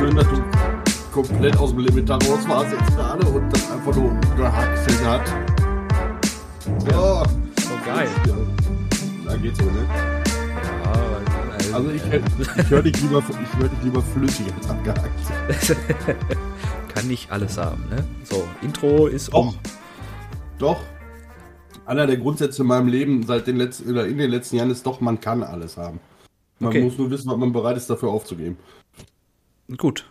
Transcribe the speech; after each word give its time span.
schön, 0.00 0.16
dass 0.16 0.26
du 0.28 0.42
komplett 1.12 1.56
aus 1.58 1.70
dem 1.70 1.80
Limit 1.80 2.08
raus 2.08 2.48
warst 2.48 2.72
jetzt 2.72 2.96
gerade 2.96 3.26
und 3.26 3.52
das 3.52 3.70
einfach 3.70 3.94
nur 3.94 4.18
gehackt 4.34 5.04
hat. 5.04 5.22
Ja. 6.90 7.22
So 7.60 7.74
geil. 7.84 8.08
Ja, 8.26 8.36
da 9.26 9.36
geht's 9.36 9.58
so, 9.58 9.64
ne? 9.64 9.86
Ja, 10.84 11.74
also 11.74 11.90
ich, 11.90 12.02
ich 12.02 12.70
höre 12.70 12.82
dich, 12.82 13.00
lieber, 13.02 13.22
hör 13.58 13.68
dich 13.68 13.82
lieber 13.84 14.02
flüssig 14.02 14.46
als 14.56 14.70
abgehackt. 14.70 15.78
Kann 16.94 17.06
nicht 17.06 17.30
alles 17.30 17.58
haben, 17.58 17.84
ne? 17.90 18.02
So, 18.24 18.42
Intro 18.62 19.06
ist 19.06 19.34
Doch. 19.34 19.48
um. 19.48 19.54
Doch. 20.58 20.80
Einer 21.84 22.06
der 22.06 22.16
Grundsätze 22.16 22.62
in 22.62 22.68
meinem 22.68 22.88
Leben 22.88 23.26
seit 23.26 23.46
den 23.46 23.56
letzten, 23.56 23.90
oder 23.90 24.06
in 24.06 24.16
den 24.16 24.30
letzten 24.30 24.56
Jahren 24.56 24.70
ist 24.70 24.86
doch, 24.86 25.00
man 25.00 25.20
kann 25.20 25.42
alles 25.42 25.76
haben. 25.76 26.00
Man 26.58 26.70
okay. 26.70 26.82
muss 26.82 26.96
nur 26.96 27.10
wissen, 27.10 27.30
was 27.30 27.36
man 27.36 27.52
bereit 27.52 27.76
ist, 27.76 27.90
dafür 27.90 28.10
aufzugeben. 28.10 28.56
Gut. 29.76 30.08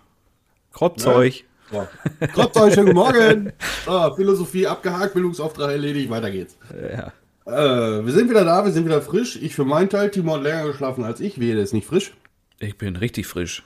Kropfzeug. 0.73 1.35
Ja. 1.35 1.43
Ja. 1.71 1.87
Kropfzeug, 2.25 2.73
schönen 2.73 2.87
guten 2.87 2.97
Morgen. 2.97 3.53
Ah, 3.85 4.11
Philosophie 4.15 4.65
abgehakt, 4.65 5.13
Bildungsauftrag 5.13 5.69
erledigt, 5.69 6.09
weiter 6.09 6.31
geht's. 6.31 6.57
Ja. 6.71 7.13
Äh, 7.45 8.03
wir 8.03 8.11
sind 8.11 8.27
wieder 8.27 8.43
da, 8.43 8.65
wir 8.65 8.71
sind 8.71 8.85
wieder 8.85 9.03
frisch. 9.03 9.35
Ich 9.35 9.53
für 9.53 9.65
meinen 9.65 9.87
Teil, 9.87 10.09
Timo 10.09 10.33
hat 10.33 10.41
länger 10.41 10.65
geschlafen 10.65 11.03
als 11.03 11.19
ich. 11.19 11.39
Wehe, 11.39 11.53
der 11.53 11.63
ist 11.63 11.73
nicht 11.73 11.85
frisch. 11.85 12.13
Ich 12.57 12.75
bin 12.79 12.95
richtig 12.95 13.27
frisch. 13.27 13.63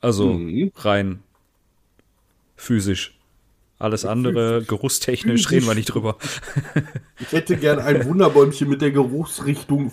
Also 0.00 0.32
mhm. 0.32 0.72
rein 0.74 1.22
physisch. 2.56 3.17
Alles 3.78 4.04
andere, 4.04 4.62
geruchstechnisch, 4.66 5.50
reden 5.50 5.66
wir 5.66 5.74
nicht 5.74 5.94
drüber. 5.94 6.16
Ich 7.20 7.32
hätte 7.32 7.56
gern 7.56 7.80
ein 7.80 8.04
Wunderbäumchen 8.04 8.68
mit 8.68 8.80
der 8.80 8.92
Geruchsrichtung 8.92 9.90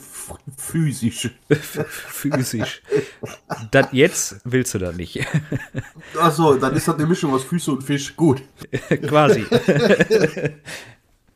physisch. 0.58 1.31
physisch. 1.49 2.84
Das 3.71 3.88
jetzt 3.94 4.41
willst 4.44 4.75
du 4.75 4.77
da 4.77 4.91
nicht. 4.91 5.25
Achso, 6.20 6.53
dann 6.53 6.75
ist 6.75 6.88
das 6.88 6.95
eine 6.95 7.08
Mischung 7.08 7.34
aus 7.34 7.44
Füße 7.44 7.71
und 7.71 7.84
Fisch. 7.84 8.16
Gut. 8.16 8.44
Quasi. 9.08 9.44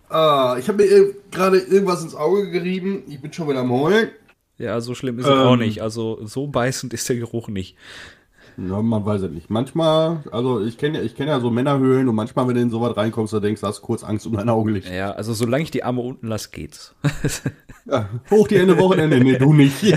ah, 0.10 0.58
ich 0.60 0.68
habe 0.68 0.84
mir 0.84 1.16
gerade 1.32 1.58
irgendwas 1.58 2.04
ins 2.04 2.14
Auge 2.14 2.52
gerieben. 2.52 3.02
Ich 3.08 3.20
bin 3.20 3.34
schon 3.34 3.50
wieder 3.50 3.62
am 3.62 3.72
Heulen. 3.72 4.12
Ja, 4.60 4.80
so 4.80 4.94
schlimm 4.94 5.18
ist 5.18 5.26
ähm, 5.26 5.32
es 5.32 5.40
auch 5.40 5.56
nicht. 5.56 5.82
Also 5.82 6.20
so 6.24 6.46
beißend 6.46 6.94
ist 6.94 7.10
der 7.10 7.16
Geruch 7.16 7.48
nicht. 7.48 7.76
Ja, 8.68 8.82
man 8.82 9.06
weiß 9.06 9.22
es 9.22 9.32
nicht. 9.32 9.50
Manchmal, 9.50 10.24
also 10.32 10.62
ich 10.62 10.78
kenne 10.78 11.02
ich 11.02 11.16
kenn 11.16 11.28
ja 11.28 11.40
so 11.40 11.50
Männerhöhlen 11.50 12.10
und 12.10 12.16
manchmal, 12.16 12.48
wenn 12.48 12.56
du 12.56 12.62
in 12.62 12.70
so 12.70 12.82
was 12.82 12.98
reinkommst, 12.98 13.34
da 13.34 13.40
denkst 13.40 13.62
du, 13.62 13.68
hast 13.68 13.82
kurz 13.82 14.04
Angst 14.04 14.26
um 14.26 14.34
dein 14.34 14.50
Augenlicht. 14.50 14.90
Ja, 14.90 15.12
also 15.12 15.34
solange 15.34 15.64
ich 15.64 15.72
die 15.72 15.84
Arme 15.84 16.02
unten 16.02 16.28
lasse, 16.28 16.50
geht's. 16.52 16.96
ja, 17.86 18.10
hoch 18.30 18.48
die 18.48 18.60
Hände 18.60 18.78
Wochenende, 18.78 19.20
nee, 19.20 19.38
du 19.38 19.54
nicht. 19.54 19.80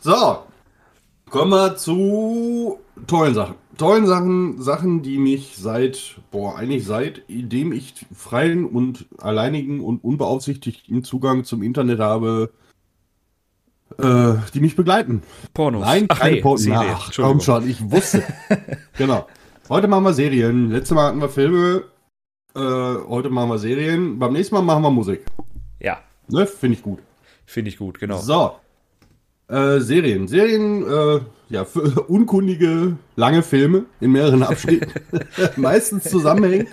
so, 0.00 0.38
kommen 1.30 1.50
wir 1.50 1.76
zu 1.76 2.78
tollen 3.06 3.34
Sachen. 3.34 3.54
Tollen 3.76 4.06
Sachen, 4.06 4.62
Sachen, 4.62 5.02
die 5.02 5.18
mich 5.18 5.56
seit, 5.56 6.16
boah, 6.30 6.56
eigentlich 6.56 6.86
seitdem 6.86 7.72
ich 7.72 8.06
freien 8.14 8.64
und 8.64 9.06
alleinigen 9.18 9.80
und 9.80 10.02
unbeaufsichtigten 10.02 11.04
Zugang 11.04 11.44
zum 11.44 11.62
Internet 11.62 12.00
habe, 12.00 12.50
äh, 13.98 14.34
die 14.54 14.60
mich 14.60 14.76
begleiten. 14.76 15.22
Pornos. 15.54 15.84
Nein, 15.84 16.06
Ach, 16.08 16.18
keine 16.18 16.36
nee, 16.36 16.40
Pornos. 16.40 16.68
Ach, 16.70 17.12
komm 17.14 17.40
schon, 17.40 17.68
ich 17.68 17.90
wusste. 17.90 18.22
genau. 18.96 19.26
Heute 19.68 19.88
machen 19.88 20.04
wir 20.04 20.12
Serien. 20.12 20.70
Letztes 20.70 20.94
Mal 20.94 21.08
hatten 21.08 21.20
wir 21.20 21.28
Filme. 21.28 21.84
Äh, 22.54 22.60
heute 22.60 23.30
machen 23.30 23.50
wir 23.50 23.58
Serien. 23.58 24.18
Beim 24.18 24.32
nächsten 24.32 24.54
Mal 24.54 24.62
machen 24.62 24.82
wir 24.82 24.90
Musik. 24.90 25.24
Ja. 25.80 25.98
Ne, 26.28 26.46
finde 26.46 26.76
ich 26.76 26.82
gut. 26.82 27.00
Finde 27.44 27.70
ich 27.70 27.78
gut, 27.78 27.98
genau. 27.98 28.18
So. 28.18 28.52
Äh, 29.48 29.80
Serien. 29.80 30.28
Serien, 30.28 30.82
äh, 30.86 31.20
ja, 31.48 31.64
für 31.64 32.02
unkundige, 32.08 32.96
lange 33.14 33.42
Filme 33.42 33.86
in 34.00 34.12
mehreren 34.12 34.42
Abschnitten. 34.42 34.92
Meistens 35.56 36.04
zusammenhängen. 36.04 36.68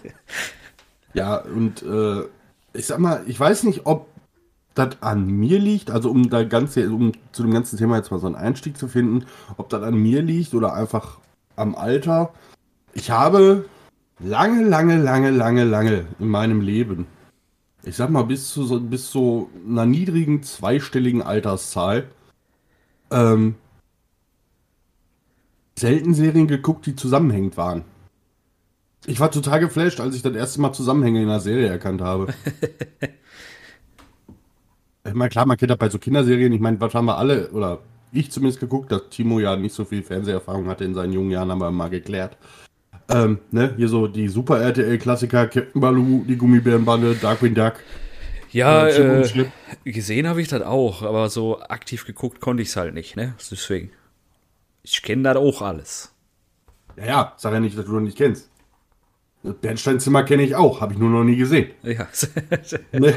Ja, 1.13 1.37
und 1.37 1.83
äh, 1.83 2.23
ich 2.73 2.87
sag 2.87 2.99
mal, 2.99 3.23
ich 3.27 3.39
weiß 3.39 3.63
nicht, 3.63 3.85
ob 3.85 4.07
das 4.75 5.01
an 5.01 5.27
mir 5.27 5.59
liegt, 5.59 5.91
also 5.91 6.09
um 6.09 6.29
da 6.29 6.43
ganze, 6.43 6.89
um 6.89 7.11
zu 7.31 7.43
dem 7.43 7.53
ganzen 7.53 7.77
Thema 7.77 7.97
jetzt 7.97 8.11
mal 8.11 8.19
so 8.19 8.27
einen 8.27 8.35
Einstieg 8.35 8.77
zu 8.77 8.87
finden, 8.87 9.25
ob 9.57 9.69
das 9.69 9.83
an 9.83 9.95
mir 9.95 10.21
liegt 10.21 10.53
oder 10.53 10.73
einfach 10.73 11.19
am 11.55 11.75
Alter. 11.75 12.33
Ich 12.93 13.11
habe 13.11 13.65
lange, 14.19 14.63
lange, 14.63 15.01
lange, 15.01 15.31
lange, 15.31 15.63
lange 15.63 16.05
in 16.19 16.27
meinem 16.27 16.61
Leben, 16.61 17.05
ich 17.83 17.95
sag 17.95 18.09
mal 18.09 18.23
bis 18.23 18.49
zu 18.49 18.63
so, 18.63 18.79
bis 18.79 19.09
zu 19.09 19.49
einer 19.67 19.85
niedrigen 19.85 20.41
zweistelligen 20.41 21.21
Alterszahl, 21.21 22.07
ähm, 23.11 23.55
selten 25.77 26.13
Serien 26.13 26.47
geguckt, 26.47 26.85
die 26.85 26.95
zusammenhängend 26.95 27.57
waren. 27.57 27.83
Ich 29.05 29.19
war 29.19 29.31
total 29.31 29.59
geflasht, 29.59 29.99
als 29.99 30.15
ich 30.15 30.21
das 30.21 30.33
erste 30.33 30.61
Mal 30.61 30.71
Zusammenhänge 30.71 31.21
in 31.21 31.27
einer 31.27 31.41
Serie 31.41 31.67
erkannt 31.67 32.01
habe. 32.01 32.33
Ich 35.05 35.13
meine, 35.13 35.29
klar, 35.29 35.45
man 35.45 35.57
kennt 35.57 35.71
das 35.71 35.77
bei 35.77 35.89
so 35.89 35.99
Kinderserien. 35.99 36.53
Ich 36.53 36.61
meine, 36.61 36.79
was 36.79 36.93
haben 36.93 37.05
wir 37.05 37.17
alle, 37.17 37.49
oder 37.49 37.79
ich 38.11 38.31
zumindest 38.31 38.59
geguckt, 38.59 38.91
dass 38.91 39.09
Timo 39.09 39.39
ja 39.39 39.55
nicht 39.55 39.75
so 39.75 39.85
viel 39.85 40.03
Fernseherfahrung 40.03 40.67
hatte 40.67 40.85
in 40.85 40.93
seinen 40.93 41.13
jungen 41.13 41.31
Jahren, 41.31 41.51
haben 41.51 41.59
wir 41.59 41.71
mal 41.71 41.89
geklärt. 41.89 42.37
Ähm, 43.09 43.39
ne, 43.51 43.73
hier 43.75 43.89
so 43.89 44.07
die 44.07 44.29
Super 44.29 44.61
RTL-Klassiker, 44.61 45.47
Captain 45.47 45.81
Baloo, 45.81 46.23
die 46.25 46.37
Gummibärenbande, 46.37 47.15
Darkwing 47.15 47.53
Duck. 47.53 47.75
Ja, 48.51 48.87
äh, 48.87 49.27
gesehen 49.83 50.27
habe 50.27 50.41
ich 50.41 50.47
das 50.47 50.61
auch, 50.61 51.01
aber 51.01 51.29
so 51.29 51.59
aktiv 51.61 52.05
geguckt 52.05 52.39
konnte 52.39 52.61
ich 52.61 52.69
es 52.69 52.75
halt 52.75 52.93
nicht, 52.93 53.15
ne? 53.15 53.33
Deswegen. 53.51 53.89
Ich 54.83 55.01
kenne 55.01 55.23
das 55.23 55.37
auch 55.37 55.61
alles. 55.61 56.13
Ja, 56.95 57.05
ja, 57.05 57.33
sag 57.37 57.51
ja 57.53 57.59
nicht, 57.59 57.77
dass 57.77 57.85
du 57.85 57.93
das 57.93 58.03
nicht 58.03 58.17
kennst. 58.17 58.49
Bernsteinzimmer 59.43 60.23
kenne 60.23 60.43
ich 60.43 60.55
auch, 60.55 60.79
habe 60.79 60.93
ich 60.93 60.99
nur 60.99 61.09
noch 61.09 61.23
nie 61.23 61.35
gesehen. 61.35 61.71
Ja. 61.83 62.07
Ne, 62.93 63.13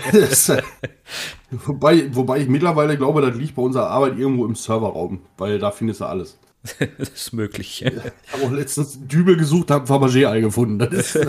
wobei, 1.50 2.14
wobei 2.14 2.41
ich 2.41 2.48
mittlerweile 2.48 2.97
glaube, 2.97 3.20
das 3.20 3.37
liegt 3.37 3.54
bei 3.54 3.62
unserer 3.62 3.88
Arbeit 3.88 4.19
irgendwo 4.19 4.44
im 4.44 4.56
Serverraum, 4.56 5.20
weil 5.38 5.60
da 5.60 5.70
findest 5.70 6.00
du 6.00 6.06
alles. 6.06 6.38
das 6.98 7.09
ist 7.10 7.32
möglich. 7.32 7.84
Ich 7.84 8.32
habe 8.32 8.44
auch 8.44 8.50
letztens 8.50 8.98
Dübel 9.06 9.36
gesucht, 9.36 9.70
habe 9.70 9.84
ein 9.84 9.86
Fabergé-Ei 9.86 10.41
gefunden. 10.41 10.78
Das 10.81 10.92
ist, 10.92 11.16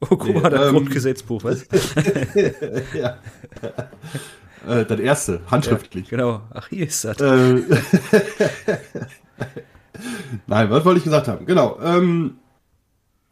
oh, 0.00 0.06
guck 0.06 0.34
mal, 0.34 0.50
das 0.50 0.68
ähm, 0.68 0.74
Grundgesetzbuch, 0.74 1.42
was? 1.44 1.66
ja. 2.94 3.18
Äh, 4.68 4.84
das 4.84 5.00
erste, 5.00 5.40
handschriftlich. 5.50 6.10
Ja, 6.10 6.10
genau. 6.10 6.42
Ach, 6.52 6.68
hier 6.68 6.86
ist 6.86 7.04
das. 7.04 7.18
Äh, 7.20 7.62
Nein, 10.46 10.70
was 10.70 10.84
wollte 10.84 10.98
ich 10.98 11.04
gesagt 11.04 11.28
haben? 11.28 11.46
Genau. 11.46 11.78
Ähm, 11.82 12.36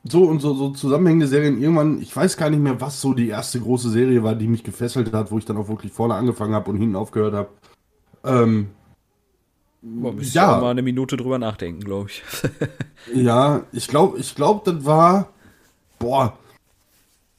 so 0.04 0.24
und 0.24 0.40
so, 0.40 0.54
so 0.54 0.70
zusammenhängende 0.70 1.26
Serien 1.26 1.60
irgendwann, 1.60 2.00
ich 2.00 2.14
weiß 2.14 2.36
gar 2.36 2.50
nicht 2.50 2.62
mehr, 2.62 2.80
was 2.80 3.00
so 3.00 3.12
die 3.12 3.28
erste 3.28 3.60
große 3.60 3.90
Serie 3.90 4.22
war, 4.22 4.34
die 4.34 4.48
mich 4.48 4.64
gefesselt 4.64 5.12
hat, 5.12 5.30
wo 5.30 5.38
ich 5.38 5.44
dann 5.44 5.56
auch 5.56 5.68
wirklich 5.68 5.92
vorne 5.92 6.14
angefangen 6.14 6.54
habe 6.54 6.70
und 6.70 6.78
hinten 6.78 6.96
aufgehört 6.96 7.34
habe. 7.34 7.48
Ähm, 8.24 8.68
Boah, 9.82 10.14
ja. 10.20 10.60
mal 10.60 10.70
eine 10.70 10.82
Minute 10.82 11.16
drüber 11.16 11.38
nachdenken, 11.38 11.80
glaube 11.80 12.10
ich. 12.10 12.22
ja, 13.14 13.62
ich 13.72 13.88
glaube, 13.88 14.18
ich 14.18 14.34
glaube, 14.34 14.70
das 14.70 14.84
war, 14.84 15.30
boah, 15.98 16.36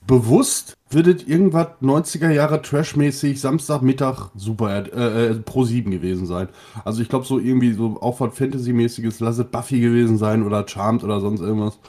bewusst 0.07 0.75
wird 0.89 1.07
es 1.07 1.27
irgendwas 1.27 1.67
90er 1.81 2.31
Jahre 2.31 2.61
Trashmäßig 2.61 3.39
Samstagmittag 3.39 4.31
super 4.35 4.91
äh, 4.91 5.27
äh, 5.27 5.35
pro 5.35 5.63
7 5.63 5.91
gewesen 5.91 6.25
sein. 6.25 6.49
Also 6.83 7.03
ich 7.03 7.09
glaube 7.09 7.25
so 7.25 7.39
irgendwie 7.39 7.73
so 7.73 8.01
auch 8.01 8.19
was 8.19 8.35
Fantasy-mäßiges, 8.35 9.19
lass 9.19 9.37
es 9.37 9.45
Buffy 9.45 9.79
gewesen 9.79 10.17
sein 10.17 10.43
oder 10.43 10.67
Charmed 10.67 11.03
oder 11.03 11.21
sonst 11.21 11.41
irgendwas. 11.41 11.79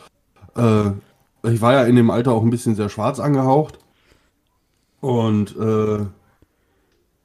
Äh, 0.57 0.91
ich 1.45 1.61
war 1.61 1.73
ja 1.73 1.85
in 1.85 1.97
dem 1.97 2.11
Alter 2.11 2.33
auch 2.33 2.43
ein 2.43 2.51
bisschen 2.51 2.75
sehr 2.75 2.89
schwarz 2.89 3.19
angehaucht. 3.21 3.79
Und 5.01 5.57
äh, 5.57 6.07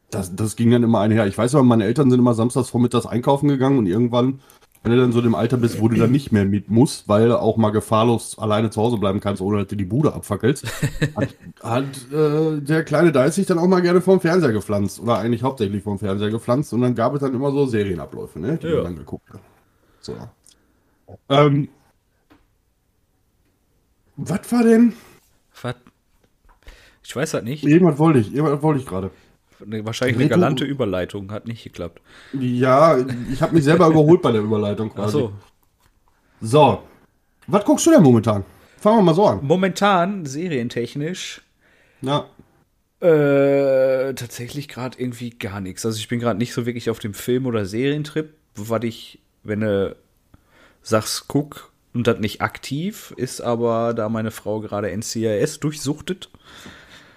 das, 0.10 0.36
das 0.36 0.56
ging 0.56 0.72
dann 0.72 0.84
immer 0.84 1.00
einher. 1.00 1.28
Ich 1.28 1.38
weiß 1.38 1.56
aber, 1.56 1.64
meine 1.64 1.86
Eltern 1.86 2.10
sind 2.10 2.20
immer 2.20 2.34
samstags 2.34 2.70
vormittags 2.70 3.06
einkaufen 3.06 3.48
gegangen 3.48 3.78
und 3.78 3.86
irgendwann, 3.86 4.40
wenn 4.82 4.94
du 4.94 4.98
dann 4.98 5.12
so 5.12 5.22
dem 5.22 5.36
Alter 5.36 5.58
bist, 5.58 5.82
wo 5.82 5.88
du 5.90 5.98
dann 5.98 6.12
nicht 6.12 6.32
mehr 6.32 6.46
mit 6.46 6.72
musst, 6.72 7.08
weil 7.10 7.28
du 7.28 7.40
auch 7.40 7.58
mal 7.58 7.72
gefahrlos 7.72 8.40
alleine 8.40 8.70
zu 8.70 8.82
Hause 8.82 8.98
bleiben 8.98 9.20
kannst, 9.20 9.42
ohne 9.42 9.60
dass 9.60 9.68
du 9.68 9.76
die 9.76 9.86
Bude 9.86 10.14
abfackelst, 10.14 10.66
hat, 11.16 11.36
hat 11.62 12.12
äh, 12.12 12.62
der 12.62 12.84
kleine 12.84 13.12
Dice 13.12 13.36
sich 13.36 13.46
dann 13.46 13.60
auch 13.60 13.68
mal 13.68 13.82
gerne 13.82 14.02
vorm 14.02 14.22
Fernseher 14.22 14.54
gepflanzt. 14.54 15.00
Oder 15.00 15.20
eigentlich 15.20 15.44
hauptsächlich 15.44 15.84
vorm 15.84 16.00
Fernseher 16.00 16.32
gepflanzt. 16.32 16.74
Und 16.74 16.82
dann 16.82 16.96
gab 16.96 17.14
es 17.14 17.20
dann 17.20 17.34
immer 17.34 17.52
so 17.52 17.66
Serienabläufe, 17.66 18.40
ne, 18.40 18.58
die 18.58 18.68
ja. 18.68 18.76
man 18.76 18.84
dann 18.86 18.96
geguckt 18.96 19.30
hat. 19.32 19.42
So. 20.00 20.14
Ähm, 21.30 21.70
was 24.18 24.52
war 24.52 24.64
denn? 24.64 24.94
Was? 25.62 25.76
Ich 27.04 27.16
weiß 27.16 27.36
halt 27.36 27.46
nicht. 27.46 27.64
Irgendwas 27.64 27.98
wollte 28.00 28.20
ich, 28.20 28.34
irgendwas 28.34 28.62
wollte 28.62 28.82
ich 28.82 28.86
gerade. 28.86 29.12
Wahrscheinlich 29.60 30.18
eine 30.18 30.28
galante 30.28 30.66
Überleitung, 30.66 31.32
hat 31.32 31.48
nicht 31.48 31.64
geklappt. 31.64 32.02
Ja, 32.34 32.98
ich 33.32 33.42
habe 33.42 33.56
mich 33.56 33.64
selber 33.64 33.88
überholt 33.92 34.22
bei 34.22 34.32
der 34.32 34.42
Überleitung 34.42 34.94
quasi. 34.94 35.08
Ach 35.08 35.12
so. 35.12 35.34
So. 36.42 36.84
Was 37.48 37.66
guckst 37.66 37.88
du 37.88 37.92
denn 37.92 38.04
momentan? 38.04 38.44
Fangen 38.78 38.98
wir 39.00 39.04
mal 39.04 39.16
so 39.16 39.26
an. 39.26 39.40
Momentan, 39.42 40.26
serientechnisch. 40.26 41.42
Ja. 42.02 42.26
Äh, 43.00 44.14
tatsächlich 44.14 44.68
gerade 44.68 45.00
irgendwie 45.00 45.32
gar 45.32 45.62
nichts. 45.62 45.86
Also 45.86 45.98
ich 45.98 46.08
bin 46.08 46.20
gerade 46.20 46.38
nicht 46.38 46.54
so 46.54 46.66
wirklich 46.66 46.90
auf 46.90 47.00
dem 47.00 47.14
Film- 47.14 47.46
oder 47.46 47.66
Serientrip. 47.66 48.34
was 48.56 48.84
ich, 48.84 49.20
wenn 49.44 49.62
du 49.62 49.96
sagst, 50.82 51.28
guck 51.28 51.72
und 51.98 52.06
das 52.06 52.20
nicht 52.20 52.42
aktiv, 52.42 53.12
ist 53.18 53.42
aber, 53.42 53.96
da 53.96 54.08
meine 54.08 54.30
Frau 54.30 54.60
gerade 54.60 54.96
NCIS 54.96 55.60
durchsuchtet, 55.60 56.30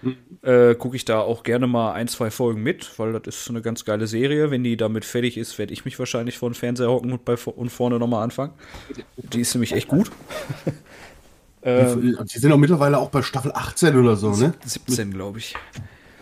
mhm. 0.00 0.16
äh, 0.40 0.74
gucke 0.74 0.96
ich 0.96 1.04
da 1.04 1.20
auch 1.20 1.42
gerne 1.42 1.66
mal 1.66 1.92
ein, 1.92 2.08
zwei 2.08 2.30
Folgen 2.30 2.62
mit, 2.62 2.98
weil 2.98 3.12
das 3.12 3.42
ist 3.42 3.50
eine 3.50 3.60
ganz 3.60 3.84
geile 3.84 4.06
Serie. 4.06 4.50
Wenn 4.50 4.64
die 4.64 4.78
damit 4.78 5.04
fertig 5.04 5.36
ist, 5.36 5.58
werde 5.58 5.74
ich 5.74 5.84
mich 5.84 5.98
wahrscheinlich 5.98 6.38
vor 6.38 6.48
den 6.48 6.54
Fernseher 6.54 6.88
hocken 6.88 7.12
und, 7.12 7.26
bei, 7.26 7.34
und 7.34 7.68
vorne 7.68 7.98
nochmal 7.98 8.24
anfangen. 8.24 8.54
Die 9.18 9.42
ist 9.42 9.54
nämlich 9.54 9.72
echt 9.72 9.88
gut. 9.88 10.10
ähm, 11.62 12.16
die 12.32 12.38
sind 12.38 12.50
auch 12.50 12.56
mittlerweile 12.56 12.96
auch 12.96 13.10
bei 13.10 13.20
Staffel 13.20 13.52
18 13.52 13.98
oder 13.98 14.16
so, 14.16 14.30
ne? 14.30 14.54
17, 14.64 15.12
glaube 15.12 15.40
ich. 15.40 15.54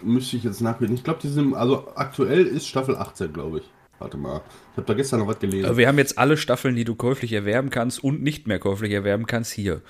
Müsste 0.03 0.37
ich 0.37 0.43
jetzt 0.43 0.61
nachgucken. 0.63 0.95
Ich 0.95 1.05
glaube, 1.05 1.21
die 1.23 1.29
sind, 1.29 1.55
also 1.55 1.93
aktuell 1.95 2.45
ist 2.45 2.67
Staffel 2.67 2.97
18, 2.97 3.33
glaube 3.33 3.59
ich. 3.59 3.71
Warte 3.99 4.17
mal. 4.17 4.43
Ich 4.73 4.77
habe 4.77 4.87
da 4.87 4.95
gestern 4.95 5.21
noch 5.21 5.27
was 5.27 5.39
gelesen. 5.39 5.77
Wir 5.77 5.89
haben 5.89 5.99
jetzt 5.99 6.19
alle 6.19 6.37
Staffeln, 6.37 6.77
die 6.77 6.85
du 6.85 6.95
käuflich 6.95 7.33
erwerben 7.33 7.71
kannst 7.71 8.03
und 8.03 8.23
nicht 8.23 8.47
mehr 8.47 8.59
käuflich 8.59 8.93
erwerben 8.93 9.27
kannst, 9.27 9.53
hier. 9.53 9.83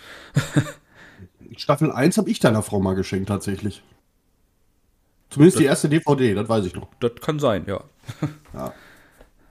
Staffel 1.56 1.92
1 1.92 2.16
habe 2.16 2.30
ich 2.30 2.38
deiner 2.40 2.62
Frau 2.62 2.80
mal 2.80 2.94
geschenkt, 2.94 3.28
tatsächlich. 3.28 3.82
Zumindest 5.30 5.56
das, 5.56 5.60
die 5.60 5.66
erste 5.66 5.88
DVD, 5.88 6.34
das 6.34 6.48
weiß 6.48 6.64
ich 6.64 6.74
noch. 6.74 6.88
Das 7.00 7.12
kann 7.20 7.38
sein, 7.38 7.64
ja. 7.66 7.84
Ja, 8.54 8.72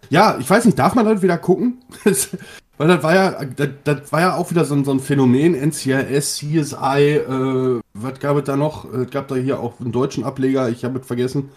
ja 0.09 0.37
ich 0.39 0.49
weiß 0.49 0.65
nicht, 0.65 0.79
darf 0.79 0.95
man 0.95 1.05
das 1.05 1.21
wieder 1.21 1.37
gucken? 1.37 1.83
Weil 2.77 2.87
das 2.89 3.03
war 3.03 3.15
ja, 3.15 3.45
das, 3.45 3.69
das, 3.83 4.11
war 4.11 4.21
ja 4.21 4.35
auch 4.35 4.51
wieder 4.51 4.63
so 4.63 4.75
ein, 4.75 4.85
so 4.85 4.91
ein 4.91 4.99
Phänomen, 4.99 5.55
NCIS, 5.55 6.37
CSI, 6.37 7.15
äh, 7.15 7.81
was 7.93 8.19
gab 8.19 8.37
es 8.37 8.43
da 8.43 8.55
noch? 8.55 8.91
Es 8.93 9.09
gab 9.09 9.27
da 9.27 9.35
hier 9.35 9.59
auch 9.59 9.79
einen 9.79 9.91
deutschen 9.91 10.23
Ableger, 10.23 10.69
ich 10.69 10.83
habe 10.83 10.99
es 10.99 11.07
vergessen. 11.07 11.49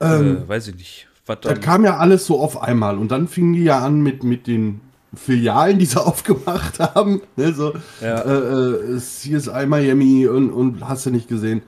Ähm, 0.00 0.38
äh, 0.38 0.48
weiß 0.48 0.68
ich 0.68 0.76
nicht. 0.76 1.08
Das 1.26 1.60
kam 1.60 1.84
ja 1.84 1.96
alles 1.96 2.26
so 2.26 2.40
auf 2.40 2.62
einmal 2.62 2.98
und 2.98 3.10
dann 3.10 3.26
fingen 3.26 3.54
die 3.54 3.64
ja 3.64 3.80
an 3.80 4.00
mit, 4.00 4.22
mit 4.22 4.46
den 4.46 4.80
Filialen, 5.14 5.78
die 5.78 5.86
sie 5.86 6.00
aufgemacht 6.04 6.78
haben. 6.78 7.20
Ne, 7.36 7.52
so 7.52 7.74
ja. 8.00 8.20
äh, 8.20 8.94
äh, 8.94 8.98
CSI 8.98 9.66
Miami 9.66 10.26
und, 10.28 10.50
und 10.50 10.88
hast 10.88 11.06
du 11.06 11.10
nicht 11.10 11.28
gesehen. 11.28 11.62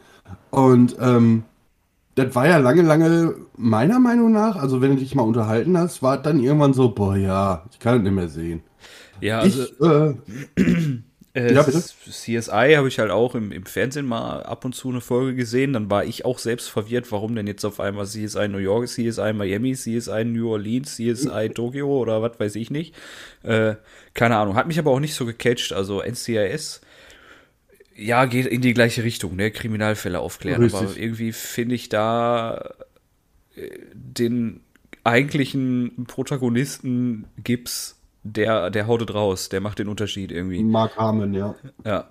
Und 0.50 0.96
ähm, 1.00 1.44
das 2.14 2.34
war 2.34 2.46
ja 2.46 2.58
lange, 2.58 2.82
lange, 2.82 3.34
meiner 3.56 3.98
Meinung 4.00 4.32
nach, 4.32 4.56
also 4.56 4.80
wenn 4.80 4.90
du 4.90 4.96
dich 4.96 5.14
mal 5.14 5.22
unterhalten 5.22 5.78
hast, 5.78 6.02
war 6.02 6.18
dann 6.18 6.40
irgendwann 6.40 6.72
so, 6.72 6.90
boah, 6.90 7.16
ja, 7.16 7.64
ich 7.70 7.78
kann 7.78 7.98
es 7.98 8.02
nicht 8.02 8.12
mehr 8.12 8.28
sehen. 8.28 8.62
Ja, 9.20 9.40
also. 9.40 9.62
Ich, 9.62 10.66
äh, 10.66 10.98
äh, 11.34 11.52
ja, 11.52 11.62
bitte? 11.62 11.80
CSI 11.80 12.74
habe 12.76 12.88
ich 12.88 12.98
halt 12.98 13.10
auch 13.10 13.34
im, 13.34 13.52
im 13.52 13.66
Fernsehen 13.66 14.06
mal 14.06 14.42
ab 14.42 14.64
und 14.64 14.74
zu 14.74 14.88
eine 14.88 15.00
Folge 15.00 15.34
gesehen. 15.34 15.72
Dann 15.72 15.90
war 15.90 16.04
ich 16.04 16.24
auch 16.24 16.38
selbst 16.38 16.68
verwirrt, 16.68 17.10
warum 17.12 17.34
denn 17.34 17.46
jetzt 17.46 17.64
auf 17.64 17.80
einmal 17.80 18.06
CSI 18.06 18.48
New 18.48 18.58
York, 18.58 18.88
CSI 18.88 19.32
Miami, 19.32 19.74
CSI 19.74 20.24
New 20.24 20.50
Orleans, 20.50 20.96
CSI 20.96 21.50
Tokio 21.54 21.88
oder 21.88 22.22
was 22.22 22.40
weiß 22.40 22.56
ich 22.56 22.70
nicht. 22.70 22.94
Äh, 23.42 23.74
keine 24.14 24.36
Ahnung. 24.36 24.56
Hat 24.56 24.66
mich 24.66 24.78
aber 24.78 24.90
auch 24.90 25.00
nicht 25.00 25.14
so 25.14 25.26
gecatcht. 25.26 25.72
Also 25.72 26.02
NCIS 26.02 26.80
ja, 27.98 28.26
geht 28.26 28.46
in 28.46 28.60
die 28.60 28.74
gleiche 28.74 29.02
Richtung, 29.02 29.34
ne? 29.34 29.50
Kriminalfälle 29.50 30.20
aufklären. 30.20 30.62
Richtig. 30.62 30.80
Aber 30.80 30.96
irgendwie 30.96 31.32
finde 31.32 31.74
ich 31.74 31.88
da 31.88 32.74
äh, 33.56 33.70
den 33.92 34.60
eigentlichen 35.02 36.06
Protagonisten 36.06 37.26
Gibbs, 37.42 37.97
der, 38.32 38.70
der 38.70 38.86
haut 38.86 39.12
raus, 39.14 39.48
der 39.48 39.60
macht 39.60 39.78
den 39.78 39.88
Unterschied 39.88 40.32
irgendwie. 40.32 40.62
Mark 40.62 40.96
Harmon, 40.96 41.34
ja. 41.34 41.54
Ja. 41.84 42.08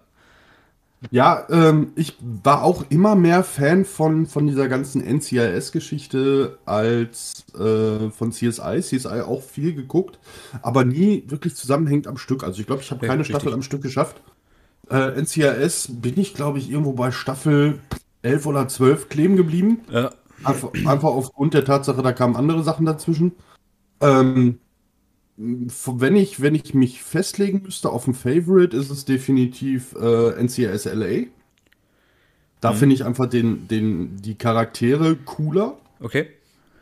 Ja, 1.11 1.45
ähm, 1.51 1.91
ich 1.95 2.15
war 2.21 2.63
auch 2.63 2.85
immer 2.89 3.15
mehr 3.15 3.43
Fan 3.43 3.85
von, 3.85 4.25
von 4.25 4.47
dieser 4.47 4.67
ganzen 4.67 5.01
NCIS-Geschichte 5.01 6.57
als 6.65 7.45
äh, 7.53 8.09
von 8.09 8.31
CSI. 8.31 8.81
CSI 8.81 9.21
auch 9.21 9.43
viel 9.43 9.75
geguckt, 9.75 10.17
aber 10.63 10.85
nie 10.85 11.23
wirklich 11.27 11.55
zusammenhängend 11.55 12.07
am 12.07 12.17
Stück. 12.17 12.43
Also 12.43 12.61
ich 12.61 12.65
glaube, 12.65 12.81
ich 12.81 12.89
habe 12.89 13.05
ja, 13.05 13.09
keine 13.09 13.19
richtig. 13.19 13.35
Staffel 13.35 13.53
am 13.53 13.61
Stück 13.61 13.83
geschafft. 13.83 14.21
Äh, 14.89 15.21
NCIS 15.21 15.89
bin 16.01 16.19
ich, 16.19 16.33
glaube 16.33 16.57
ich, 16.57 16.71
irgendwo 16.71 16.93
bei 16.93 17.11
Staffel 17.11 17.79
11 18.23 18.45
oder 18.47 18.67
12 18.67 19.09
kleben 19.09 19.35
geblieben. 19.35 19.81
Ja. 19.91 20.11
Einfach, 20.43 20.69
einfach 20.73 21.09
aufgrund 21.09 21.53
der 21.53 21.65
Tatsache, 21.65 22.01
da 22.01 22.11
kamen 22.11 22.35
andere 22.35 22.63
Sachen 22.63 22.85
dazwischen. 22.87 23.33
Ähm, 24.01 24.59
wenn 25.37 26.15
ich, 26.15 26.41
wenn 26.41 26.55
ich 26.55 26.73
mich 26.73 27.03
festlegen 27.03 27.61
müsste 27.63 27.91
auf 27.91 28.07
ein 28.07 28.15
Favorite, 28.15 28.75
ist 28.75 28.89
es 28.89 29.05
definitiv 29.05 29.95
äh, 29.95 30.43
NCIS 30.43 30.85
LA. 30.85 31.27
Da 32.59 32.73
mhm. 32.73 32.77
finde 32.77 32.95
ich 32.95 33.05
einfach 33.05 33.27
den, 33.27 33.67
den, 33.67 34.17
die 34.17 34.35
Charaktere 34.35 35.15
cooler. 35.15 35.77
Okay. 35.99 36.27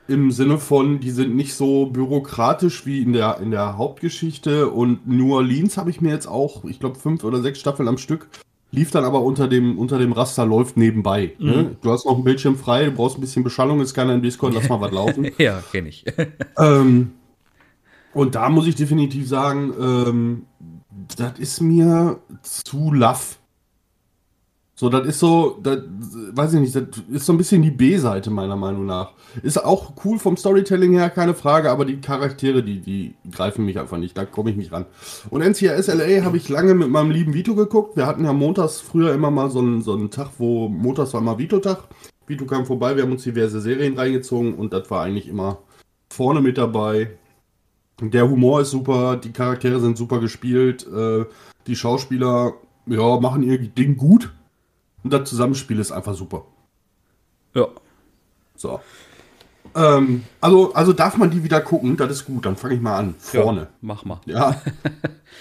Im 0.07 0.31
Sinne 0.31 0.59
von, 0.59 0.99
die 0.99 1.09
sind 1.11 1.35
nicht 1.35 1.55
so 1.55 1.87
bürokratisch 1.87 2.85
wie 2.85 3.01
in 3.01 3.11
der, 3.11 3.39
in 3.41 3.51
der 3.51 3.77
Hauptgeschichte. 3.77 4.69
Und 4.69 5.05
New 5.07 5.35
Orleans 5.35 5.77
habe 5.77 5.89
ich 5.89 5.99
mir 5.99 6.11
jetzt 6.11 6.27
auch, 6.27 6.63
ich 6.63 6.79
glaube, 6.79 6.97
fünf 6.97 7.23
oder 7.23 7.41
sechs 7.41 7.59
Staffeln 7.59 7.89
am 7.89 7.97
Stück. 7.97 8.29
Lief 8.71 8.91
dann 8.91 9.03
aber 9.03 9.21
unter 9.21 9.47
dem, 9.47 9.77
unter 9.77 9.97
dem 9.97 10.11
Raster, 10.11 10.45
läuft 10.45 10.77
nebenbei. 10.77 11.33
Ne? 11.39 11.51
Mhm. 11.51 11.57
Ne? 11.57 11.75
Du 11.81 11.91
hast 11.91 12.05
noch 12.05 12.17
ein 12.17 12.23
Bildschirm 12.23 12.55
frei, 12.55 12.85
du 12.85 12.91
brauchst 12.91 13.17
ein 13.17 13.21
bisschen 13.21 13.43
Beschallung, 13.43 13.81
ist 13.81 13.93
keiner 13.93 14.13
im 14.13 14.21
Discord, 14.21 14.53
lass 14.53 14.69
mal 14.69 14.79
was 14.79 14.91
laufen. 14.91 15.31
ja, 15.37 15.61
kenne 15.71 15.89
ich. 15.89 16.05
ähm, 16.57 17.11
und 18.15 18.35
da 18.35 18.49
muss 18.49 18.65
ich 18.65 18.75
definitiv 18.75 19.27
sagen, 19.27 19.73
ähm, 19.77 20.45
das 21.17 21.37
ist 21.37 21.59
mir 21.59 22.21
zu 22.43 22.93
laff. 22.93 23.39
So, 24.73 24.87
das 24.87 25.05
ist 25.05 25.19
so, 25.19 25.59
das, 25.61 25.79
weiß 26.31 26.53
ich 26.53 26.59
nicht, 26.61 26.75
das 26.75 26.85
ist 27.09 27.25
so 27.25 27.33
ein 27.33 27.37
bisschen 27.37 27.61
die 27.61 27.71
B-Seite 27.71 28.29
meiner 28.29 28.55
Meinung 28.55 28.85
nach. 28.85 29.11
Ist 29.43 29.63
auch 29.63 29.91
cool 30.05 30.17
vom 30.17 30.37
Storytelling 30.37 30.93
her, 30.93 31.09
keine 31.09 31.33
Frage, 31.33 31.69
aber 31.69 31.83
die 31.83 31.99
Charaktere, 31.99 32.63
die, 32.63 32.79
die 32.79 33.15
greifen 33.29 33.65
mich 33.65 33.77
einfach 33.79 33.97
nicht, 33.97 34.17
da 34.17 34.23
komme 34.23 34.49
ich 34.49 34.55
nicht 34.55 34.71
ran. 34.71 34.85
Und 35.29 35.41
NCIS 35.41 35.87
LA 35.87 36.23
habe 36.23 36.37
ich 36.37 36.47
lange 36.47 36.73
mit 36.73 36.89
meinem 36.89 37.11
lieben 37.11 37.33
Vito 37.33 37.53
geguckt. 37.53 37.97
Wir 37.97 38.05
hatten 38.05 38.23
ja 38.23 38.31
montags 38.31 38.79
früher 38.79 39.13
immer 39.13 39.29
mal 39.29 39.49
so 39.49 39.59
einen, 39.59 39.81
so 39.81 39.93
einen 39.93 40.09
Tag, 40.09 40.29
wo 40.37 40.69
montags 40.69 41.13
war 41.13 41.19
mal 41.19 41.37
Vito-Tag. 41.37 41.79
Vito 42.27 42.45
kam 42.45 42.65
vorbei, 42.65 42.95
wir 42.95 43.03
haben 43.03 43.11
uns 43.11 43.23
diverse 43.23 43.59
Serien 43.59 43.97
reingezogen 43.97 44.53
und 44.53 44.71
das 44.71 44.89
war 44.89 45.03
eigentlich 45.03 45.27
immer 45.27 45.59
vorne 46.09 46.39
mit 46.39 46.57
dabei. 46.57 47.17
Der 48.01 48.29
Humor 48.29 48.61
ist 48.61 48.71
super, 48.71 49.15
die 49.15 49.31
Charaktere 49.31 49.79
sind 49.79 49.97
super 49.97 50.19
gespielt, 50.19 50.85
äh, 50.87 51.25
die 51.67 51.75
Schauspieler 51.75 52.53
ja, 52.87 53.19
machen 53.19 53.43
ihr 53.43 53.57
Ding 53.57 53.95
gut 53.95 54.33
und 55.03 55.13
das 55.13 55.29
Zusammenspiel 55.29 55.79
ist 55.79 55.91
einfach 55.91 56.13
super. 56.13 56.45
Ja. 57.53 57.67
So. 58.55 58.79
Ähm, 59.75 60.23
also, 60.41 60.73
also 60.73 60.93
darf 60.93 61.17
man 61.17 61.31
die 61.31 61.43
wieder 61.43 61.61
gucken, 61.61 61.97
das 61.97 62.11
ist 62.11 62.25
gut, 62.25 62.45
dann 62.45 62.57
fange 62.57 62.75
ich 62.75 62.81
mal 62.81 62.97
an. 62.97 63.15
Vorne. 63.17 63.61
Ja, 63.61 63.67
mach 63.81 64.05
mal. 64.05 64.19
Ja. 64.25 64.61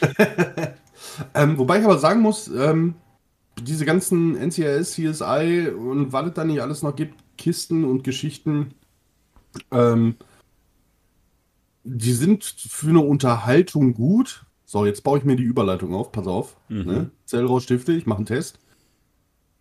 ähm, 1.34 1.58
wobei 1.58 1.78
ich 1.78 1.84
aber 1.84 1.98
sagen 1.98 2.20
muss, 2.20 2.48
ähm, 2.48 2.94
diese 3.60 3.84
ganzen 3.84 4.36
NCIS, 4.36 4.92
CSI 4.92 5.68
und 5.68 6.12
was 6.12 6.26
es 6.26 6.34
da 6.34 6.44
nicht 6.44 6.60
alles 6.60 6.82
noch 6.82 6.96
gibt, 6.96 7.14
Kisten 7.38 7.84
und 7.84 8.04
Geschichten, 8.04 8.74
ähm, 9.70 10.16
die 11.84 12.12
sind 12.12 12.44
für 12.44 12.88
eine 12.88 13.00
Unterhaltung 13.00 13.94
gut. 13.94 14.44
So, 14.64 14.86
jetzt 14.86 15.04
baue 15.04 15.18
ich 15.18 15.24
mir 15.24 15.36
die 15.36 15.44
Überleitung 15.44 15.94
auf, 15.94 16.10
pass 16.10 16.26
auf. 16.26 16.56
Mhm. 16.68 16.84
Ne? 16.84 17.10
Zellrausstifte, 17.26 17.92
ich 17.92 18.06
mache 18.06 18.18
einen 18.18 18.26
Test. 18.26 18.58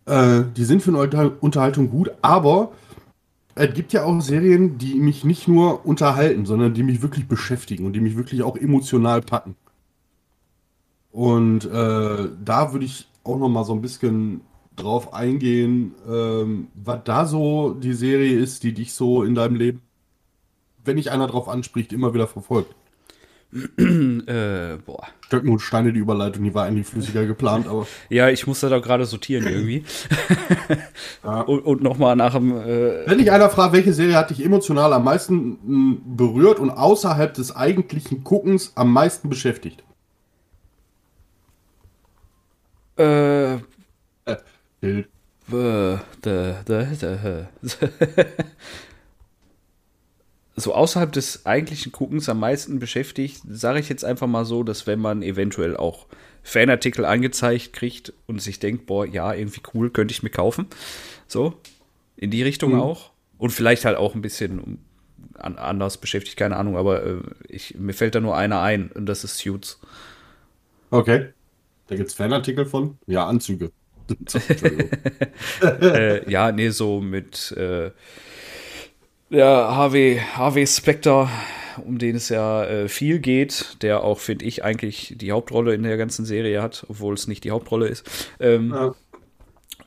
Äh, 0.06 0.44
die 0.56 0.64
sind 0.64 0.82
für 0.82 0.90
eine 0.90 1.30
Unterhaltung 1.40 1.90
gut, 1.90 2.10
aber 2.22 2.72
es 3.54 3.72
gibt 3.74 3.92
ja 3.92 4.04
auch 4.04 4.20
Serien, 4.20 4.78
die 4.78 4.94
mich 4.96 5.24
nicht 5.24 5.46
nur 5.46 5.86
unterhalten, 5.86 6.44
sondern 6.44 6.74
die 6.74 6.82
mich 6.82 7.02
wirklich 7.02 7.28
beschäftigen 7.28 7.86
und 7.86 7.92
die 7.92 8.00
mich 8.00 8.16
wirklich 8.16 8.42
auch 8.42 8.56
emotional 8.56 9.20
packen. 9.20 9.54
Und 11.12 11.64
äh, 11.66 12.28
da 12.44 12.72
würde 12.72 12.84
ich 12.84 13.08
auch 13.22 13.38
noch 13.38 13.48
mal 13.48 13.64
so 13.64 13.72
ein 13.72 13.80
bisschen 13.80 14.40
drauf 14.74 15.14
eingehen, 15.14 15.94
ähm, 16.10 16.68
was 16.74 17.00
da 17.04 17.26
so 17.26 17.74
die 17.74 17.92
Serie 17.92 18.36
ist, 18.36 18.64
die 18.64 18.74
dich 18.74 18.92
so 18.92 19.22
in 19.22 19.36
deinem 19.36 19.54
Leben, 19.54 19.80
wenn 20.84 20.96
dich 20.96 21.10
einer 21.10 21.26
drauf 21.26 21.48
anspricht, 21.48 21.92
immer 21.92 22.14
wieder 22.14 22.26
verfolgt. 22.26 22.74
äh, 23.78 24.76
boah. 24.84 25.06
Stöcken 25.20 25.48
und 25.50 25.60
Steine, 25.60 25.92
die 25.92 26.00
Überleitung, 26.00 26.42
die 26.42 26.54
war 26.54 26.64
eigentlich 26.64 26.88
flüssiger 26.88 27.24
geplant, 27.24 27.68
aber. 27.68 27.86
ja, 28.08 28.28
ich 28.28 28.46
muss 28.48 28.60
da 28.60 28.68
doch 28.68 28.82
gerade 28.82 29.04
sortieren 29.04 29.46
irgendwie. 29.46 29.84
ja. 31.24 31.40
Und, 31.42 31.60
und 31.60 31.82
nochmal 31.82 32.16
nach 32.16 32.34
dem. 32.34 32.56
Äh 32.56 33.06
Wenn 33.06 33.18
dich 33.18 33.30
einer 33.30 33.50
fragt, 33.50 33.72
welche 33.72 33.92
Serie 33.92 34.16
hat 34.16 34.30
dich 34.30 34.44
emotional 34.44 34.92
am 34.92 35.04
meisten 35.04 35.58
m, 35.64 36.02
berührt 36.16 36.58
und 36.58 36.70
außerhalb 36.70 37.32
des 37.32 37.54
eigentlichen 37.54 38.24
Guckens 38.24 38.72
am 38.74 38.92
meisten 38.92 39.28
beschäftigt? 39.28 39.84
Äh. 42.98 43.54
äh. 43.54 43.58
Äh, 45.52 45.98
so 50.56 50.74
außerhalb 50.74 51.10
des 51.12 51.46
eigentlichen 51.46 51.92
Guckens 51.92 52.28
am 52.28 52.40
meisten 52.40 52.78
beschäftigt, 52.78 53.42
sage 53.48 53.80
ich 53.80 53.88
jetzt 53.88 54.04
einfach 54.04 54.26
mal 54.26 54.44
so, 54.44 54.62
dass 54.62 54.86
wenn 54.86 55.00
man 55.00 55.22
eventuell 55.22 55.76
auch 55.76 56.06
Fanartikel 56.42 57.04
angezeigt 57.04 57.72
kriegt 57.72 58.12
und 58.26 58.40
sich 58.40 58.60
denkt, 58.60 58.86
boah, 58.86 59.06
ja, 59.06 59.32
irgendwie 59.34 59.62
cool, 59.74 59.90
könnte 59.90 60.12
ich 60.12 60.22
mir 60.22 60.30
kaufen. 60.30 60.66
So, 61.26 61.54
in 62.16 62.30
die 62.30 62.42
Richtung 62.42 62.72
mhm. 62.72 62.80
auch. 62.80 63.10
Und 63.38 63.50
vielleicht 63.50 63.84
halt 63.84 63.96
auch 63.96 64.14
ein 64.14 64.22
bisschen 64.22 64.78
an, 65.34 65.58
anders 65.58 65.98
beschäftigt, 65.98 66.36
keine 66.36 66.56
Ahnung, 66.56 66.76
aber 66.76 67.04
äh, 67.04 67.20
ich, 67.48 67.76
mir 67.76 67.92
fällt 67.92 68.14
da 68.14 68.20
nur 68.20 68.36
einer 68.36 68.60
ein 68.60 68.90
und 68.92 69.06
das 69.06 69.24
ist 69.24 69.38
Suits. 69.38 69.80
Okay. 70.90 71.30
Da 71.88 71.96
gibt 71.96 72.10
es 72.10 72.14
Fanartikel 72.14 72.66
von? 72.66 72.98
Ja, 73.06 73.26
Anzüge. 73.26 73.72
äh, 75.62 76.30
ja, 76.30 76.52
nee, 76.52 76.68
so 76.68 77.00
mit 77.00 77.52
äh, 77.52 77.90
der 79.34 79.48
Harvey, 79.48 80.20
Harvey 80.34 80.66
Specter, 80.66 81.28
um 81.84 81.98
den 81.98 82.16
es 82.16 82.28
ja 82.28 82.64
äh, 82.64 82.88
viel 82.88 83.18
geht, 83.18 83.82
der 83.82 84.02
auch, 84.02 84.18
finde 84.18 84.44
ich, 84.44 84.64
eigentlich 84.64 85.14
die 85.16 85.32
Hauptrolle 85.32 85.74
in 85.74 85.82
der 85.82 85.96
ganzen 85.96 86.24
Serie 86.24 86.62
hat, 86.62 86.86
obwohl 86.88 87.14
es 87.14 87.26
nicht 87.26 87.44
die 87.44 87.50
Hauptrolle 87.50 87.88
ist. 87.88 88.28
Ähm, 88.40 88.72
ja. 88.72 88.94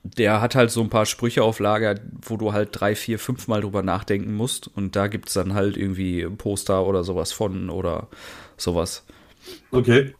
Der 0.03 0.41
hat 0.41 0.55
halt 0.55 0.71
so 0.71 0.81
ein 0.81 0.89
paar 0.89 1.05
Sprüche 1.05 1.43
auf 1.43 1.59
Lager, 1.59 1.95
wo 2.21 2.37
du 2.37 2.53
halt 2.53 2.69
drei, 2.71 2.95
vier, 2.95 3.19
fünf 3.19 3.47
Mal 3.47 3.61
drüber 3.61 3.83
nachdenken 3.83 4.35
musst. 4.35 4.67
Und 4.67 4.95
da 4.95 5.07
gibt 5.07 5.27
es 5.27 5.33
dann 5.33 5.53
halt 5.53 5.75
irgendwie 5.75 6.21
ein 6.21 6.37
Poster 6.37 6.85
oder 6.85 7.03
sowas 7.03 7.31
von 7.31 7.69
oder 7.69 8.07
sowas. 8.55 9.05
Okay. 9.71 10.13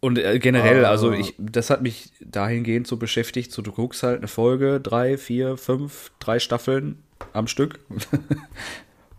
Und 0.00 0.18
äh, 0.18 0.38
generell, 0.38 0.84
ah. 0.84 0.90
also 0.90 1.12
ich, 1.12 1.34
das 1.38 1.70
hat 1.70 1.82
mich 1.82 2.10
dahingehend 2.20 2.86
so 2.86 2.96
beschäftigt, 2.96 3.52
so 3.52 3.62
du 3.62 3.72
guckst 3.72 4.02
halt 4.02 4.18
eine 4.18 4.28
Folge, 4.28 4.80
drei, 4.80 5.16
vier, 5.16 5.56
fünf, 5.56 6.10
drei 6.18 6.38
Staffeln 6.38 7.02
am 7.32 7.46
Stück. 7.46 7.80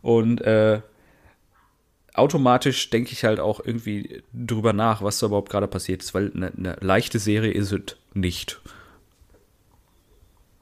und 0.01 0.41
äh, 0.41 0.82
automatisch 2.13 2.89
denke 2.89 3.12
ich 3.13 3.24
halt 3.24 3.39
auch 3.39 3.60
irgendwie 3.63 4.24
drüber 4.34 4.74
nach, 4.74 5.01
was 5.01 5.20
da 5.20 5.27
überhaupt 5.27 5.50
gerade 5.50 5.68
passiert 5.68 6.03
ist, 6.03 6.13
weil 6.13 6.32
eine, 6.34 6.51
eine 6.56 6.77
leichte 6.82 7.20
Serie 7.20 7.51
ist 7.51 7.72
es 7.72 7.96
nicht. 8.13 8.62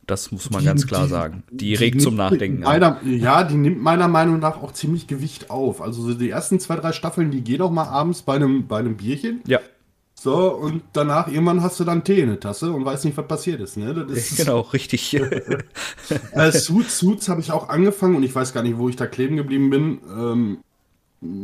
Das 0.06 0.32
muss 0.32 0.50
man 0.50 0.62
die, 0.62 0.66
ganz 0.68 0.88
klar 0.88 1.04
die, 1.04 1.10
sagen. 1.10 1.44
Die, 1.52 1.58
die 1.58 1.76
regt 1.76 2.02
zum 2.02 2.16
Nachdenken 2.16 2.62
meiner, 2.62 3.02
Ja, 3.04 3.44
die 3.44 3.56
nimmt 3.56 3.82
meiner 3.82 4.08
Meinung 4.08 4.40
nach 4.40 4.64
auch 4.64 4.72
ziemlich 4.72 5.08
Gewicht 5.08 5.50
auf. 5.50 5.82
Also 5.82 6.02
so 6.02 6.14
die 6.14 6.30
ersten 6.30 6.62
zwei, 6.62 6.78
drei 6.78 6.94
Staffeln, 6.94 7.30
die 7.30 7.42
gehen 7.42 7.62
auch 7.62 7.72
mal 7.72 7.90
abends 7.90 8.22
bei 8.22 8.36
einem, 8.36 8.68
bei 8.68 8.80
einem 8.80 8.96
Bierchen. 8.96 9.42
Ja. 9.46 9.60
So, 10.20 10.52
und 10.52 10.82
danach 10.94 11.28
irgendwann 11.28 11.62
hast 11.62 11.80
du 11.80 11.84
dann 11.84 12.04
Tee 12.04 12.22
in 12.22 12.30
der 12.30 12.40
Tasse 12.40 12.72
und 12.72 12.84
weißt 12.84 13.06
nicht, 13.06 13.18
was 13.18 13.28
passiert 13.28 13.62
ist. 13.62 13.78
Ne? 13.78 13.94
Das 13.94 14.18
ist 14.18 14.38
genau, 14.38 14.62
richtig. 14.62 15.14
äh, 16.32 16.52
Suits, 16.52 16.98
Suits 16.98 17.30
habe 17.30 17.42
ich 17.42 17.52
auch 17.52 17.70
angefangen 17.70 18.16
und 18.16 18.24
ich 18.24 18.34
weiß 18.34 18.54
gar 18.54 18.64
nicht, 18.64 18.78
wo 18.78 18.90
ich 18.90 18.96
da 18.96 19.06
kleben 19.06 19.38
geblieben 19.38 19.70
bin. 19.70 20.02
Ähm, 21.22 21.44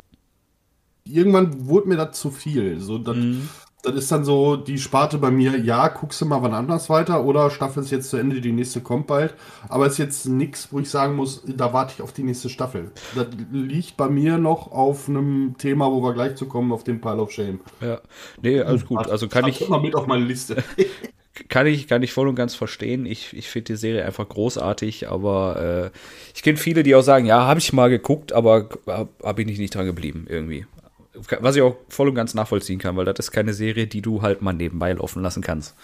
irgendwann 1.06 1.68
wurde 1.68 1.88
mir 1.88 1.98
das 1.98 2.20
zu 2.20 2.32
viel. 2.32 2.80
So, 2.80 2.98
das, 2.98 3.16
mhm 3.16 3.48
das 3.84 3.96
ist 3.96 4.12
dann 4.12 4.24
so 4.24 4.56
die 4.56 4.78
Sparte 4.78 5.18
bei 5.18 5.30
mir, 5.30 5.60
ja, 5.60 5.90
guckst 5.90 6.22
du 6.22 6.26
mal 6.26 6.42
wann 6.42 6.54
anders 6.54 6.90
weiter 6.90 7.26
oder 7.26 7.52
Staffel 7.52 7.84
ist 7.84 7.92
jetzt 7.92 8.10
zu 8.10 8.18
Ende, 8.18 8.40
die 8.40 8.54
nächste 8.54 8.80
kommt 8.80 9.08
bald. 9.08 9.36
Aber 9.68 9.86
es 9.86 9.94
ist 9.94 9.98
jetzt 10.00 10.26
nichts, 10.26 10.70
wo 10.72 10.80
ich 10.80 10.90
sagen 10.90 11.16
muss, 11.16 11.44
da 11.46 11.74
warte 11.74 11.94
ich 11.96 12.02
auf 12.02 12.14
die 12.14 12.24
nächste 12.24 12.50
Staffel. 12.50 12.92
Das 13.14 13.28
liegt 13.52 13.98
bei 13.98 14.08
mir 14.08 14.38
noch 14.38 14.72
auf 14.72 15.10
einem 15.10 15.56
Thema, 15.58 15.92
wo 15.92 16.02
wir 16.02 16.14
gleich 16.14 16.36
zu 16.36 16.46
kommen, 16.46 16.72
auf 16.72 16.86
dem 16.86 17.02
Pile 17.02 17.18
of 17.18 17.32
Shame. 17.32 17.60
Ja, 17.82 18.00
nee, 18.42 18.62
alles 18.62 18.86
gut. 18.86 19.06
Also 19.10 19.28
kann 19.28 19.48
ich. 19.48 19.68
mal 19.68 19.82
mit 19.82 19.96
auf 19.96 20.08
meine 20.08 20.24
Liste. 20.24 20.64
kann 21.50 21.68
ich, 21.68 21.88
kann 21.90 22.04
ich 22.04 22.14
voll 22.14 22.30
und 22.30 22.36
ganz 22.36 22.56
verstehen. 22.56 23.06
Ich, 23.06 23.34
ich 23.34 23.50
finde 23.50 23.74
die 23.74 23.78
Serie 23.78 24.06
einfach 24.06 24.30
großartig, 24.30 25.10
aber 25.10 25.92
äh, 25.94 25.98
ich 26.34 26.42
kenne 26.42 26.58
viele, 26.58 26.84
die 26.84 26.96
auch 26.96 27.02
sagen, 27.02 27.26
ja, 27.26 27.46
habe 27.46 27.60
ich 27.60 27.74
mal 27.74 27.90
geguckt, 27.90 28.32
aber 28.32 28.70
habe 28.88 29.10
hab 29.22 29.40
ich 29.40 29.46
nicht, 29.46 29.60
nicht 29.60 29.76
dran 29.76 29.86
geblieben 29.86 30.26
irgendwie. 30.30 30.66
Was 31.14 31.56
ich 31.56 31.62
auch 31.62 31.78
voll 31.90 32.10
und 32.10 32.16
ganz 32.16 32.34
nachvollziehen 32.34 32.80
kann, 32.80 32.96
weil 32.98 33.06
das 33.06 33.20
ist 33.20 33.32
keine 33.32 33.54
Serie, 33.54 33.88
die 33.88 34.02
du 34.02 34.22
halt 34.22 34.42
mal 34.42 34.54
nebenbei 34.54 34.94
laufen 34.94 35.22
lassen 35.22 35.44
kannst. 35.44 35.76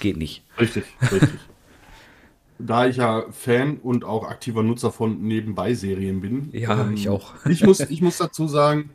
Geht 0.00 0.16
nicht. 0.16 0.42
Richtig, 0.58 0.84
richtig. 1.10 1.30
da 2.66 2.86
ich 2.86 2.96
ja 2.96 3.24
Fan 3.30 3.78
und 3.78 4.04
auch 4.04 4.24
aktiver 4.24 4.62
Nutzer 4.62 4.92
von 4.92 5.22
Nebenbei-Serien 5.22 6.20
bin. 6.20 6.48
Ja, 6.52 6.82
ähm, 6.82 6.94
ich 6.94 7.08
auch. 7.08 7.32
ich, 7.48 7.64
muss, 7.64 7.80
ich 7.80 8.02
muss 8.02 8.18
dazu 8.18 8.48
sagen, 8.48 8.90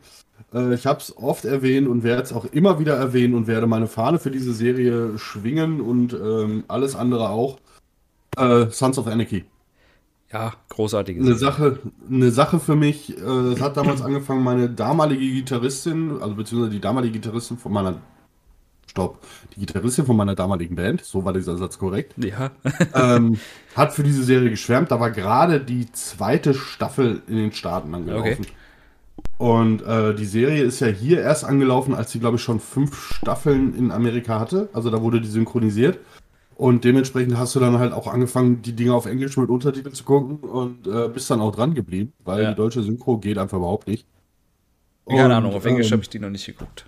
äh, 0.52 0.74
ich 0.74 0.86
habe 0.86 1.00
es 1.00 1.16
oft 1.16 1.44
erwähnt 1.44 1.88
und 1.88 2.02
werde 2.02 2.22
es 2.22 2.32
auch 2.32 2.44
immer 2.46 2.78
wieder 2.78 2.96
erwähnen 2.96 3.34
und 3.34 3.46
werde 3.46 3.66
meine 3.66 3.86
Fahne 3.86 4.18
für 4.18 4.30
diese 4.30 4.52
Serie 4.52 5.18
schwingen 5.18 5.80
und 5.80 6.12
ähm, 6.12 6.64
alles 6.68 6.94
andere 6.96 7.30
auch. 7.30 7.58
Äh, 8.36 8.66
Sons 8.70 8.98
of 8.98 9.06
Anarchy. 9.06 9.44
Ja, 10.32 10.52
großartige 10.68 11.22
eine 11.22 11.34
Sache, 11.36 11.78
eine 12.10 12.30
Sache 12.30 12.60
für 12.60 12.76
mich. 12.76 13.16
Äh, 13.16 13.22
es 13.22 13.60
hat 13.60 13.76
damals 13.76 14.02
angefangen, 14.02 14.44
meine 14.44 14.68
damalige 14.68 15.32
Gitarristin, 15.32 16.20
also 16.20 16.34
beziehungsweise 16.34 16.72
die 16.72 16.80
damalige 16.80 17.14
Gitarristin 17.14 17.56
von 17.56 17.72
meiner 17.72 18.00
Stopp, 18.90 19.20
die 19.54 19.60
Gitarristin 19.60 20.04
von 20.04 20.16
meiner 20.16 20.34
damaligen 20.34 20.74
Band, 20.74 21.02
so 21.02 21.24
war 21.24 21.32
dieser 21.32 21.56
Satz 21.56 21.78
korrekt. 21.78 22.14
Ja. 22.18 22.50
ähm, 22.94 23.38
hat 23.76 23.94
für 23.94 24.02
diese 24.02 24.22
Serie 24.22 24.50
geschwärmt. 24.50 24.90
Da 24.90 25.00
war 25.00 25.10
gerade 25.10 25.60
die 25.60 25.90
zweite 25.92 26.52
Staffel 26.52 27.22
in 27.26 27.36
den 27.36 27.52
Staaten 27.52 27.94
angelaufen. 27.94 28.44
Okay. 28.44 28.52
Und 29.38 29.82
äh, 29.82 30.14
die 30.14 30.24
Serie 30.24 30.62
ist 30.62 30.80
ja 30.80 30.88
hier 30.88 31.20
erst 31.20 31.44
angelaufen, 31.44 31.94
als 31.94 32.10
sie, 32.10 32.18
glaube 32.18 32.36
ich, 32.36 32.42
schon 32.42 32.60
fünf 32.60 33.14
Staffeln 33.14 33.74
in 33.74 33.92
Amerika 33.92 34.40
hatte. 34.40 34.68
Also 34.72 34.90
da 34.90 35.00
wurde 35.00 35.20
die 35.20 35.28
synchronisiert. 35.28 35.98
Und 36.58 36.82
dementsprechend 36.82 37.38
hast 37.38 37.54
du 37.54 37.60
dann 37.60 37.78
halt 37.78 37.92
auch 37.92 38.08
angefangen, 38.08 38.62
die 38.62 38.72
Dinge 38.72 38.92
auf 38.92 39.06
Englisch 39.06 39.36
mit 39.36 39.48
Untertiteln 39.48 39.94
zu 39.94 40.02
gucken 40.02 40.38
und 40.38 40.88
äh, 40.88 41.08
bist 41.08 41.30
dann 41.30 41.40
auch 41.40 41.54
dran 41.54 41.72
geblieben, 41.72 42.12
weil 42.24 42.42
ja. 42.42 42.50
die 42.50 42.56
deutsche 42.56 42.82
Synchro 42.82 43.16
geht 43.18 43.38
einfach 43.38 43.58
überhaupt 43.58 43.86
nicht. 43.86 44.08
Keine 45.08 45.36
Ahnung, 45.36 45.54
auf 45.54 45.64
Englisch 45.64 45.86
ähm, 45.86 45.92
habe 45.92 46.02
ich 46.02 46.08
die 46.08 46.18
noch 46.18 46.30
nicht 46.30 46.46
geguckt. 46.46 46.86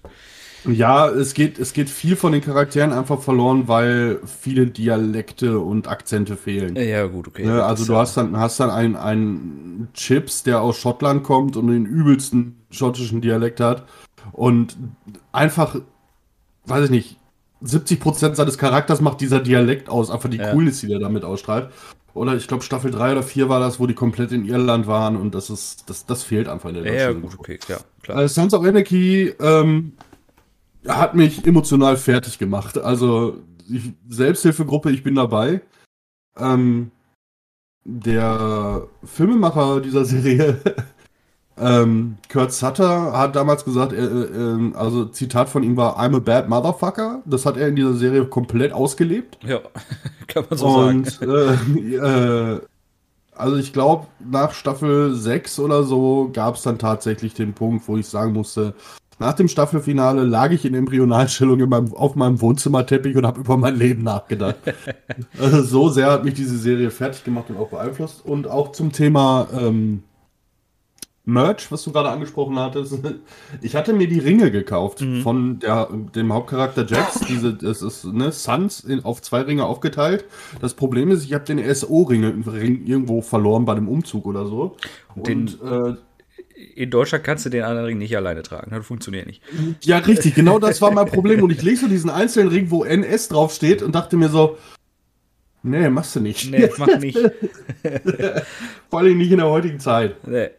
Ja, 0.66 1.08
es 1.08 1.34
geht, 1.34 1.60
es 1.60 1.72
geht 1.72 1.88
viel 1.88 2.16
von 2.16 2.32
den 2.32 2.42
Charakteren 2.42 2.92
einfach 2.92 3.20
verloren, 3.20 3.68
weil 3.68 4.18
viele 4.24 4.66
Dialekte 4.66 5.60
und 5.60 5.86
Akzente 5.86 6.36
fehlen. 6.36 6.74
Ja, 6.74 7.06
gut, 7.06 7.28
okay. 7.28 7.46
Ja, 7.46 7.64
also 7.64 7.86
du 7.86 7.94
hast 7.94 8.16
dann, 8.16 8.36
hast 8.36 8.58
dann 8.58 8.70
einen, 8.70 8.96
einen 8.96 9.88
Chips, 9.94 10.42
der 10.42 10.62
aus 10.62 10.78
Schottland 10.78 11.22
kommt 11.22 11.56
und 11.56 11.68
den 11.68 11.86
übelsten 11.86 12.56
schottischen 12.72 13.20
Dialekt 13.20 13.60
hat. 13.60 13.84
Und 14.32 14.76
einfach, 15.30 15.76
weiß 16.66 16.86
ich 16.86 16.90
nicht, 16.90 17.19
70% 17.62 18.34
seines 18.34 18.58
Charakters 18.58 19.00
macht 19.00 19.20
dieser 19.20 19.40
Dialekt 19.40 19.88
aus, 19.88 20.10
einfach 20.10 20.30
die 20.30 20.38
ja. 20.38 20.52
Coolness, 20.52 20.80
die 20.80 20.88
der 20.88 20.98
damit 20.98 21.24
ausstrahlt. 21.24 21.70
Oder 22.14 22.34
ich 22.34 22.48
glaube 22.48 22.64
Staffel 22.64 22.90
3 22.90 23.12
oder 23.12 23.22
4 23.22 23.48
war 23.48 23.60
das, 23.60 23.78
wo 23.78 23.86
die 23.86 23.94
komplett 23.94 24.32
in 24.32 24.44
Irland 24.44 24.86
waren 24.86 25.16
und 25.16 25.34
das 25.34 25.48
ist, 25.50 25.88
das, 25.88 26.06
das 26.06 26.22
fehlt 26.22 26.48
einfach 26.48 26.70
in 26.70 26.82
der 26.82 26.92
Ja, 26.92 27.12
gut, 27.12 27.38
okay, 27.38 27.58
ja, 27.68 27.78
klar. 28.02 28.18
Also 28.18 28.34
Sons 28.34 28.54
of 28.54 28.64
Anarchy 28.64 29.32
ähm, 29.40 29.92
hat 30.86 31.14
mich 31.14 31.46
emotional 31.46 31.96
fertig 31.96 32.38
gemacht. 32.38 32.78
Also 32.78 33.38
ich, 33.68 33.92
Selbsthilfegruppe, 34.08 34.90
ich 34.90 35.02
bin 35.02 35.14
dabei. 35.14 35.60
Ähm, 36.36 36.90
der 37.84 38.86
Filmemacher 39.04 39.80
dieser 39.80 40.04
Serie 40.06 40.60
Ähm, 41.60 42.16
Kurt 42.30 42.52
Sutter 42.52 43.12
hat 43.12 43.36
damals 43.36 43.64
gesagt, 43.64 43.92
äh, 43.92 44.02
äh, 44.02 44.74
also 44.74 45.04
Zitat 45.04 45.48
von 45.48 45.62
ihm 45.62 45.76
war 45.76 45.98
I'm 45.98 46.16
a 46.16 46.18
bad 46.18 46.48
motherfucker. 46.48 47.22
Das 47.26 47.44
hat 47.44 47.56
er 47.56 47.68
in 47.68 47.76
dieser 47.76 47.94
Serie 47.94 48.24
komplett 48.24 48.72
ausgelebt. 48.72 49.38
Ja, 49.44 49.60
kann 50.26 50.44
man 50.48 50.58
so 50.58 50.66
Und, 50.66 51.10
sagen. 51.10 51.92
Äh, 51.92 51.96
äh, 51.96 52.60
also 53.34 53.56
ich 53.56 53.72
glaube, 53.72 54.06
nach 54.18 54.52
Staffel 54.52 55.14
6 55.14 55.58
oder 55.60 55.82
so 55.82 56.30
gab 56.32 56.56
es 56.56 56.62
dann 56.62 56.78
tatsächlich 56.78 57.34
den 57.34 57.52
Punkt, 57.54 57.86
wo 57.88 57.96
ich 57.96 58.06
sagen 58.06 58.32
musste, 58.32 58.74
nach 59.18 59.34
dem 59.34 59.48
Staffelfinale 59.48 60.24
lag 60.24 60.50
ich 60.50 60.64
in 60.64 60.74
Embryonalstellung 60.74 61.60
in 61.60 61.68
meinem, 61.68 61.92
auf 61.92 62.16
meinem 62.16 62.40
Wohnzimmerteppich 62.40 63.16
und 63.16 63.26
habe 63.26 63.40
über 63.40 63.58
mein 63.58 63.76
Leben 63.76 64.02
nachgedacht. 64.02 64.56
also 65.38 65.62
so 65.62 65.88
sehr 65.90 66.10
hat 66.10 66.24
mich 66.24 66.34
diese 66.34 66.56
Serie 66.56 66.90
fertig 66.90 67.22
gemacht 67.24 67.50
und 67.50 67.58
auch 67.58 67.68
beeinflusst. 67.68 68.24
Und 68.24 68.48
auch 68.48 68.72
zum 68.72 68.92
Thema 68.92 69.46
ähm, 69.52 70.04
Merch, 71.32 71.70
was 71.70 71.84
du 71.84 71.92
gerade 71.92 72.10
angesprochen 72.10 72.58
hattest. 72.58 72.98
Ich 73.62 73.76
hatte 73.76 73.92
mir 73.92 74.08
die 74.08 74.18
Ringe 74.18 74.50
gekauft 74.50 75.00
mhm. 75.00 75.22
von 75.22 75.58
der, 75.58 75.88
dem 76.14 76.32
Hauptcharakter 76.32 76.86
Jax. 76.86 77.20
Diese, 77.20 77.54
das 77.54 77.82
ist 77.82 78.04
ne, 78.04 78.32
Suns 78.32 78.80
in, 78.80 79.04
auf 79.04 79.22
zwei 79.22 79.42
Ringe 79.42 79.64
aufgeteilt. 79.64 80.24
Das 80.60 80.74
Problem 80.74 81.10
ist, 81.10 81.24
ich 81.24 81.34
habe 81.34 81.44
den 81.44 81.74
SO-Ring 81.74 82.42
Ring 82.46 82.86
irgendwo 82.86 83.20
verloren 83.22 83.64
bei 83.64 83.74
dem 83.74 83.88
Umzug 83.88 84.26
oder 84.26 84.46
so. 84.46 84.76
Den, 85.14 85.48
Und 85.48 85.62
äh, 85.62 85.96
in 86.74 86.90
Deutschland 86.90 87.24
kannst 87.24 87.46
du 87.46 87.50
den 87.50 87.62
anderen 87.62 87.86
Ring 87.86 87.98
nicht 87.98 88.16
alleine 88.16 88.42
tragen. 88.42 88.70
Das 88.70 88.86
funktioniert 88.86 89.26
nicht. 89.26 89.42
Ja, 89.82 89.98
richtig. 89.98 90.34
Genau 90.34 90.58
das 90.58 90.80
war 90.82 90.90
mein 90.90 91.06
Problem. 91.06 91.42
Und 91.42 91.50
ich 91.50 91.62
lese 91.62 91.82
so 91.82 91.88
diesen 91.88 92.10
einzelnen 92.10 92.48
Ring, 92.48 92.70
wo 92.70 92.84
NS 92.84 93.28
draufsteht 93.28 93.82
und 93.82 93.94
dachte 93.94 94.16
mir 94.16 94.28
so, 94.28 94.58
nee, 95.62 95.88
machst 95.88 96.16
du 96.16 96.20
nicht. 96.20 96.50
Nee, 96.50 96.70
mach 96.76 96.98
nicht. 96.98 97.18
Vor 98.90 98.98
allem 99.00 99.18
nicht 99.18 99.30
in 99.30 99.38
der 99.38 99.48
heutigen 99.48 99.80
Zeit. 99.80 100.16
Nee. 100.26 100.50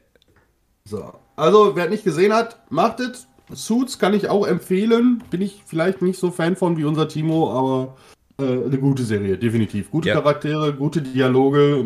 So. 0.86 1.14
Also, 1.36 1.76
wer 1.76 1.90
nicht 1.90 2.04
gesehen 2.04 2.34
hat, 2.34 2.60
macht 2.70 3.00
es. 3.00 3.28
Suits 3.54 4.00
kann 4.00 4.14
ich 4.14 4.30
auch 4.30 4.48
empfehlen. 4.48 5.24
Bin 5.30 5.42
ich 5.42 5.64
vielleicht 5.66 6.02
nicht 6.02 6.20
so 6.20 6.32
Fan 6.32 6.56
von 6.56 6.78
wie 6.78 6.86
unser 6.86 7.08
Timo, 7.08 7.52
aber 7.52 7.98
äh, 8.40 8.66
eine 8.66 8.78
gute 8.78 9.04
Serie, 9.04 9.38
definitiv. 9.38 9.92
Gute 9.92 10.10
ja. 10.10 10.16
Charaktere, 10.16 10.74
gute 10.74 11.02
Dialoge, 11.02 11.86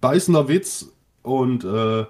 beißender 0.00 0.48
Witz 0.48 0.88
und 1.22 1.64
äh, 1.64 2.04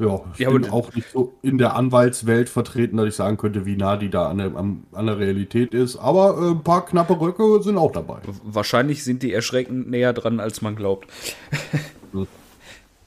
ja, 0.00 0.18
ich 0.32 0.40
ja, 0.40 0.50
bin 0.50 0.70
auch 0.70 0.94
nicht 0.94 1.10
so 1.10 1.34
in 1.42 1.58
der 1.58 1.76
Anwaltswelt 1.76 2.48
vertreten, 2.48 2.96
dass 2.96 3.06
ich 3.06 3.14
sagen 3.14 3.36
könnte, 3.36 3.66
wie 3.66 3.76
nah 3.76 3.98
die 3.98 4.08
da 4.08 4.30
an 4.30 4.38
der, 4.38 4.56
an, 4.56 4.86
der 5.06 5.18
Realität 5.18 5.74
ist. 5.74 5.96
Aber 5.96 6.38
äh, 6.38 6.50
ein 6.52 6.64
paar 6.64 6.86
knappe 6.86 7.20
Röcke 7.20 7.62
sind 7.62 7.76
auch 7.76 7.92
dabei. 7.92 8.20
Wahrscheinlich 8.44 9.04
sind 9.04 9.22
die 9.22 9.32
erschreckend 9.32 9.90
näher 9.90 10.14
dran, 10.14 10.40
als 10.40 10.62
man 10.62 10.74
glaubt. 10.74 11.06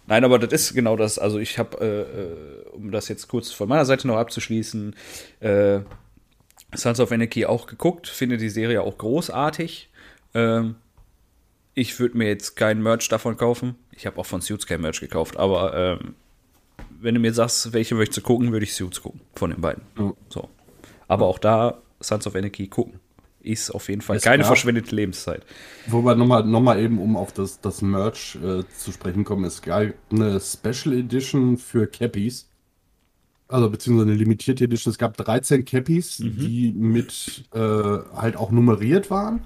Nein, 0.07 0.24
aber 0.25 0.39
das 0.39 0.51
ist 0.51 0.74
genau 0.74 0.98
das. 0.98 1.17
Also 1.17 1.39
ich 1.39 1.57
habe, 1.57 1.77
äh, 1.79 2.01
äh, 2.01 2.69
um 2.75 2.91
das 2.91 3.07
jetzt 3.07 3.27
kurz 3.27 3.51
von 3.51 3.69
meiner 3.69 3.86
Seite 3.86 4.07
noch 4.07 4.17
abzuschließen, 4.17 4.95
äh, 5.39 5.79
Sons 6.75 7.00
of 7.00 7.12
Anarchy 7.12 7.45
auch 7.45 7.67
geguckt, 7.67 8.07
finde 8.07 8.38
die 8.38 8.50
Serie 8.50 8.81
auch 8.81 8.98
großartig. 8.98 9.89
Ähm, 10.33 10.75
ich 11.74 12.00
würde 12.00 12.17
mir 12.17 12.27
jetzt 12.27 12.55
kein 12.55 12.81
Merch 12.81 13.07
davon 13.10 13.38
kaufen. 13.38 13.75
Ich 13.91 14.05
habe 14.05 14.17
auch 14.17 14.25
von 14.25 14.41
Suits 14.41 14.67
kein 14.67 14.81
Merch 14.81 15.00
gekauft, 15.00 15.38
aber 15.38 15.75
ähm, 15.75 16.15
wenn 17.00 17.15
du 17.15 17.22
mir 17.22 17.33
sagst, 17.33 17.74
welche 17.74 17.95
möchtest 17.95 18.19
du 18.19 18.22
gucken, 18.22 18.51
würde 18.51 18.65
ich 18.65 18.74
Suits 18.74 19.01
gucken 19.01 19.22
von 19.36 19.51
den 19.51 19.62
beiden. 19.62 19.83
Mhm. 19.95 20.15
So. 20.29 20.50
Aber 21.07 21.27
auch 21.27 21.39
da 21.39 21.81
Sons 22.00 22.27
of 22.27 22.36
Anarchy 22.36 22.67
gucken. 22.67 23.00
Ist 23.43 23.71
auf 23.71 23.89
jeden 23.89 24.01
Fall 24.01 24.15
ist 24.15 24.23
keine 24.23 24.38
klar. 24.38 24.47
verschwendete 24.47 24.95
Lebenszeit. 24.95 25.45
Wobei 25.88 26.15
nochmal 26.15 26.45
noch 26.45 26.62
mal 26.62 26.79
eben, 26.79 26.97
um 26.97 27.17
auf 27.17 27.33
das, 27.33 27.59
das 27.59 27.81
Merch 27.81 28.38
äh, 28.41 28.63
zu 28.77 28.91
sprechen 28.93 29.25
kommen, 29.25 29.43
es 29.43 29.62
gab 29.62 29.93
eine 30.09 30.39
Special 30.39 30.97
Edition 30.97 31.57
für 31.57 31.85
Cappies. 31.88 32.47
Also 33.50 33.69
beziehungsweise 33.69 34.09
eine 34.09 34.17
limitierte 34.17 34.63
Edition. 34.63 34.91
Es 34.91 34.97
gab 34.97 35.17
13 35.17 35.65
Cappies, 35.65 36.19
mhm. 36.19 36.38
die 36.38 36.73
mit 36.73 37.43
äh, 37.53 37.59
halt 37.59 38.38
auch 38.38 38.50
nummeriert 38.50 39.12
waren. 39.12 39.41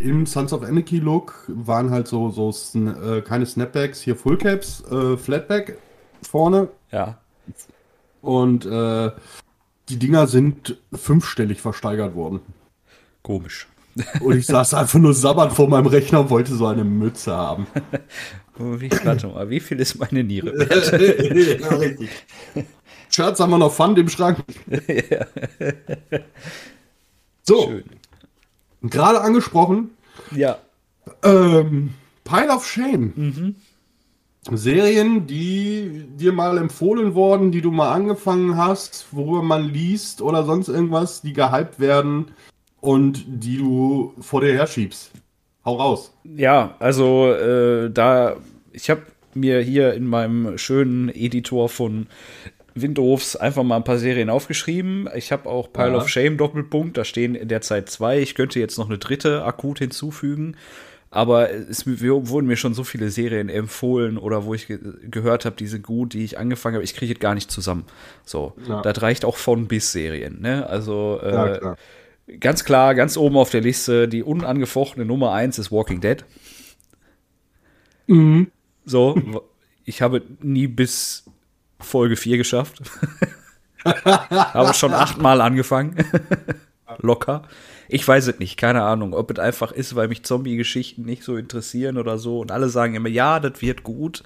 Im 0.00 0.24
Sons 0.26 0.52
of 0.52 0.62
Anarchy 0.62 0.98
Look 0.98 1.44
waren 1.48 1.90
halt 1.90 2.08
so, 2.08 2.30
so 2.30 2.50
äh, 2.78 3.20
keine 3.20 3.46
Snapbacks, 3.46 4.00
hier 4.00 4.16
Fullcaps, 4.16 4.82
äh, 4.90 5.16
Flatback 5.16 5.78
vorne. 6.22 6.68
Ja. 6.90 7.18
Und 8.22 8.64
äh, 8.64 9.10
die 9.88 9.98
Dinger 9.98 10.26
sind 10.26 10.78
fünfstellig 10.92 11.60
versteigert 11.60 12.14
worden. 12.14 12.40
Komisch. 13.24 13.66
Und 14.20 14.36
ich 14.36 14.46
saß 14.46 14.74
einfach 14.74 14.98
nur 14.98 15.14
sabbat 15.14 15.52
vor 15.52 15.66
meinem 15.66 15.86
Rechner 15.86 16.20
und 16.20 16.30
wollte 16.30 16.54
so 16.54 16.66
eine 16.66 16.84
Mütze 16.84 17.34
haben. 17.34 17.66
wie, 18.58 18.90
warte 19.02 19.28
mal, 19.28 19.48
wie 19.48 19.60
viel 19.60 19.80
ist 19.80 19.98
meine 19.98 20.22
Niere 20.22 20.52
wert? 20.58 21.60
ja, 21.60 21.76
richtig. 21.76 22.10
Schatz, 23.08 23.40
haben 23.40 23.50
wir 23.50 23.58
noch 23.58 23.72
Pfand 23.72 23.98
im 23.98 24.08
Schrank? 24.08 24.38
ja. 25.10 25.26
So. 27.46 27.68
Schön. 27.68 27.84
Gerade 28.80 29.20
angesprochen. 29.20 29.90
Ja. 30.34 30.56
Ähm, 31.22 31.92
Pile 32.24 32.48
of 32.48 32.66
Shame. 32.66 33.12
Mhm. 33.14 33.56
Serien, 34.50 35.26
die 35.26 36.06
dir 36.16 36.32
mal 36.32 36.56
empfohlen 36.56 37.14
wurden, 37.14 37.52
die 37.52 37.60
du 37.60 37.70
mal 37.70 37.92
angefangen 37.92 38.56
hast, 38.56 39.08
worüber 39.10 39.42
man 39.42 39.64
liest 39.64 40.22
oder 40.22 40.44
sonst 40.44 40.68
irgendwas, 40.68 41.20
die 41.20 41.34
gehypt 41.34 41.80
werden 41.80 42.32
und 42.84 43.24
die 43.26 43.56
du 43.56 44.12
vor 44.20 44.42
dir 44.42 44.52
herschiebst. 44.52 45.10
Hau 45.64 45.76
raus. 45.76 46.12
Ja, 46.24 46.76
also 46.78 47.32
äh, 47.32 47.90
da, 47.90 48.36
ich 48.72 48.90
habe 48.90 49.02
mir 49.32 49.60
hier 49.60 49.94
in 49.94 50.06
meinem 50.06 50.58
schönen 50.58 51.08
Editor 51.08 51.70
von 51.70 52.06
Windows 52.74 53.36
einfach 53.36 53.62
mal 53.62 53.76
ein 53.76 53.84
paar 53.84 53.96
Serien 53.96 54.28
aufgeschrieben. 54.28 55.08
Ich 55.14 55.32
habe 55.32 55.48
auch 55.48 55.72
Pile 55.72 55.92
ja. 55.92 55.96
of 55.96 56.08
Shame 56.08 56.36
Doppelpunkt, 56.36 56.98
da 56.98 57.04
stehen 57.04 57.34
in 57.34 57.48
der 57.48 57.62
Zeit 57.62 57.88
zwei. 57.88 58.20
Ich 58.20 58.34
könnte 58.34 58.60
jetzt 58.60 58.76
noch 58.76 58.86
eine 58.86 58.98
dritte 58.98 59.44
akut 59.44 59.78
hinzufügen. 59.78 60.56
Aber 61.10 61.52
es 61.52 61.86
wurden 61.86 62.48
mir 62.48 62.56
schon 62.56 62.74
so 62.74 62.82
viele 62.82 63.08
Serien 63.08 63.48
empfohlen 63.48 64.18
oder 64.18 64.44
wo 64.44 64.52
ich 64.52 64.66
ge 64.66 64.80
gehört 65.08 65.44
habe, 65.44 65.54
die 65.54 65.68
sind 65.68 65.84
gut, 65.84 66.12
die 66.12 66.24
ich 66.24 66.38
angefangen 66.38 66.74
habe. 66.74 66.84
Ich 66.84 66.96
kriege 66.96 67.14
es 67.14 67.20
gar 67.20 67.34
nicht 67.34 67.52
zusammen. 67.52 67.84
So, 68.24 68.54
ja. 68.68 68.82
das 68.82 69.00
reicht 69.00 69.24
auch 69.24 69.36
von 69.36 69.68
bis 69.68 69.92
Serien. 69.92 70.40
Ne? 70.40 70.66
Also 70.68 71.20
äh, 71.22 71.32
ja, 71.32 71.56
klar. 71.56 71.76
Ganz 72.40 72.64
klar, 72.64 72.94
ganz 72.94 73.16
oben 73.16 73.36
auf 73.36 73.50
der 73.50 73.60
Liste, 73.60 74.08
die 74.08 74.22
unangefochtene 74.22 75.04
Nummer 75.04 75.32
eins 75.32 75.58
ist 75.58 75.70
Walking 75.70 76.00
Dead. 76.00 76.24
Mhm. 78.06 78.50
So, 78.84 79.44
ich 79.84 80.02
habe 80.02 80.22
nie 80.40 80.66
bis 80.66 81.24
Folge 81.78 82.16
4 82.16 82.36
geschafft. 82.36 82.82
habe 83.84 84.74
schon 84.74 84.92
achtmal 84.92 85.40
angefangen. 85.40 85.96
Locker. 86.98 87.48
Ich 87.88 88.06
weiß 88.06 88.28
es 88.28 88.38
nicht, 88.38 88.56
keine 88.56 88.82
Ahnung, 88.82 89.14
ob 89.14 89.30
es 89.30 89.38
einfach 89.38 89.72
ist, 89.72 89.94
weil 89.94 90.08
mich 90.08 90.22
Zombie-Geschichten 90.24 91.02
nicht 91.02 91.22
so 91.22 91.36
interessieren 91.36 91.98
oder 91.98 92.18
so. 92.18 92.40
Und 92.40 92.50
alle 92.50 92.68
sagen 92.68 92.94
immer, 92.94 93.08
ja, 93.08 93.40
das 93.40 93.60
wird 93.60 93.82
gut. 93.82 94.22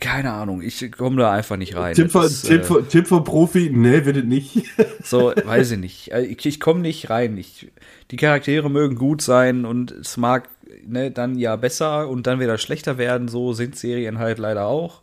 Keine 0.00 0.32
Ahnung, 0.32 0.62
ich 0.62 0.90
komme 0.92 1.16
da 1.16 1.32
einfach 1.32 1.56
nicht 1.56 1.76
rein. 1.76 1.94
Tipp 1.94 2.10
von, 2.10 2.24
ist, 2.24 2.42
Tipp, 2.46 2.70
äh, 2.70 2.82
Tipp 2.84 3.06
von 3.06 3.24
Profi, 3.24 3.70
nee, 3.70 4.04
wird 4.04 4.16
es 4.16 4.24
nicht. 4.24 4.64
so, 5.02 5.32
weiß 5.44 5.72
ich 5.72 5.78
nicht. 5.78 6.12
Äh, 6.12 6.22
ich, 6.22 6.44
ich 6.46 6.60
komme 6.60 6.80
nicht 6.80 7.10
rein. 7.10 7.36
Ich, 7.36 7.70
die 8.10 8.16
Charaktere 8.16 8.70
mögen 8.70 8.96
gut 8.96 9.20
sein 9.20 9.64
und 9.64 9.90
es 9.90 10.16
mag 10.16 10.48
ne, 10.86 11.10
dann 11.10 11.38
ja 11.38 11.56
besser 11.56 12.08
und 12.08 12.26
dann 12.26 12.40
wieder 12.40 12.58
schlechter 12.58 12.98
werden. 12.98 13.28
So 13.28 13.52
sind 13.52 13.76
Serien 13.76 14.18
halt 14.18 14.38
leider 14.38 14.66
auch. 14.66 15.02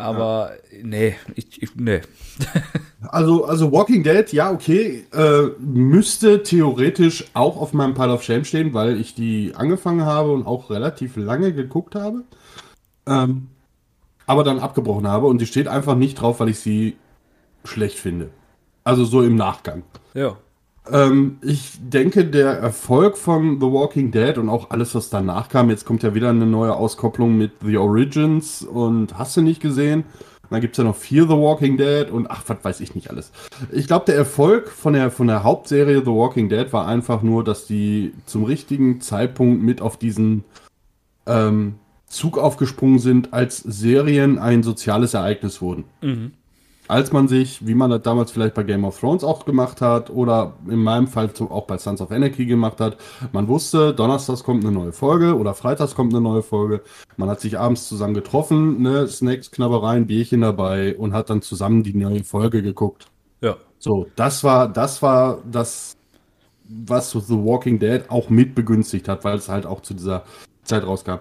Aber 0.00 0.52
ja. 0.70 0.78
nee, 0.82 1.16
ich, 1.34 1.62
ich, 1.62 1.76
nee. 1.76 2.00
also, 3.08 3.44
also 3.44 3.72
Walking 3.72 4.02
Dead, 4.02 4.32
ja, 4.32 4.50
okay, 4.50 5.04
äh, 5.12 5.48
müsste 5.58 6.42
theoretisch 6.42 7.24
auch 7.34 7.56
auf 7.56 7.72
meinem 7.72 7.94
Pile 7.94 8.12
of 8.12 8.22
Shame 8.22 8.44
stehen, 8.44 8.74
weil 8.74 9.00
ich 9.00 9.14
die 9.14 9.52
angefangen 9.54 10.04
habe 10.04 10.32
und 10.32 10.46
auch 10.46 10.70
relativ 10.70 11.16
lange 11.16 11.52
geguckt 11.52 11.94
habe. 11.94 12.22
Ähm, 13.06 13.48
aber 14.26 14.44
dann 14.44 14.60
abgebrochen 14.60 15.08
habe 15.08 15.26
und 15.26 15.40
die 15.40 15.46
steht 15.46 15.66
einfach 15.66 15.96
nicht 15.96 16.20
drauf, 16.20 16.40
weil 16.40 16.50
ich 16.50 16.60
sie 16.60 16.96
schlecht 17.64 17.98
finde. 17.98 18.30
Also 18.84 19.04
so 19.04 19.22
im 19.22 19.34
Nachgang. 19.34 19.82
Ja. 20.14 20.36
Ähm, 20.92 21.38
ich 21.42 21.72
denke, 21.80 22.24
der 22.24 22.58
Erfolg 22.58 23.16
von 23.16 23.60
The 23.60 23.66
Walking 23.66 24.10
Dead 24.10 24.38
und 24.38 24.48
auch 24.48 24.70
alles, 24.70 24.94
was 24.94 25.10
danach 25.10 25.48
kam, 25.48 25.70
jetzt 25.70 25.84
kommt 25.84 26.02
ja 26.02 26.14
wieder 26.14 26.30
eine 26.30 26.46
neue 26.46 26.74
Auskopplung 26.74 27.36
mit 27.36 27.52
The 27.64 27.76
Origins 27.76 28.62
und 28.62 29.18
hast 29.18 29.36
du 29.36 29.42
nicht 29.42 29.60
gesehen? 29.60 30.04
dann 30.50 30.60
gibt 30.60 30.74
es 30.74 30.78
ja 30.78 30.84
noch 30.84 30.96
Fear 30.96 31.26
The 31.26 31.34
Walking 31.34 31.76
Dead 31.76 32.10
und 32.10 32.28
ach, 32.28 32.42
was 32.46 32.58
weiß 32.62 32.80
ich 32.80 32.94
nicht 32.94 33.10
alles. 33.10 33.30
Ich 33.70 33.86
glaube, 33.86 34.06
der 34.06 34.16
Erfolg 34.16 34.68
von 34.68 34.94
der, 34.94 35.10
von 35.10 35.28
der 35.28 35.44
Hauptserie 35.44 36.00
The 36.00 36.10
Walking 36.10 36.48
Dead 36.48 36.72
war 36.72 36.86
einfach 36.86 37.22
nur, 37.22 37.44
dass 37.44 37.66
die 37.66 38.12
zum 38.26 38.44
richtigen 38.44 39.00
Zeitpunkt 39.00 39.62
mit 39.62 39.80
auf 39.80 39.96
diesen 39.96 40.44
ähm, 41.26 41.76
Zug 42.06 42.36
aufgesprungen 42.36 42.98
sind, 42.98 43.32
als 43.32 43.58
Serien 43.58 44.38
ein 44.38 44.64
soziales 44.64 45.14
Ereignis 45.14 45.62
wurden. 45.62 45.84
Mhm 46.02 46.32
als 46.90 47.12
man 47.12 47.28
sich, 47.28 47.66
wie 47.66 47.74
man 47.74 47.90
das 47.90 48.02
damals 48.02 48.32
vielleicht 48.32 48.54
bei 48.54 48.62
Game 48.62 48.84
of 48.84 48.98
Thrones 48.98 49.22
auch 49.24 49.44
gemacht 49.44 49.80
hat 49.80 50.10
oder 50.10 50.54
in 50.68 50.82
meinem 50.82 51.06
Fall 51.06 51.30
auch 51.48 51.66
bei 51.66 51.78
Sons 51.78 52.00
of 52.00 52.10
Anarchy 52.10 52.46
gemacht 52.46 52.80
hat, 52.80 52.96
man 53.32 53.48
wusste, 53.48 53.94
donnerstags 53.94 54.42
kommt 54.42 54.64
eine 54.64 54.72
neue 54.72 54.92
Folge 54.92 55.38
oder 55.38 55.54
freitags 55.54 55.94
kommt 55.94 56.12
eine 56.12 56.20
neue 56.20 56.42
Folge. 56.42 56.82
Man 57.16 57.28
hat 57.28 57.40
sich 57.40 57.58
abends 57.58 57.88
zusammen 57.88 58.14
getroffen, 58.14 58.82
ne, 58.82 59.06
Snacks, 59.06 59.50
Knabbereien, 59.50 60.06
Bierchen 60.06 60.40
dabei 60.40 60.96
und 60.96 61.12
hat 61.12 61.30
dann 61.30 61.42
zusammen 61.42 61.82
die 61.82 61.94
neue 61.94 62.24
Folge 62.24 62.62
geguckt. 62.62 63.06
Ja. 63.40 63.56
So, 63.78 64.08
das 64.16 64.44
war, 64.44 64.68
das 64.68 65.00
war 65.00 65.38
das, 65.50 65.96
was 66.68 67.12
The 67.12 67.34
Walking 67.34 67.78
Dead 67.78 68.02
auch 68.08 68.30
mit 68.30 68.54
begünstigt 68.54 69.08
hat, 69.08 69.24
weil 69.24 69.38
es 69.38 69.48
halt 69.48 69.64
auch 69.64 69.80
zu 69.80 69.94
dieser 69.94 70.24
Zeit 70.64 70.84
rauskam. 70.84 71.18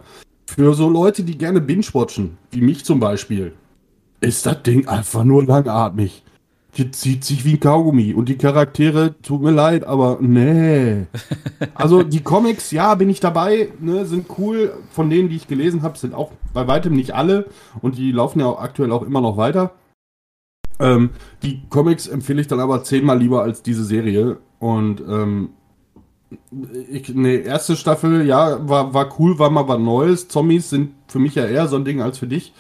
Für 0.47 0.73
so 0.73 0.89
Leute, 0.89 1.23
die 1.23 1.37
gerne 1.37 1.61
binge-watchen, 1.61 2.37
wie 2.51 2.61
mich 2.61 2.83
zum 2.83 2.99
Beispiel, 2.99 3.53
ist 4.21 4.45
das 4.45 4.61
Ding 4.63 4.87
einfach 4.87 5.23
nur 5.23 5.43
langatmig. 5.43 6.23
Die 6.77 6.91
zieht 6.91 7.23
sich 7.23 7.45
wie 7.45 7.53
ein 7.53 7.59
Kaugummi 7.59 8.13
und 8.13 8.29
die 8.29 8.37
Charaktere, 8.37 9.19
tut 9.21 9.41
mir 9.41 9.51
leid, 9.51 9.83
aber 9.85 10.19
nee. 10.21 11.07
Also 11.73 12.03
die 12.03 12.21
Comics, 12.21 12.71
ja, 12.71 12.93
bin 12.95 13.09
ich 13.09 13.19
dabei, 13.19 13.69
ne, 13.79 14.05
sind 14.05 14.27
cool. 14.37 14.73
Von 14.91 15.09
denen, 15.09 15.29
die 15.29 15.35
ich 15.35 15.47
gelesen 15.47 15.81
habe, 15.81 15.97
sind 15.97 16.13
auch 16.13 16.31
bei 16.53 16.67
weitem 16.67 16.93
nicht 16.93 17.15
alle 17.15 17.47
und 17.81 17.97
die 17.97 18.11
laufen 18.11 18.39
ja 18.39 18.45
auch 18.45 18.61
aktuell 18.61 18.91
auch 18.91 19.01
immer 19.01 19.21
noch 19.21 19.35
weiter. 19.35 19.71
Ähm, 20.79 21.09
die 21.43 21.61
Comics 21.69 22.07
empfehle 22.07 22.41
ich 22.41 22.47
dann 22.47 22.59
aber 22.59 22.83
zehnmal 22.83 23.17
lieber 23.17 23.41
als 23.41 23.63
diese 23.63 23.83
Serie 23.83 24.37
und 24.59 25.01
ähm, 25.01 25.49
ich, 26.89 27.09
ne, 27.09 27.37
erste 27.37 27.75
Staffel, 27.75 28.25
ja, 28.25 28.67
war, 28.69 28.93
war 28.93 29.19
cool, 29.19 29.39
war 29.39 29.49
mal 29.49 29.67
was 29.67 29.79
Neues. 29.79 30.27
Zombies 30.27 30.69
sind 30.69 30.91
für 31.07 31.19
mich 31.19 31.35
ja 31.35 31.45
eher 31.45 31.67
so 31.67 31.75
ein 31.75 31.85
Ding 31.85 32.01
als 32.01 32.19
für 32.19 32.27
dich. 32.27 32.53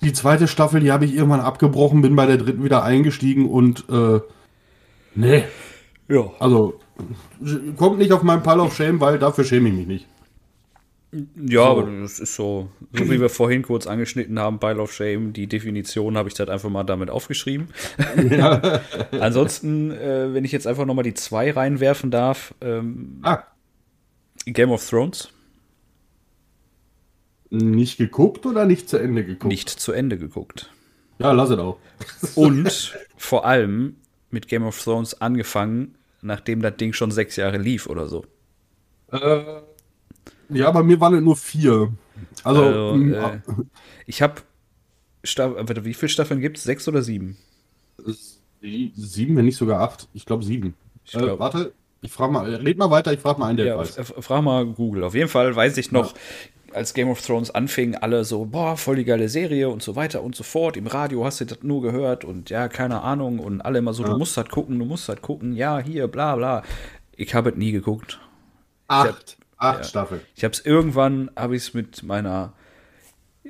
Die 0.00 0.12
zweite 0.12 0.46
Staffel, 0.46 0.80
die 0.80 0.92
habe 0.92 1.04
ich 1.04 1.14
irgendwann 1.14 1.40
abgebrochen, 1.40 2.02
bin 2.02 2.14
bei 2.14 2.26
der 2.26 2.36
dritten 2.36 2.62
wieder 2.62 2.84
eingestiegen 2.84 3.48
und 3.48 3.84
äh, 3.90 4.20
nee. 5.14 5.44
Ja. 6.08 6.30
Also 6.38 6.78
kommt 7.76 7.98
nicht 7.98 8.12
auf 8.12 8.22
meinen 8.22 8.42
Pile 8.42 8.62
of 8.62 8.74
Shame, 8.74 9.00
weil 9.00 9.18
dafür 9.18 9.44
schäme 9.44 9.68
ich 9.68 9.74
mich 9.74 9.86
nicht. 9.86 10.06
Ja, 11.36 11.64
so. 11.64 11.70
aber 11.70 11.90
das 12.02 12.20
ist 12.20 12.34
so, 12.34 12.68
so 12.92 13.10
wie 13.10 13.18
wir 13.18 13.30
vorhin 13.30 13.62
kurz 13.62 13.86
angeschnitten 13.86 14.38
haben, 14.38 14.60
Pile 14.60 14.78
of 14.78 14.92
Shame, 14.92 15.32
die 15.32 15.46
Definition 15.46 16.18
habe 16.18 16.28
ich 16.28 16.38
halt 16.38 16.50
einfach 16.50 16.68
mal 16.68 16.84
damit 16.84 17.08
aufgeschrieben. 17.08 17.68
Ja. 18.30 18.80
Ansonsten, 19.12 19.90
äh, 19.90 20.34
wenn 20.34 20.44
ich 20.44 20.52
jetzt 20.52 20.66
einfach 20.66 20.84
nochmal 20.84 21.04
die 21.04 21.14
zwei 21.14 21.50
reinwerfen 21.50 22.10
darf, 22.10 22.54
ähm, 22.60 23.20
ah. 23.22 23.42
Game 24.44 24.70
of 24.70 24.86
Thrones. 24.86 25.30
Nicht 27.50 27.96
geguckt 27.96 28.44
oder 28.46 28.66
nicht 28.66 28.88
zu 28.88 28.98
Ende 28.98 29.24
geguckt? 29.24 29.46
Nicht 29.46 29.70
zu 29.70 29.92
Ende 29.92 30.18
geguckt. 30.18 30.70
Ja, 31.18 31.32
lass 31.32 31.50
es 31.50 31.58
auch. 31.58 31.78
Und 32.34 32.94
vor 33.16 33.44
allem 33.46 33.96
mit 34.30 34.48
Game 34.48 34.64
of 34.64 34.80
Thrones 34.82 35.20
angefangen, 35.20 35.96
nachdem 36.20 36.62
das 36.62 36.76
Ding 36.76 36.92
schon 36.92 37.10
sechs 37.10 37.36
Jahre 37.36 37.58
lief 37.58 37.86
oder 37.86 38.06
so. 38.06 38.24
Äh, 39.10 39.60
ja, 40.50 40.70
bei 40.70 40.82
mir 40.82 41.00
waren 41.00 41.14
es 41.14 41.22
nur 41.22 41.36
vier. 41.36 41.92
Also, 42.44 42.62
also 42.62 43.02
äh, 43.02 43.40
ich 44.06 44.22
habe 44.22 44.42
wie 45.22 45.94
viele 45.94 46.08
Staffeln 46.08 46.40
gibt 46.40 46.58
es? 46.58 46.64
Sechs 46.64 46.86
oder 46.88 47.02
sieben? 47.02 47.36
Sieben, 48.60 49.36
wenn 49.36 49.44
nicht 49.44 49.56
sogar 49.56 49.80
acht. 49.80 50.08
Ich 50.14 50.24
glaube 50.24 50.44
sieben. 50.44 50.74
Ich 51.04 51.12
glaub, 51.12 51.36
äh, 51.36 51.38
warte, 51.38 51.72
ich 52.00 52.12
frage 52.12 52.32
mal, 52.32 52.54
red 52.54 52.78
mal 52.78 52.90
weiter, 52.90 53.12
ich 53.12 53.20
frage 53.20 53.40
mal 53.40 53.46
einen, 53.48 53.56
der 53.56 53.66
ja, 53.66 53.78
weiß. 53.78 53.98
Frag 54.20 54.42
mal 54.42 54.66
Google. 54.66 55.04
Auf 55.04 55.14
jeden 55.14 55.28
Fall 55.28 55.54
weiß 55.54 55.76
ich 55.78 55.90
noch, 55.90 56.12
ja. 56.12 56.20
Als 56.72 56.94
Game 56.94 57.08
of 57.08 57.20
Thrones 57.20 57.50
anfing, 57.50 57.94
alle 57.94 58.24
so, 58.24 58.44
boah, 58.44 58.76
voll 58.76 58.96
die 58.96 59.04
geile 59.04 59.28
Serie 59.28 59.68
und 59.68 59.82
so 59.82 59.96
weiter 59.96 60.22
und 60.22 60.34
so 60.34 60.44
fort. 60.44 60.76
Im 60.76 60.86
Radio 60.86 61.24
hast 61.24 61.40
du 61.40 61.44
das 61.44 61.62
nur 61.62 61.82
gehört 61.82 62.24
und 62.24 62.50
ja, 62.50 62.68
keine 62.68 63.02
Ahnung. 63.02 63.38
Und 63.38 63.60
alle 63.60 63.78
immer 63.78 63.94
so, 63.94 64.02
ja. 64.02 64.10
du 64.10 64.18
musst 64.18 64.36
halt 64.36 64.50
gucken, 64.50 64.78
du 64.78 64.84
musst 64.84 65.08
halt 65.08 65.22
gucken, 65.22 65.54
ja, 65.54 65.78
hier, 65.78 66.08
bla 66.08 66.36
bla. 66.36 66.62
Ich 67.16 67.34
habe 67.34 67.50
es 67.50 67.56
nie 67.56 67.72
geguckt. 67.72 68.20
Acht. 68.86 69.36
Hab, 69.58 69.74
acht 69.74 69.78
ja, 69.80 69.84
Staffeln. 69.84 70.20
Ich 70.34 70.44
habe 70.44 70.52
es 70.52 70.60
irgendwann, 70.64 71.30
habe 71.36 71.56
ich 71.56 71.62
es 71.62 71.74
mit 71.74 72.02
meiner, 72.02 72.52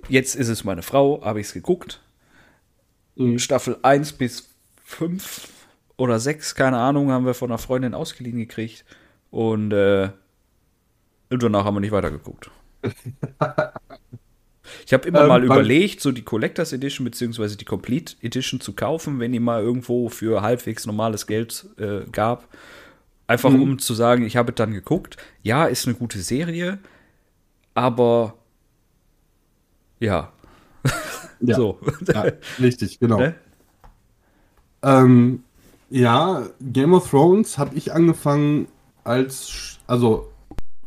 jetzt 0.09 0.35
ist 0.35 0.49
es 0.49 0.65
meine 0.65 0.83
Frau, 0.83 1.23
habe 1.25 1.41
ich 1.41 1.49
es 1.49 1.53
geguckt. 1.53 2.01
Mhm. 3.17 3.39
Staffel 3.39 3.77
1 3.83 4.13
bis 4.15 4.49
5 4.85 5.49
oder 5.97 6.19
6, 6.19 6.55
keine 6.55 6.79
Ahnung, 6.79 7.11
haben 7.11 7.27
wir 7.27 7.35
von 7.35 7.51
einer 7.51 7.59
Freundin 7.59 7.95
ausgeliehen 7.95 8.39
gekriegt. 8.39 8.85
Und 9.31 9.73
äh, 9.73 10.11
danach 11.29 11.65
haben 11.65 11.75
wir 11.75 11.81
nicht 11.81 11.93
weitergeguckt. 11.93 12.51
Ich 14.87 14.93
habe 14.93 15.09
immer 15.09 15.23
ähm, 15.23 15.29
mal 15.29 15.45
überlegt, 15.45 16.01
so 16.01 16.13
die 16.13 16.23
Collectors 16.23 16.73
Edition 16.73 17.05
bzw. 17.05 17.57
die 17.57 17.65
Complete 17.65 18.15
Edition 18.23 18.61
zu 18.61 18.75
kaufen, 18.75 19.21
wenn 19.21 19.33
die 19.33 19.41
mal 19.41 19.63
irgendwo 19.63 20.09
für 20.09 20.43
halbwegs 20.43 20.87
normales 20.87 21.27
Geld 21.27 21.67
äh, 21.79 22.01
gab. 22.11 22.49
Einfach 23.27 23.51
mhm. 23.51 23.63
um 23.63 23.79
zu 23.79 23.95
sagen, 23.95 24.25
ich 24.25 24.37
habe 24.37 24.53
dann 24.53 24.73
geguckt. 24.73 25.17
Ja, 25.43 25.67
ist 25.67 25.87
eine 25.87 25.97
gute 25.97 26.21
Serie, 26.21 26.79
aber 27.75 28.35
ja. 30.01 30.33
ja. 31.41 31.55
so. 31.57 31.79
Ja, 32.07 32.33
richtig, 32.59 32.99
genau. 32.99 33.19
Ne? 33.21 33.35
Ähm, 34.81 35.43
ja, 35.91 36.49
Game 36.61 36.95
of 36.95 37.11
Thrones 37.11 37.59
habe 37.59 37.75
ich 37.75 37.93
angefangen 37.93 38.69
als, 39.03 39.81
also 39.89 40.31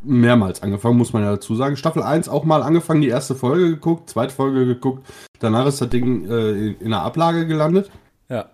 mehrmals 0.04 0.62
angefangen, 0.62 0.98
muss 0.98 1.12
man 1.12 1.22
ja 1.22 1.30
dazu 1.32 1.54
sagen. 1.54 1.76
Staffel 1.76 2.02
1 2.02 2.28
auch 2.28 2.44
mal 2.44 2.62
angefangen, 2.62 3.02
die 3.02 3.08
erste 3.08 3.34
Folge 3.34 3.70
geguckt, 3.70 4.10
zweite 4.10 4.34
Folge 4.34 4.66
geguckt, 4.66 5.06
danach 5.38 5.66
ist 5.66 5.80
das 5.80 5.88
Ding 5.90 6.28
äh, 6.28 6.68
in 6.72 6.90
der 6.90 7.02
Ablage 7.02 7.46
gelandet. 7.46 7.90
Ja. 8.28 8.50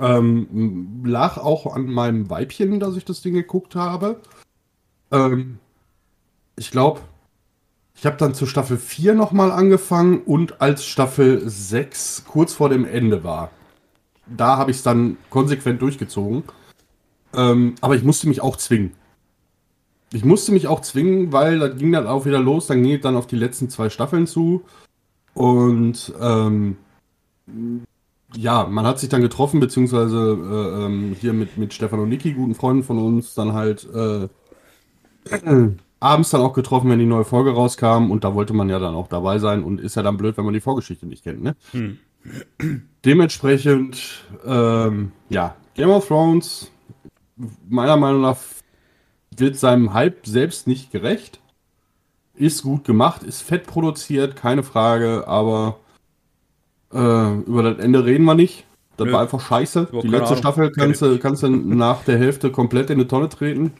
Ähm, 0.00 1.02
lag 1.04 1.36
auch 1.36 1.74
an 1.74 1.86
meinem 1.86 2.30
Weibchen, 2.30 2.80
dass 2.80 2.96
ich 2.96 3.04
das 3.04 3.20
Ding 3.22 3.34
geguckt 3.34 3.74
habe. 3.74 4.20
Ähm, 5.10 5.58
ich 6.56 6.70
glaube, 6.70 7.00
ich 7.94 8.06
habe 8.06 8.16
dann 8.16 8.34
zu 8.34 8.46
Staffel 8.46 8.78
4 8.78 9.14
nochmal 9.14 9.52
angefangen 9.52 10.22
und 10.22 10.60
als 10.60 10.84
Staffel 10.84 11.42
6 11.48 12.24
kurz 12.26 12.52
vor 12.52 12.68
dem 12.68 12.84
Ende 12.84 13.22
war. 13.22 13.50
Da 14.26 14.56
habe 14.56 14.70
ich 14.70 14.78
es 14.78 14.82
dann 14.82 15.18
konsequent 15.30 15.82
durchgezogen. 15.82 16.44
Ähm, 17.34 17.74
aber 17.80 17.96
ich 17.96 18.02
musste 18.02 18.28
mich 18.28 18.40
auch 18.40 18.56
zwingen. 18.56 18.92
Ich 20.12 20.24
musste 20.24 20.52
mich 20.52 20.66
auch 20.66 20.80
zwingen, 20.80 21.32
weil 21.32 21.58
da 21.58 21.68
ging 21.68 21.92
dann 21.92 22.06
auch 22.06 22.26
wieder 22.26 22.40
los. 22.40 22.66
Dann 22.66 22.82
ging 22.82 22.94
es 22.94 23.00
dann 23.00 23.16
auf 23.16 23.26
die 23.26 23.36
letzten 23.36 23.70
zwei 23.70 23.88
Staffeln 23.88 24.26
zu. 24.26 24.62
Und 25.34 26.12
ähm, 26.20 26.76
ja, 28.36 28.66
man 28.66 28.86
hat 28.86 28.98
sich 28.98 29.08
dann 29.08 29.22
getroffen, 29.22 29.60
beziehungsweise 29.60 30.16
äh, 30.18 30.84
ähm, 30.84 31.16
hier 31.18 31.32
mit, 31.32 31.56
mit 31.56 31.74
Stefan 31.74 32.00
und 32.00 32.08
Niki, 32.08 32.32
guten 32.32 32.54
Freunden 32.54 32.82
von 32.82 32.98
uns, 32.98 33.34
dann 33.34 33.52
halt 33.52 33.86
äh, 33.94 34.24
äh, 35.30 35.68
abends 36.00 36.30
dann 36.30 36.40
auch 36.40 36.52
getroffen, 36.52 36.90
wenn 36.90 36.98
die 36.98 37.06
neue 37.06 37.24
Folge 37.24 37.52
rauskam 37.52 38.10
und 38.10 38.24
da 38.24 38.34
wollte 38.34 38.52
man 38.52 38.68
ja 38.68 38.78
dann 38.78 38.94
auch 38.94 39.08
dabei 39.08 39.38
sein 39.38 39.62
und 39.62 39.80
ist 39.80 39.96
ja 39.96 40.02
dann 40.02 40.16
blöd, 40.16 40.36
wenn 40.36 40.44
man 40.44 40.54
die 40.54 40.60
Vorgeschichte 40.60 41.06
nicht 41.06 41.24
kennt, 41.24 41.42
ne? 41.42 41.56
Hm. 41.72 41.98
Dementsprechend, 43.04 44.24
ähm, 44.44 45.12
ja, 45.28 45.56
Game 45.74 45.90
of 45.90 46.06
Thrones, 46.06 46.70
meiner 47.68 47.96
Meinung 47.96 48.22
nach, 48.22 48.36
wird 49.36 49.56
seinem 49.56 49.94
Hype 49.94 50.26
selbst 50.26 50.66
nicht 50.66 50.90
gerecht. 50.90 51.40
Ist 52.34 52.62
gut 52.62 52.84
gemacht, 52.84 53.22
ist 53.22 53.42
fett 53.42 53.66
produziert, 53.66 54.36
keine 54.36 54.62
Frage, 54.62 55.24
aber 55.26 55.78
äh, 56.92 57.34
über 57.40 57.62
das 57.62 57.78
Ende 57.78 58.04
reden 58.04 58.24
wir 58.24 58.34
nicht. 58.34 58.64
Das 58.96 59.06
Nö. 59.06 59.12
war 59.12 59.20
einfach 59.22 59.40
scheiße. 59.40 59.88
Die 60.02 60.08
letzte 60.08 60.26
Ahnung. 60.26 60.38
Staffel 60.38 60.72
kannst 60.72 61.02
du, 61.02 61.18
kannst 61.18 61.42
du 61.42 61.48
nach 61.48 62.04
der 62.04 62.18
Hälfte 62.18 62.50
komplett 62.50 62.90
in 62.90 62.98
eine 62.98 63.08
Tonne 63.08 63.28
treten. 63.28 63.72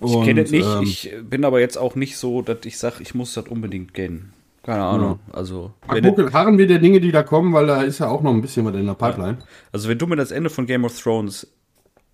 ich 0.00 0.22
kenne 0.22 0.42
es 0.42 0.50
nicht. 0.50 0.66
Ähm, 0.66 0.82
ich 0.82 1.12
bin 1.22 1.44
aber 1.44 1.60
jetzt 1.60 1.76
auch 1.76 1.94
nicht 1.94 2.16
so, 2.16 2.42
dass 2.42 2.58
ich 2.64 2.78
sage, 2.78 2.96
ich 3.00 3.14
muss 3.14 3.34
das 3.34 3.48
unbedingt 3.48 3.94
kennen. 3.94 4.32
Keine 4.62 4.82
Ahnung. 4.82 5.18
Ja. 5.28 5.34
Also, 5.34 5.72
gucken, 5.86 6.32
harren 6.32 6.56
wir 6.56 6.66
der 6.66 6.78
Dinge, 6.78 7.00
die 7.00 7.12
da 7.12 7.22
kommen, 7.22 7.52
weil 7.52 7.66
da 7.66 7.82
ist 7.82 7.98
ja 7.98 8.08
auch 8.08 8.22
noch 8.22 8.32
ein 8.32 8.40
bisschen 8.40 8.64
was 8.64 8.74
in 8.74 8.86
der 8.86 8.94
Pipeline. 8.94 9.38
Also, 9.72 9.88
wenn 9.88 9.98
du 9.98 10.06
mir 10.06 10.16
das 10.16 10.30
Ende 10.30 10.48
von 10.48 10.66
Game 10.66 10.84
of 10.84 10.98
Thrones 10.98 11.46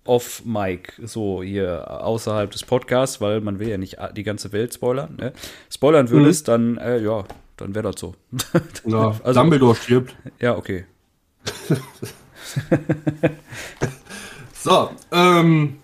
off 0.05 0.43
Mike, 0.45 0.93
so 1.05 1.43
hier 1.43 1.89
außerhalb 2.03 2.51
des 2.51 2.63
Podcasts, 2.63 3.21
weil 3.21 3.41
man 3.41 3.59
will 3.59 3.69
ja 3.69 3.77
nicht 3.77 3.97
die 4.15 4.23
ganze 4.23 4.51
Welt 4.51 4.73
spoilern, 4.73 5.15
ne? 5.17 5.33
spoilern 5.69 6.09
würdest, 6.09 6.47
mhm. 6.47 6.51
dann, 6.51 6.77
äh, 6.77 6.99
ja, 6.99 7.23
dann 7.57 7.75
wäre 7.75 7.91
das 7.91 7.99
so. 7.99 8.15
Ja, 8.85 9.15
also, 9.23 9.39
Dumbledore 9.39 9.75
stirbt. 9.75 10.15
Ja, 10.39 10.57
okay. 10.57 10.85
so, 14.53 14.89
ähm, 15.11 15.77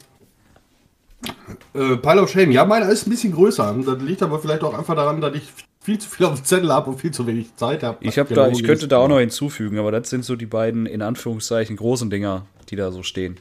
äh, 1.74 1.98
Pile 1.98 2.22
of 2.22 2.30
Shame. 2.30 2.52
Ja, 2.52 2.66
meiner 2.66 2.90
ist 2.90 3.08
ein 3.08 3.12
bisschen 3.12 3.34
größer. 3.34 3.76
Das 3.86 4.02
liegt 4.02 4.24
aber 4.24 4.40
vielleicht 4.40 4.64
auch 4.64 4.78
einfach 4.78 4.96
daran, 4.96 5.22
dass 5.22 5.36
ich 5.36 5.52
viel 5.82 6.00
zu 6.00 6.10
viel 6.10 6.26
auf 6.26 6.36
dem 6.36 6.44
Zettel 6.44 6.72
habe 6.72 6.90
und 6.90 7.00
viel 7.00 7.12
zu 7.12 7.26
wenig 7.28 7.56
Zeit 7.56 7.84
habe. 7.84 7.98
Ich, 8.02 8.20
hab 8.20 8.30
da, 8.30 8.50
ich 8.50 8.64
könnte 8.64 8.88
da 8.88 8.98
auch 8.98 9.08
noch 9.08 9.20
hinzufügen, 9.20 9.80
aber 9.80 9.92
das 9.92 10.10
sind 10.10 10.26
so 10.26 10.36
die 10.36 10.46
beiden, 10.46 10.86
in 10.86 11.02
Anführungszeichen, 11.02 11.78
großen 11.78 12.10
Dinger, 12.10 12.46
die 12.70 12.76
da 12.76 12.92
so 12.92 13.04
stehen. 13.04 13.38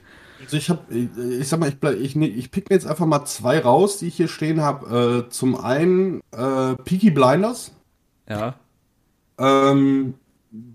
Also 0.47 0.57
ich 0.59 0.71
habe, 0.71 0.95
ich 0.95 1.49
sag 1.49 1.59
mal, 1.59 1.69
ich, 2.01 2.15
ich, 2.15 2.17
ich 2.17 2.51
pick 2.53 2.71
mir 2.71 2.77
jetzt 2.77 2.87
einfach 2.87 3.05
mal 3.05 3.25
zwei 3.25 3.59
raus, 3.59 3.99
die 3.99 4.07
ich 4.07 4.17
hier 4.17 4.29
stehen 4.29 4.61
habe. 4.61 5.27
Äh, 5.27 5.31
zum 5.31 5.57
einen 5.57 6.21
äh, 6.31 6.75
Peaky 6.85 7.11
Blinders. 7.11 7.73
Ja. 8.29 8.55
Ähm, 9.39 10.15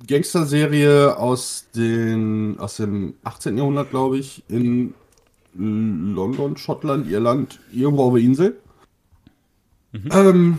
Gangster-Serie 0.08 1.18
aus, 1.18 1.68
den, 1.74 2.60
aus 2.60 2.78
dem 2.78 3.14
18. 3.24 3.58
Jahrhundert, 3.58 3.92
glaube 3.92 4.18
ich, 4.18 4.44
in 4.50 4.94
London, 5.54 6.58
Schottland, 6.58 7.10
Irland, 7.10 7.60
irgendwo 7.72 8.04
auf 8.04 8.14
der 8.14 8.24
Insel. 8.24 8.58
Mhm. 9.94 10.10
Ähm, 10.12 10.58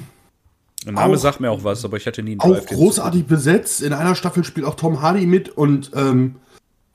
der 0.87 0.93
Name 0.95 1.15
auch, 1.15 1.19
sagt 1.19 1.41
mir 1.41 1.51
auch 1.51 1.65
was, 1.65 1.85
aber 1.85 1.99
ich 1.99 2.07
hatte 2.07 2.23
nie 2.23 2.33
einen 2.33 2.41
Auch 2.41 2.65
großartig 2.65 3.27
besetzt. 3.27 3.83
In 3.83 3.93
einer 3.93 4.15
Staffel 4.15 4.43
spielt 4.43 4.67
auch 4.67 4.75
Tom 4.75 5.03
Hardy 5.03 5.27
mit 5.27 5.51
und 5.51 5.91
ähm, 5.95 6.37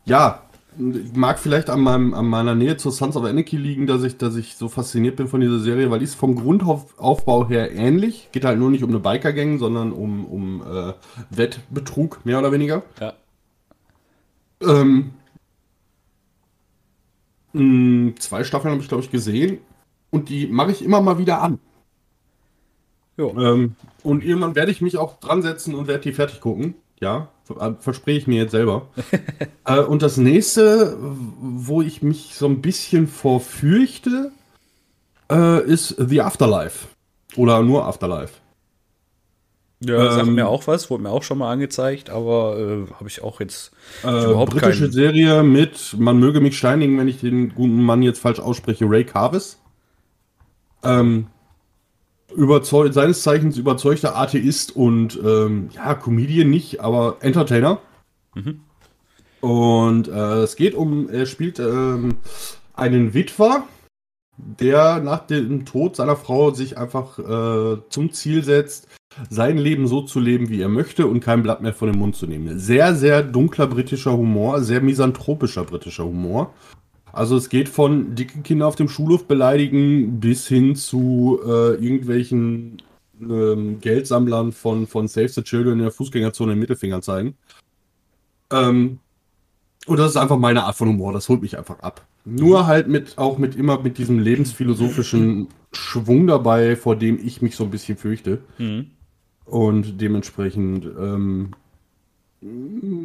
ja, 0.06 0.47
mag 0.78 1.40
vielleicht 1.40 1.70
an, 1.70 1.82
meinem, 1.82 2.14
an 2.14 2.26
meiner 2.26 2.56
Nähe 2.56 2.78
zu 2.78 2.92
Sons 2.92 3.16
of 3.16 3.24
Anarchy 3.24 3.58
liegen, 3.58 3.88
dass 3.88 4.04
ich, 4.04 4.18
dass 4.18 4.36
ich 4.36 4.56
so 4.56 4.70
fasziniert 4.70 5.16
bin 5.16 5.28
von 5.28 5.42
dieser 5.42 5.60
Serie, 5.60 5.90
weil 5.90 6.00
die 6.00 6.06
ist 6.06 6.16
vom 6.16 6.36
Grundaufbau 6.36 7.48
her 7.48 7.72
ähnlich. 7.72 8.30
Geht 8.32 8.46
halt 8.46 8.60
nur 8.60 8.70
nicht 8.70 8.84
um 8.84 8.90
eine 8.90 9.00
Biker-Gang, 9.00 9.60
sondern 9.60 9.92
um, 9.92 10.26
um 10.26 10.62
äh, 10.62 10.94
Wettbetrug, 11.30 12.26
mehr 12.26 12.40
oder 12.40 12.52
weniger. 12.52 12.84
Ja. 13.00 13.14
Ähm, 14.62 15.12
zwei 18.20 18.44
Staffeln 18.44 18.72
habe 18.72 18.82
ich, 18.82 18.90
glaube 18.90 19.04
ich, 19.04 19.12
gesehen. 19.12 19.60
Und 20.10 20.30
die 20.30 20.48
mache 20.48 20.72
ich 20.72 20.84
immer 20.84 21.02
mal 21.02 21.18
wieder 21.18 21.42
an. 21.42 21.60
Ähm, 23.18 23.76
und 24.04 24.24
irgendwann 24.24 24.56
werde 24.56 24.72
ich 24.72 24.82
mich 24.82 24.98
auch 24.98 25.20
dran 25.20 25.42
setzen 25.42 25.74
und 25.76 25.88
werde 25.88 26.04
die 26.04 26.14
fertig 26.14 26.40
gucken. 26.40 26.76
Ja, 27.00 27.30
verspreche 27.80 28.20
ich 28.20 28.28
mir 28.28 28.42
jetzt 28.44 28.52
selber. 28.52 28.88
äh, 29.66 29.80
und 29.80 30.02
das 30.02 30.18
nächste, 30.18 30.98
wo 31.00 31.82
ich 31.82 32.02
mich 32.02 32.36
so 32.36 32.48
ein 32.48 32.62
bisschen 32.62 33.08
vorfürchte, 33.08 34.32
äh, 35.32 35.64
ist 35.64 35.96
The 35.98 36.22
Afterlife. 36.22 36.88
Oder 37.36 37.62
nur 37.62 37.86
Afterlife. 37.86 38.34
Ja, 39.80 40.10
ähm, 40.10 40.12
sagt 40.12 40.28
mir 40.30 40.48
auch 40.48 40.66
was, 40.66 40.90
wurde 40.90 41.04
mir 41.04 41.12
auch 41.12 41.22
schon 41.22 41.38
mal 41.38 41.52
angezeigt, 41.52 42.10
aber 42.10 42.58
äh, 42.58 42.92
habe 42.94 43.08
ich 43.08 43.22
auch 43.22 43.40
jetzt 43.40 43.72
äh, 44.04 44.08
überhaupt 44.08 44.54
britische 44.54 44.82
keinen... 44.82 44.92
Serie 44.92 45.44
mit, 45.44 45.96
man 46.00 46.20
möge 46.20 46.42
mich 46.42 46.58
steinigen, 46.58 46.98
wenn 46.98 47.08
ich 47.08 47.20
den 47.20 47.54
guten 47.54 47.84
Mann 47.84 48.02
jetzt 48.02 48.20
falsch 48.20 48.40
ausspreche, 48.40 48.86
Ray 48.90 49.04
Carvis. 49.04 49.60
Ähm, 50.84 51.28
überzeug 52.38 52.94
seines 52.94 53.24
Zeichens 53.24 53.58
überzeugter 53.58 54.16
Atheist 54.16 54.76
und 54.76 55.20
ähm, 55.26 55.70
ja, 55.74 55.96
Comedian 55.96 56.50
nicht, 56.50 56.80
aber 56.80 57.18
Entertainer. 57.22 57.80
Mhm. 58.36 58.62
Und 59.42 60.08
äh, 60.08 60.44
es 60.44 60.56
geht 60.56 60.76
um, 60.76 61.10
er 61.10 61.26
spielt 61.26 61.60
ähm, 61.60 62.18
einen 62.74 63.14
Witwer, 63.16 63.64
der 64.38 65.00
nach 65.00 65.26
dem 65.26 65.66
Tod 65.66 65.96
seiner 65.96 66.16
Frau 66.16 66.52
sich 66.52 66.78
einfach 66.78 67.18
äh, 67.18 67.82
zum 67.90 68.14
Ziel 68.14 68.44
setzt, 68.44 68.88
sein 69.32 69.58
Leben 69.58 69.88
so 69.88 70.04
zu 70.04 70.20
leben, 70.20 70.50
wie 70.50 70.62
er 70.62 70.70
möchte 70.70 71.08
und 71.08 71.22
kein 71.22 71.42
Blatt 71.42 71.62
mehr 71.62 71.74
von 71.74 71.92
dem 71.92 72.00
Mund 72.00 72.16
zu 72.16 72.28
nehmen. 72.28 72.60
Sehr, 72.60 72.94
sehr 72.94 73.24
dunkler 73.24 73.66
britischer 73.66 74.16
Humor, 74.16 74.62
sehr 74.62 74.82
misanthropischer 74.82 75.64
britischer 75.64 76.06
Humor. 76.06 76.54
Also 77.18 77.36
es 77.36 77.50
geht 77.50 77.68
von 77.68 78.14
dicken 78.14 78.44
Kinder 78.44 78.68
auf 78.68 78.76
dem 78.76 78.88
Schulhof 78.88 79.26
beleidigen 79.26 80.20
bis 80.20 80.48
hin 80.48 80.76
zu 80.76 81.40
äh, 81.44 81.74
irgendwelchen 81.74 82.84
ähm, 83.20 83.80
Geldsammlern 83.82 84.52
von, 84.52 84.86
von 84.86 85.08
Save 85.08 85.30
the 85.30 85.42
Children 85.42 85.80
in 85.80 85.86
der 85.86 85.92
Fußgängerzone 85.92 86.54
den 86.54 86.60
Mittelfinger 86.60 87.02
zeigen. 87.02 87.36
Ähm, 88.52 89.00
und 89.88 89.98
das 89.98 90.12
ist 90.12 90.18
einfach 90.18 90.38
meine 90.38 90.66
Art 90.66 90.76
von 90.76 90.90
Humor, 90.90 91.12
das 91.12 91.28
holt 91.28 91.42
mich 91.42 91.58
einfach 91.58 91.80
ab. 91.80 92.06
Nur 92.24 92.68
halt 92.68 92.88
mit, 92.88 93.18
auch 93.18 93.40
mit 93.40 93.56
immer 93.56 93.82
mit 93.82 93.98
diesem 93.98 94.20
lebensphilosophischen 94.20 95.48
Schwung 95.72 96.28
dabei, 96.28 96.76
vor 96.76 96.96
dem 96.96 97.18
ich 97.26 97.42
mich 97.42 97.56
so 97.56 97.64
ein 97.64 97.72
bisschen 97.72 97.98
fürchte. 97.98 98.44
Mhm. 98.60 98.92
Und 99.44 100.00
dementsprechend, 100.02 100.86
ähm, 100.86 101.52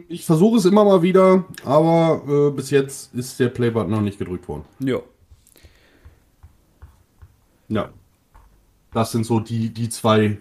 ich 0.08 0.26
versuche 0.26 0.58
es 0.58 0.64
immer 0.66 0.84
mal 0.84 1.02
wieder, 1.02 1.44
aber 1.64 2.22
äh, 2.28 2.50
bis 2.50 2.70
jetzt 2.70 3.14
ist 3.14 3.40
der 3.40 3.48
Playbutton 3.48 3.90
noch 3.90 4.02
nicht 4.02 4.18
gedrückt 4.18 4.46
worden. 4.48 4.64
Ja. 4.80 5.00
Ja. 7.68 7.90
Das 8.92 9.12
sind 9.12 9.24
so 9.24 9.40
die, 9.40 9.70
die 9.70 9.88
zwei 9.88 10.38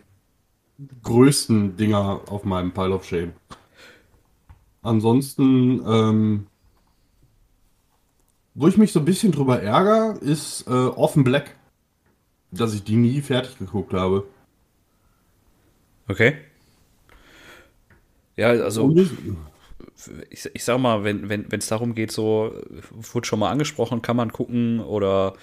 größten 1.04 1.78
Dinger 1.78 2.22
auf 2.28 2.44
meinem 2.44 2.74
Pile 2.74 2.94
of 2.94 3.06
Shame. 3.06 3.34
Ansonsten, 4.82 5.82
ähm, 5.88 6.48
wo 8.54 8.68
ich 8.68 8.78
mich 8.78 8.92
so 8.92 9.00
ein 9.00 9.06
bisschen 9.06 9.32
drüber 9.32 9.62
ärgere, 9.62 10.18
ist 10.20 10.68
äh, 10.68 10.72
Orphan 10.72 11.24
Black. 11.24 11.56
Dass 12.52 12.74
ich 12.74 12.84
die 12.84 12.98
nie 12.98 13.22
fertig 13.22 13.58
geguckt 13.58 13.94
habe. 13.94 14.26
Okay. 16.10 16.36
Ja, 18.38 18.50
also 18.50 18.94
ich, 20.30 20.50
ich 20.54 20.64
sag 20.64 20.80
mal, 20.80 21.04
wenn 21.04 21.24
es 21.24 21.52
wenn, 21.52 21.60
darum 21.70 21.96
geht, 21.96 22.12
so, 22.12 22.54
wurde 22.92 23.28
schon 23.28 23.40
mal 23.40 23.52
angesprochen, 23.52 24.02
kann 24.02 24.16
man 24.16 24.32
gucken 24.32 24.80
oder 24.80 25.34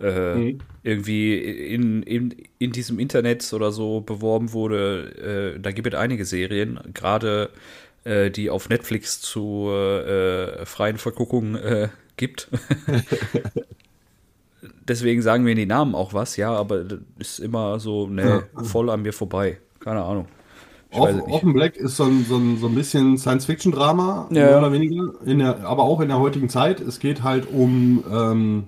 äh, 0.00 0.34
mhm. 0.34 0.58
irgendwie 0.82 1.38
in, 1.38 2.02
in, 2.02 2.34
in 2.58 2.72
diesem 2.72 2.98
Internet 2.98 3.52
oder 3.52 3.70
so 3.72 4.00
beworben 4.00 4.52
wurde, 4.52 5.54
äh, 5.56 5.60
da 5.60 5.70
gibt 5.72 5.86
es 5.86 5.94
einige 5.94 6.24
Serien, 6.24 6.80
gerade 6.92 7.50
äh, 8.04 8.30
die 8.30 8.50
auf 8.50 8.68
Netflix 8.68 9.20
zu 9.20 9.70
äh, 9.70 10.66
freien 10.66 10.98
Verguckungen 10.98 11.56
äh, 11.56 11.88
gibt. 12.16 12.48
Deswegen 14.86 15.22
sagen 15.22 15.46
wir 15.46 15.54
die 15.54 15.66
Namen 15.66 15.94
auch 15.94 16.12
was, 16.12 16.36
ja, 16.36 16.52
aber 16.52 16.84
das 16.84 17.00
ist 17.18 17.38
immer 17.38 17.80
so, 17.80 18.06
ne, 18.06 18.44
voll 18.64 18.90
an 18.90 19.02
mir 19.02 19.12
vorbei. 19.12 19.58
Keine 19.80 20.02
Ahnung. 20.02 20.26
Offen 20.94 21.52
Black 21.52 21.76
ist 21.76 21.96
so 21.96 22.04
ein, 22.04 22.24
so 22.24 22.36
ein, 22.36 22.58
so 22.58 22.68
ein 22.68 22.74
bisschen 22.74 23.18
Science-Fiction-Drama, 23.18 24.28
ja. 24.30 24.46
mehr 24.46 24.58
oder 24.58 24.72
weniger, 24.72 25.12
in 25.24 25.38
der, 25.38 25.64
aber 25.64 25.84
auch 25.84 26.00
in 26.00 26.08
der 26.08 26.18
heutigen 26.18 26.48
Zeit. 26.48 26.80
Es 26.80 27.00
geht 27.00 27.22
halt 27.22 27.48
um 27.50 28.04
ähm, 28.10 28.64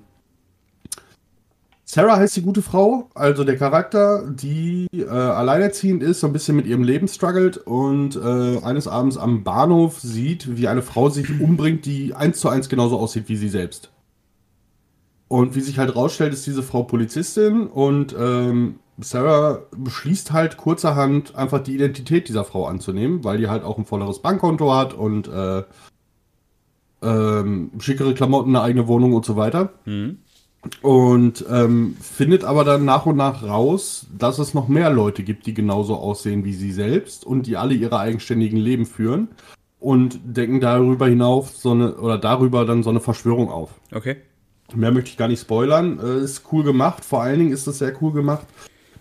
Sarah 1.89 2.17
heißt 2.17 2.37
die 2.37 2.43
gute 2.43 2.63
Frau, 2.63 3.11
also 3.15 3.45
der 3.45 3.57
Charakter, 3.57 4.29
die 4.29 4.89
äh, 4.93 5.09
alleinerziehend 5.09 6.03
ist, 6.03 6.19
so 6.19 6.27
ein 6.27 6.33
bisschen 6.33 6.57
mit 6.57 6.67
ihrem 6.67 6.83
Leben 6.83 7.07
struggelt 7.07 7.59
und 7.59 8.17
äh, 8.17 8.59
eines 8.65 8.89
Abends 8.89 9.17
am 9.17 9.45
Bahnhof 9.45 10.01
sieht, 10.01 10.57
wie 10.57 10.67
eine 10.67 10.83
Frau 10.83 11.11
sich 11.11 11.29
umbringt, 11.41 11.87
die 11.87 12.13
eins 12.13 12.41
zu 12.41 12.49
eins 12.49 12.69
genauso 12.69 12.99
aussieht 12.99 13.29
wie 13.29 13.37
sie 13.37 13.49
selbst. 13.49 13.93
Und 15.29 15.55
wie 15.55 15.61
sich 15.61 15.79
halt 15.79 15.95
rausstellt, 15.95 16.33
ist 16.33 16.45
diese 16.45 16.65
Frau 16.65 16.83
Polizistin 16.83 17.69
und 17.69 18.17
ähm, 18.19 18.81
Sarah 18.99 19.63
beschließt 19.77 20.33
halt 20.33 20.57
kurzerhand 20.57 21.35
einfach 21.35 21.63
die 21.63 21.75
Identität 21.75 22.29
dieser 22.29 22.45
Frau 22.45 22.67
anzunehmen, 22.67 23.25
weil 23.25 23.39
die 23.39 23.49
halt 23.49 23.63
auch 23.63 23.79
ein 23.79 23.85
volleres 23.85 24.21
Bankkonto 24.21 24.75
hat 24.75 24.95
und 24.95 25.29
äh, 25.29 25.65
ähm, 27.03 27.71
schickere 27.79 28.15
Klamotten, 28.15 28.57
eine 28.57 28.65
eigene 28.65 28.89
Wohnung 28.89 29.13
und 29.13 29.25
so 29.25 29.37
weiter. 29.37 29.71
Mhm. 29.85 30.19
Und 30.83 31.45
ähm, 31.49 31.97
findet 32.01 32.43
aber 32.43 32.65
dann 32.65 32.85
nach 32.85 33.07
und 33.07 33.17
nach 33.17 33.45
raus, 33.45 34.07
dass 34.17 34.39
es 34.39 34.55
noch 34.55 34.67
mehr 34.67 34.91
Leute 34.91 35.23
gibt, 35.23 35.47
die 35.47 35.55
genauso 35.55 35.97
aussehen 35.97 36.45
wie 36.45 36.55
sie 36.55 36.73
selbst 36.73 37.25
und 37.25 37.47
die 37.47 37.57
alle 37.57 37.75
ihre 37.75 37.99
eigenständigen 37.99 38.59
Leben 38.59 38.87
führen 38.87 39.29
und 39.79 40.19
decken 40.25 40.61
darüber 40.61 41.07
hinauf 41.07 41.51
so 41.51 41.71
eine 41.71 41.97
oder 41.97 42.19
darüber 42.19 42.65
dann 42.65 42.83
so 42.83 42.91
eine 42.91 43.01
Verschwörung 43.01 43.49
auf. 43.51 43.75
Okay. 43.93 44.17
Mehr 44.75 44.91
möchte 44.91 45.11
ich 45.11 45.17
gar 45.17 45.29
nicht 45.29 45.41
spoilern. 45.41 46.01
Äh, 46.01 46.25
ist 46.25 46.43
cool 46.51 46.65
gemacht. 46.65 47.05
Vor 47.05 47.23
allen 47.23 47.39
Dingen 47.39 47.53
ist 47.53 47.69
es 47.69 47.79
sehr 47.79 47.93
cool 48.03 48.13
gemacht, 48.13 48.47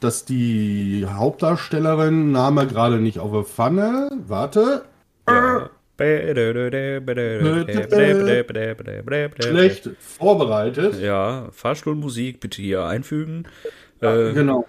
dass 0.05 0.23
die 0.23 1.05
Hauptdarstellerin 1.09 2.31
Name 2.31 2.67
gerade 2.67 2.97
nicht 2.97 3.19
auf 3.19 3.31
der 3.31 3.43
Pfanne. 3.43 4.11
Warte. 4.27 4.85
Ja. 5.27 5.69
Schlecht 9.49 9.89
vorbereitet. 9.99 11.01
Ja, 11.01 11.47
Fahrstuhlmusik 11.51 12.39
bitte 12.39 12.61
hier 12.61 12.83
einfügen. 12.83 13.47
Äh, 14.01 14.33
genau. 14.33 14.67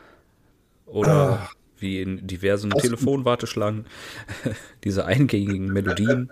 Oder 0.87 1.11
ah. 1.12 1.51
wie 1.79 2.01
in 2.01 2.27
diversen 2.27 2.70
das 2.70 2.83
Telefonwarteschlangen, 2.83 3.87
diese 4.85 5.05
eingängigen 5.05 5.66
Melodien. 5.66 6.31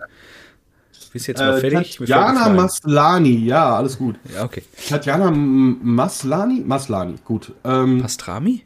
Bist 1.11 1.27
jetzt 1.27 1.39
mal 1.39 1.57
äh, 1.57 1.61
fertig? 1.61 1.97
Tatjana 1.97 2.49
Maslani, 2.49 3.45
ja, 3.45 3.75
alles 3.75 3.97
gut. 3.97 4.17
Ja, 4.33 4.43
okay. 4.43 4.63
Tatjana 4.89 5.31
Maslani? 5.31 6.63
Maslani, 6.65 7.15
gut. 7.23 7.53
Ähm, 7.63 8.01
Pastrami? 8.01 8.63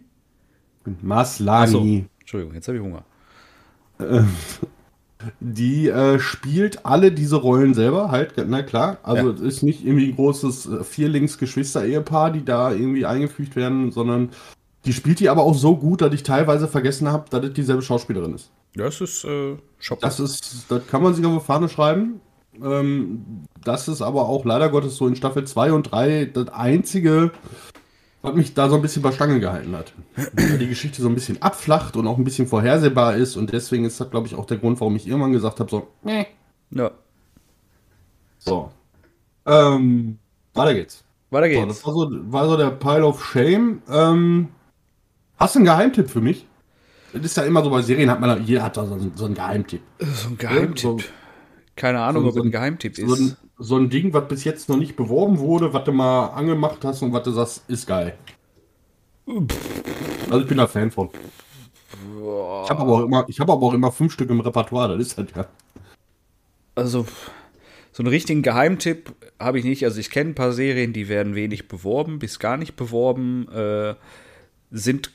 Maslani. 1.01 1.71
So. 1.71 2.05
Entschuldigung, 2.19 2.55
jetzt 2.55 2.67
habe 2.67 2.77
ich 2.77 2.83
Hunger. 2.83 3.03
Ähm, 3.99 4.29
die 5.39 5.87
äh, 5.87 6.19
spielt 6.19 6.85
alle 6.85 7.11
diese 7.11 7.35
Rollen 7.35 7.73
selber, 7.73 8.11
halt, 8.11 8.33
na 8.47 8.63
klar. 8.63 8.97
Also 9.03 9.31
es 9.31 9.41
ist 9.41 9.63
nicht 9.63 9.85
irgendwie 9.85 10.09
ein 10.09 10.15
großes 10.15 10.65
äh, 10.65 10.83
Vierlings-Geschwister-Ehepaar, 10.83 12.31
die 12.31 12.45
da 12.45 12.71
irgendwie 12.71 13.05
eingefügt 13.05 13.55
werden, 13.55 13.91
sondern 13.91 14.29
die 14.85 14.93
spielt 14.93 15.19
die 15.19 15.29
aber 15.29 15.43
auch 15.43 15.55
so 15.55 15.75
gut, 15.75 16.01
dass 16.01 16.13
ich 16.13 16.23
teilweise 16.23 16.67
vergessen 16.67 17.09
habe, 17.09 17.25
dass 17.29 17.43
es 17.43 17.53
dieselbe 17.53 17.81
Schauspielerin 17.81 18.33
ist. 18.33 18.51
Das 18.75 19.01
ist 19.01 19.25
äh, 19.25 19.57
schockend. 19.79 20.03
Das 20.03 20.19
ist, 20.19 20.65
das 20.69 20.87
kann 20.87 21.03
man 21.03 21.13
sich 21.13 21.25
auf 21.25 21.41
die 21.41 21.45
Fahne 21.45 21.67
schreiben. 21.67 22.21
Ähm, 22.61 23.45
das 23.63 23.87
ist 23.87 24.01
aber 24.01 24.27
auch 24.29 24.45
leider 24.45 24.69
Gottes 24.69 24.95
so 24.95 25.07
in 25.07 25.15
Staffel 25.15 25.45
2 25.45 25.73
und 25.73 25.91
3 25.91 26.25
das 26.25 26.49
einzige 26.49 27.31
was 28.21 28.35
mich 28.35 28.53
da 28.53 28.69
so 28.69 28.75
ein 28.75 28.81
bisschen 28.81 29.01
bei 29.01 29.11
Stange 29.11 29.39
gehalten 29.39 29.75
hat. 29.75 29.93
Weil 30.33 30.57
die 30.57 30.67
Geschichte 30.67 31.01
so 31.01 31.07
ein 31.07 31.15
bisschen 31.15 31.41
abflacht 31.41 31.95
und 31.95 32.07
auch 32.07 32.17
ein 32.17 32.23
bisschen 32.23 32.47
vorhersehbar 32.47 33.15
ist 33.15 33.37
und 33.37 33.51
deswegen 33.53 33.85
ist 33.85 33.99
das, 33.99 34.11
glaube 34.11 34.27
ich, 34.27 34.35
auch 34.35 34.45
der 34.45 34.57
Grund, 34.57 34.79
warum 34.79 34.95
ich 34.95 35.07
irgendwann 35.07 35.31
gesagt 35.31 35.59
habe, 35.59 35.69
so, 35.69 35.87
nee. 36.03 36.27
Ja. 36.71 36.91
So. 38.37 38.71
Ähm, 39.45 40.19
weiter 40.53 40.73
geht's. 40.73 41.03
Weiter 41.29 41.49
geht's. 41.49 41.61
So, 41.61 41.67
das 41.67 41.85
war 41.85 41.93
so, 41.93 42.31
war 42.31 42.49
so 42.49 42.57
der 42.57 42.71
Pile 42.71 43.05
of 43.05 43.23
Shame. 43.23 43.81
Ähm, 43.89 44.49
hast 45.37 45.55
du 45.55 45.59
einen 45.59 45.65
Geheimtipp 45.65 46.09
für 46.09 46.21
mich? 46.21 46.45
Das 47.13 47.23
ist 47.23 47.37
ja 47.37 47.43
immer 47.43 47.63
so 47.63 47.69
bei 47.69 47.81
Serien, 47.81 48.11
hat 48.11 48.19
man, 48.19 48.45
jeder 48.45 48.63
hat 48.63 48.77
da 48.77 48.85
so, 48.85 48.93
einen, 48.93 49.13
so 49.15 49.25
einen 49.25 49.33
Geheimtipp. 49.35 49.81
So 49.99 50.29
ein 50.29 50.37
Geheimtipp? 50.37 50.81
So, 50.81 50.99
Keine 51.75 52.01
Ahnung, 52.01 52.23
so, 52.23 52.29
ob 52.29 52.37
es 52.37 52.43
ein 52.43 52.51
Geheimtipp 52.51 52.97
ist. 52.97 53.19
Ein, 53.19 53.37
so 53.59 53.75
ein 53.75 53.89
Ding, 53.89 54.13
was 54.13 54.27
bis 54.27 54.43
jetzt 54.45 54.69
noch 54.69 54.77
nicht 54.77 54.95
beworben 54.95 55.37
wurde, 55.39 55.73
was 55.73 55.83
du 55.83 55.91
mal 55.91 56.27
angemacht 56.27 56.83
hast 56.83 57.01
und 57.01 57.13
was 57.13 57.23
du 57.23 57.31
sagst, 57.31 57.63
ist 57.67 57.85
geil. 57.85 58.17
Also 59.27 60.39
ich 60.39 60.47
bin 60.47 60.57
da 60.57 60.65
Fan 60.65 60.89
von. 60.89 61.09
Ich 62.63 62.69
habe 62.69 62.81
aber 62.81 62.93
auch 62.93 63.03
immer, 63.03 63.25
ich 63.27 63.39
habe 63.39 63.51
aber 63.51 63.67
auch 63.67 63.73
immer 63.73 63.91
fünf 63.91 64.13
Stück 64.13 64.29
im 64.29 64.39
Repertoire, 64.39 64.97
das 64.97 65.07
ist 65.07 65.17
halt 65.17 65.35
ja. 65.35 65.47
Also 66.75 67.05
so 67.91 68.03
einen 68.03 68.09
richtigen 68.09 68.41
Geheimtipp 68.41 69.13
habe 69.39 69.59
ich 69.59 69.65
nicht. 69.65 69.83
Also 69.83 69.99
ich 69.99 70.09
kenne 70.09 70.31
ein 70.31 70.35
paar 70.35 70.53
Serien, 70.53 70.93
die 70.93 71.09
werden 71.09 71.35
wenig 71.35 71.67
beworben, 71.67 72.19
bis 72.19 72.39
gar 72.39 72.55
nicht 72.55 72.75
beworben, 72.75 73.49
äh, 73.49 73.95
sind 74.71 75.11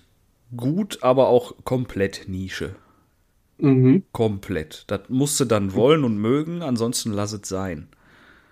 gut, 0.55 1.03
aber 1.03 1.29
auch 1.29 1.55
komplett 1.65 2.29
Nische. 2.29 2.75
Mhm. 3.59 4.03
Komplett. 4.13 4.85
Das 4.89 5.03
musst 5.09 5.41
du 5.41 5.45
dann 5.45 5.75
wollen 5.75 6.05
und 6.05 6.19
mögen, 6.19 6.63
ansonsten 6.63 7.13
lass 7.13 7.33
es 7.33 7.49
sein. 7.49 7.89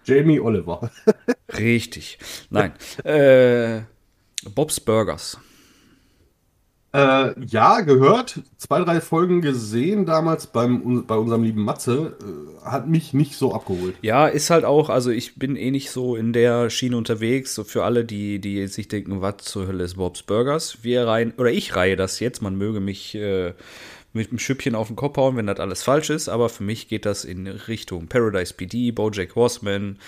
Jamie 0.04 0.40
Oliver. 0.40 0.90
Richtig. 1.58 2.18
Nein. 2.50 2.72
Äh, 3.04 3.82
Bob's 4.54 4.80
Burgers. 4.80 5.38
Äh, 6.94 7.32
ja, 7.46 7.80
gehört. 7.80 8.40
Zwei, 8.58 8.80
drei 8.84 9.00
Folgen 9.00 9.40
gesehen 9.40 10.04
damals 10.04 10.46
beim, 10.46 11.06
bei 11.06 11.16
unserem 11.16 11.42
lieben 11.42 11.64
Matze. 11.64 12.18
Äh, 12.20 12.66
hat 12.68 12.86
mich 12.86 13.14
nicht 13.14 13.36
so 13.36 13.54
abgeholt. 13.54 13.94
Ja, 14.02 14.26
ist 14.26 14.50
halt 14.50 14.66
auch, 14.66 14.90
also 14.90 15.10
ich 15.10 15.36
bin 15.36 15.56
eh 15.56 15.70
nicht 15.70 15.90
so 15.90 16.16
in 16.16 16.34
der 16.34 16.68
Schiene 16.68 16.98
unterwegs. 16.98 17.54
So 17.54 17.64
für 17.64 17.84
alle, 17.84 18.04
die, 18.04 18.40
die 18.40 18.66
sich 18.66 18.88
denken, 18.88 19.22
was 19.22 19.38
zur 19.38 19.68
Hölle 19.68 19.84
ist 19.84 19.94
Bob's 19.94 20.22
Burgers. 20.22 20.78
Wir 20.82 21.06
reihen, 21.06 21.32
oder 21.38 21.50
ich 21.50 21.74
reihe 21.74 21.96
das 21.96 22.20
jetzt, 22.20 22.42
man 22.42 22.56
möge 22.56 22.80
mich 22.80 23.14
äh, 23.14 23.54
mit 24.12 24.30
einem 24.30 24.38
Schüppchen 24.38 24.74
auf 24.74 24.88
den 24.88 24.96
Kopf 24.96 25.16
hauen, 25.16 25.36
wenn 25.36 25.46
das 25.46 25.60
alles 25.60 25.82
falsch 25.82 26.10
ist, 26.10 26.28
aber 26.28 26.48
für 26.48 26.62
mich 26.62 26.88
geht 26.88 27.06
das 27.06 27.24
in 27.24 27.46
Richtung 27.46 28.08
Paradise 28.08 28.54
PD, 28.54 28.90
Bojack 28.90 29.34
Horseman 29.34 29.98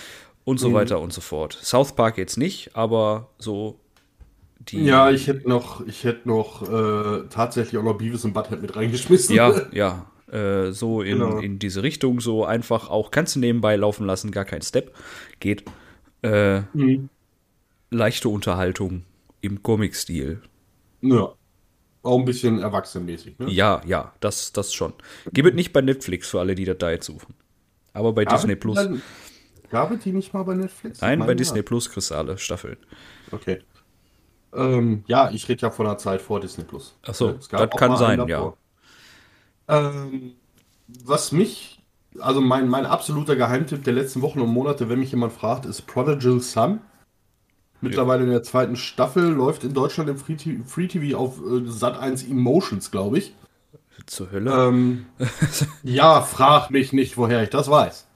und 0.45 0.61
so 0.61 0.71
mhm. 0.71 0.75
weiter 0.75 1.01
und 1.01 1.13
so 1.13 1.21
fort. 1.21 1.59
South 1.63 1.95
Park 1.97 2.19
jetzt 2.19 2.37
nicht, 2.37 2.77
aber 2.77 3.31
so 3.39 3.81
die. 4.69 4.85
Ja, 4.85 5.11
ich 5.11 5.27
hätte 5.27 5.49
noch, 5.49 5.87
ich 5.87 6.05
hätte 6.05 6.29
noch 6.29 6.63
äh, 6.63 7.29
tatsächlich 7.29 7.79
auch 7.79 7.85
noch 7.85 7.99
Beavis 7.99 8.25
und 8.25 8.35
Butthead 8.35 8.63
mit 8.63 8.77
reingeschmissen. 8.77 9.35
Ja, 9.35 9.63
ja. 9.73 10.07
Äh, 10.31 10.73
so 10.73 11.03
in, 11.03 11.19
genau. 11.19 11.39
in 11.39 11.59
diese 11.59 11.83
Richtung, 11.83 12.21
so 12.21 12.45
einfach 12.45 12.91
auch 12.91 13.11
kannst 13.11 13.37
du 13.37 13.41
nebenbei 13.41 13.77
laufen 13.77 14.07
lassen, 14.07 14.31
gar 14.31 14.45
kein 14.45 14.63
Step. 14.63 14.95
Geht. 15.41 15.65
Äh, 16.23 16.61
mhm. 16.73 17.09
Leichte 17.91 18.29
Unterhaltung 18.29 19.05
im 19.41 19.63
Comic-Stil. 19.63 20.41
Ja. 21.03 21.35
Auch 22.05 22.19
ein 22.19 22.25
bisschen 22.25 22.59
erwachsenenmäßig, 22.61 23.39
ne? 23.39 23.51
Ja, 23.51 23.81
ja, 23.87 24.13
das, 24.21 24.53
das 24.53 24.73
schon. 24.75 24.93
Gib 25.33 25.47
es 25.47 25.55
nicht 25.55 25.73
bei 25.73 25.81
Netflix 25.81 26.29
für 26.29 26.41
alle, 26.41 26.55
die 26.55 26.65
das 26.65 26.79
da 26.79 26.91
jetzt 26.91 27.07
suchen. 27.07 27.35
Aber 27.93 28.13
bei 28.13 28.25
Gab 28.25 28.35
Disney 28.37 28.57
Plus. 28.57 28.77
dann- 28.77 29.03
Gab 29.71 29.91
es 29.91 30.01
die 30.05 30.13
nicht 30.13 30.33
mal 30.33 30.43
bei 30.45 30.55
Netflix? 30.55 31.01
Nein, 31.01 31.19
bei 31.19 31.27
meine, 31.27 31.37
Disney 31.37 31.59
ja. 31.59 31.63
Plus 31.65 31.91
kriegst 31.91 32.11
du 32.11 32.15
alle 32.15 32.39
Staffeln. 32.39 32.77
Okay. 33.33 33.61
Ähm, 34.55 35.03
ja, 35.09 35.31
ich 35.31 35.49
rede 35.49 35.63
ja 35.63 35.71
von 35.71 35.87
der 35.87 35.99
Zeit 35.99 36.23
vor 36.23 36.39
Disney 36.41 36.65
Plus. 36.65 36.97
Ach 37.07 37.15
so, 37.15 37.31
Es 37.31 37.49
gab 37.49 37.71
das 37.71 37.79
kann 37.81 37.97
sein, 37.97 38.29
ja. 38.29 38.53
Ähm, 39.67 40.35
was 40.87 41.33
mich, 41.33 41.83
also 42.21 42.41
mein, 42.41 42.69
mein 42.69 42.87
absoluter 42.87 43.35
Geheimtipp 43.37 43.83
der 43.85 43.95
letzten 43.95 44.23
Wochen 44.23 44.41
und 44.41 44.51
Monate, 44.51 44.89
wenn 44.89 45.01
mich 45.01 45.11
jemand 45.11 45.33
fragt, 45.33 45.67
ist 45.67 45.83
Prodigal 45.87 46.41
Son. 46.41 46.81
Mittlerweile 47.85 48.25
in 48.25 48.31
der 48.31 48.43
zweiten 48.43 48.77
Staffel, 48.77 49.29
läuft 49.29 49.65
in 49.65 49.75
Deutschland 49.75 50.11
im 50.11 50.17
Free 50.17 50.37
TV, 50.37 50.65
Free 50.67 50.89
TV 50.89 51.17
auf 51.17 51.39
äh, 51.39 51.69
Sat1 51.69 52.31
Emotions, 52.31 52.91
glaube 52.91 53.19
ich. 53.19 53.35
Zur 54.07 54.33
Hölle. 54.33 54.51
Ähm, 54.53 55.07
ja, 55.83 56.21
frag 56.23 56.71
mich 56.71 56.93
nicht, 56.93 57.17
woher 57.17 57.43
ich 57.43 57.51
das 57.51 57.71
weiß. 57.71 58.07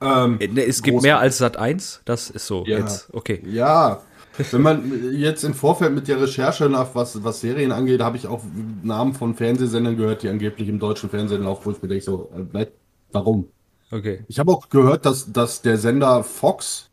Ähm, 0.00 0.38
Äh, 0.40 0.48
ne, 0.48 0.64
es 0.64 0.82
gibt 0.82 1.02
mehr 1.02 1.18
als 1.18 1.38
Sat 1.38 1.56
1. 1.56 2.02
Das 2.04 2.30
ist 2.30 2.46
so. 2.46 2.64
Ja. 2.66 2.78
Jetzt, 2.78 3.08
okay. 3.12 3.42
Ja, 3.46 4.02
wenn 4.50 4.62
man 4.62 5.14
jetzt 5.14 5.44
im 5.44 5.54
Vorfeld 5.54 5.94
mit 5.94 6.08
der 6.08 6.20
Recherche 6.20 6.68
nach 6.68 6.94
was, 6.94 7.24
was 7.24 7.40
Serien 7.40 7.72
angeht, 7.72 8.02
habe 8.02 8.16
ich 8.16 8.26
auch 8.26 8.42
Namen 8.82 9.14
von 9.14 9.34
Fernsehsendern 9.34 9.96
gehört, 9.96 10.22
die 10.22 10.28
angeblich 10.28 10.68
im 10.68 10.78
deutschen 10.78 11.08
Fernsehen 11.08 11.42
laufen, 11.42 11.64
wo 11.64 11.70
ich 11.70 11.80
mir 11.80 11.88
denke, 11.88 12.04
so, 12.04 12.30
äh, 12.52 12.66
warum? 13.12 13.48
Okay. 13.90 14.24
Ich 14.28 14.38
habe 14.38 14.52
auch 14.52 14.68
gehört, 14.68 15.06
dass, 15.06 15.32
dass 15.32 15.62
der 15.62 15.78
Sender 15.78 16.22
Fox 16.22 16.90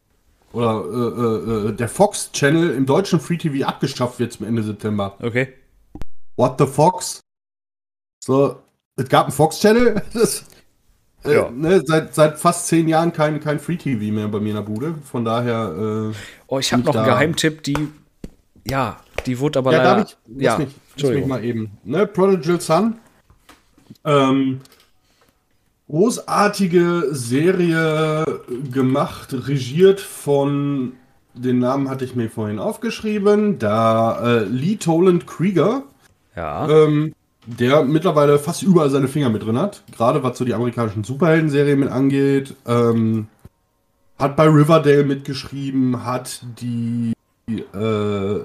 oder 0.54 0.84
äh, 0.86 1.22
äh, 1.22 1.70
äh, 1.70 1.74
der 1.74 1.90
Fox 1.90 2.32
Channel 2.32 2.72
im 2.72 2.86
deutschen 2.86 3.20
Free 3.20 3.38
TV 3.38 3.68
abgeschafft 3.68 4.20
wird 4.20 4.34
zum 4.34 4.46
Ende 4.48 4.64
September. 4.64 5.18
Okay. 5.22 5.50
What 6.38 6.56
the 6.60 6.66
Fox? 6.66 7.20
So, 8.24 8.58
es 8.96 9.10
gab 9.10 9.26
einen 9.26 9.34
Fox 9.34 9.60
Channel. 9.60 10.02
Das, 10.14 10.46
äh, 11.26 11.36
Ja. 11.36 11.50
ne, 11.52 11.82
seit, 11.86 12.14
seit 12.16 12.38
fast 12.40 12.68
zehn 12.68 12.88
Jahren 12.88 13.12
kein, 13.14 13.40
kein 13.40 13.60
Free 13.60 13.78
TV 13.78 14.14
mehr 14.14 14.28
bei 14.28 14.40
mir 14.40 14.50
in 14.50 14.56
der 14.56 14.62
Bude. 14.64 14.96
Von 15.04 15.26
daher. 15.26 16.12
Äh, 16.12 16.16
Oh, 16.48 16.60
ich 16.60 16.72
habe 16.72 16.84
noch 16.84 16.96
einen. 16.96 17.06
Geheimtipp, 17.06 17.64
die. 17.64 17.88
Ja, 18.68 19.00
die 19.26 19.40
wurde 19.40 19.60
aber 19.60 19.72
Ja, 19.74 19.84
leider. 19.84 20.06
ich? 20.08 20.18
Lass 20.28 20.42
ja, 20.44 20.58
mich, 20.58 20.68
lass 20.68 20.68
mich 20.68 20.76
Entschuldigung. 20.94 21.30
mal 21.30 21.44
eben. 21.44 21.72
Ne, 21.84 22.06
Prodigal 22.08 22.62
Son. 22.62 22.96
Ähm, 24.06 24.62
großartige 25.90 27.10
Serie 27.12 28.24
gemacht, 28.72 29.30
regiert 29.48 30.00
von, 30.00 30.94
den 31.34 31.60
Namen 31.60 31.90
hatte 31.90 32.06
ich 32.06 32.16
mir 32.16 32.30
vorhin 32.30 32.60
aufgeschrieben, 32.60 33.60
da 33.60 34.20
äh, 34.42 34.44
Lee 34.46 34.78
Toland 34.78 35.28
Krieger, 35.28 35.84
Ja. 36.36 36.68
ähm, 36.70 37.14
der 37.46 37.84
mittlerweile 37.84 38.40
fast 38.40 38.64
überall 38.64 38.90
seine 38.90 39.08
Finger 39.10 39.30
mit 39.30 39.44
drin 39.44 39.58
hat, 39.58 39.84
gerade 39.96 40.24
was 40.24 40.38
so 40.38 40.46
die 40.46 40.54
amerikanischen 40.54 41.04
Superhelden-Serien 41.04 41.80
mit 41.80 41.90
angeht. 41.90 42.56
Ähm, 42.66 43.28
hat 44.18 44.36
bei 44.38 44.46
Riverdale 44.48 45.04
mitgeschrieben, 45.04 46.06
hat 46.06 46.42
die 46.62 47.14
äh, 47.50 48.40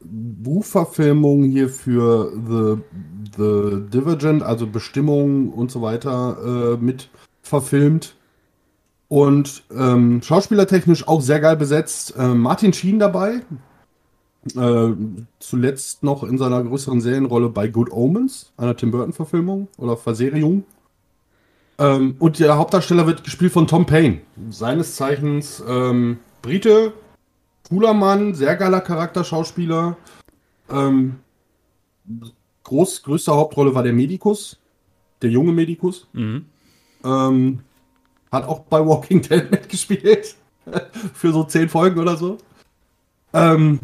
Buchverfilmung 0.00 1.44
hier 1.44 1.68
für 1.68 2.30
The, 2.46 2.82
The 3.36 3.82
Divergent, 3.92 4.42
also 4.42 4.66
Bestimmung 4.66 5.50
und 5.50 5.70
so 5.70 5.82
weiter, 5.82 6.74
äh, 6.74 6.76
mit 6.76 7.08
verfilmt. 7.42 8.16
Und 9.08 9.62
ähm, 9.70 10.22
schauspielertechnisch 10.22 11.06
auch 11.06 11.20
sehr 11.20 11.40
geil 11.40 11.56
besetzt. 11.56 12.14
Äh, 12.16 12.34
Martin 12.34 12.72
Sheen 12.72 12.98
dabei. 12.98 13.42
Äh, 14.56 14.88
zuletzt 15.38 16.02
noch 16.02 16.22
in 16.22 16.36
seiner 16.36 16.62
größeren 16.62 17.00
Serienrolle 17.00 17.48
bei 17.48 17.68
Good 17.68 17.90
Omens, 17.90 18.52
einer 18.56 18.76
Tim 18.76 18.90
Burton-Verfilmung 18.90 19.68
oder 19.78 19.96
Verserierung. 19.96 20.64
Ähm, 21.78 22.16
und 22.18 22.38
der 22.38 22.56
Hauptdarsteller 22.58 23.06
wird 23.06 23.24
gespielt 23.24 23.52
von 23.52 23.66
Tom 23.66 23.86
Payne. 23.86 24.20
Seines 24.50 24.96
Zeichens 24.96 25.62
ähm, 25.66 26.18
Brite, 26.42 26.92
cooler 27.68 27.94
Mann, 27.94 28.34
sehr 28.34 28.56
geiler 28.56 28.80
Charakterschauspieler. 28.80 29.96
Ähm, 30.70 31.16
groß, 32.64 33.02
größte 33.02 33.32
Hauptrolle 33.32 33.74
war 33.74 33.82
der 33.82 33.92
Medikus, 33.92 34.58
der 35.22 35.30
junge 35.30 35.52
Medikus. 35.52 36.08
Mhm. 36.12 36.46
Ähm, 37.04 37.60
hat 38.32 38.46
auch 38.46 38.60
bei 38.60 38.84
Walking 38.84 39.22
Dead 39.28 39.50
mitgespielt. 39.50 40.34
Für 41.14 41.32
so 41.32 41.44
zehn 41.44 41.68
Folgen 41.68 42.00
oder 42.00 42.16
so. 42.16 42.38
Ähm, 43.32 43.80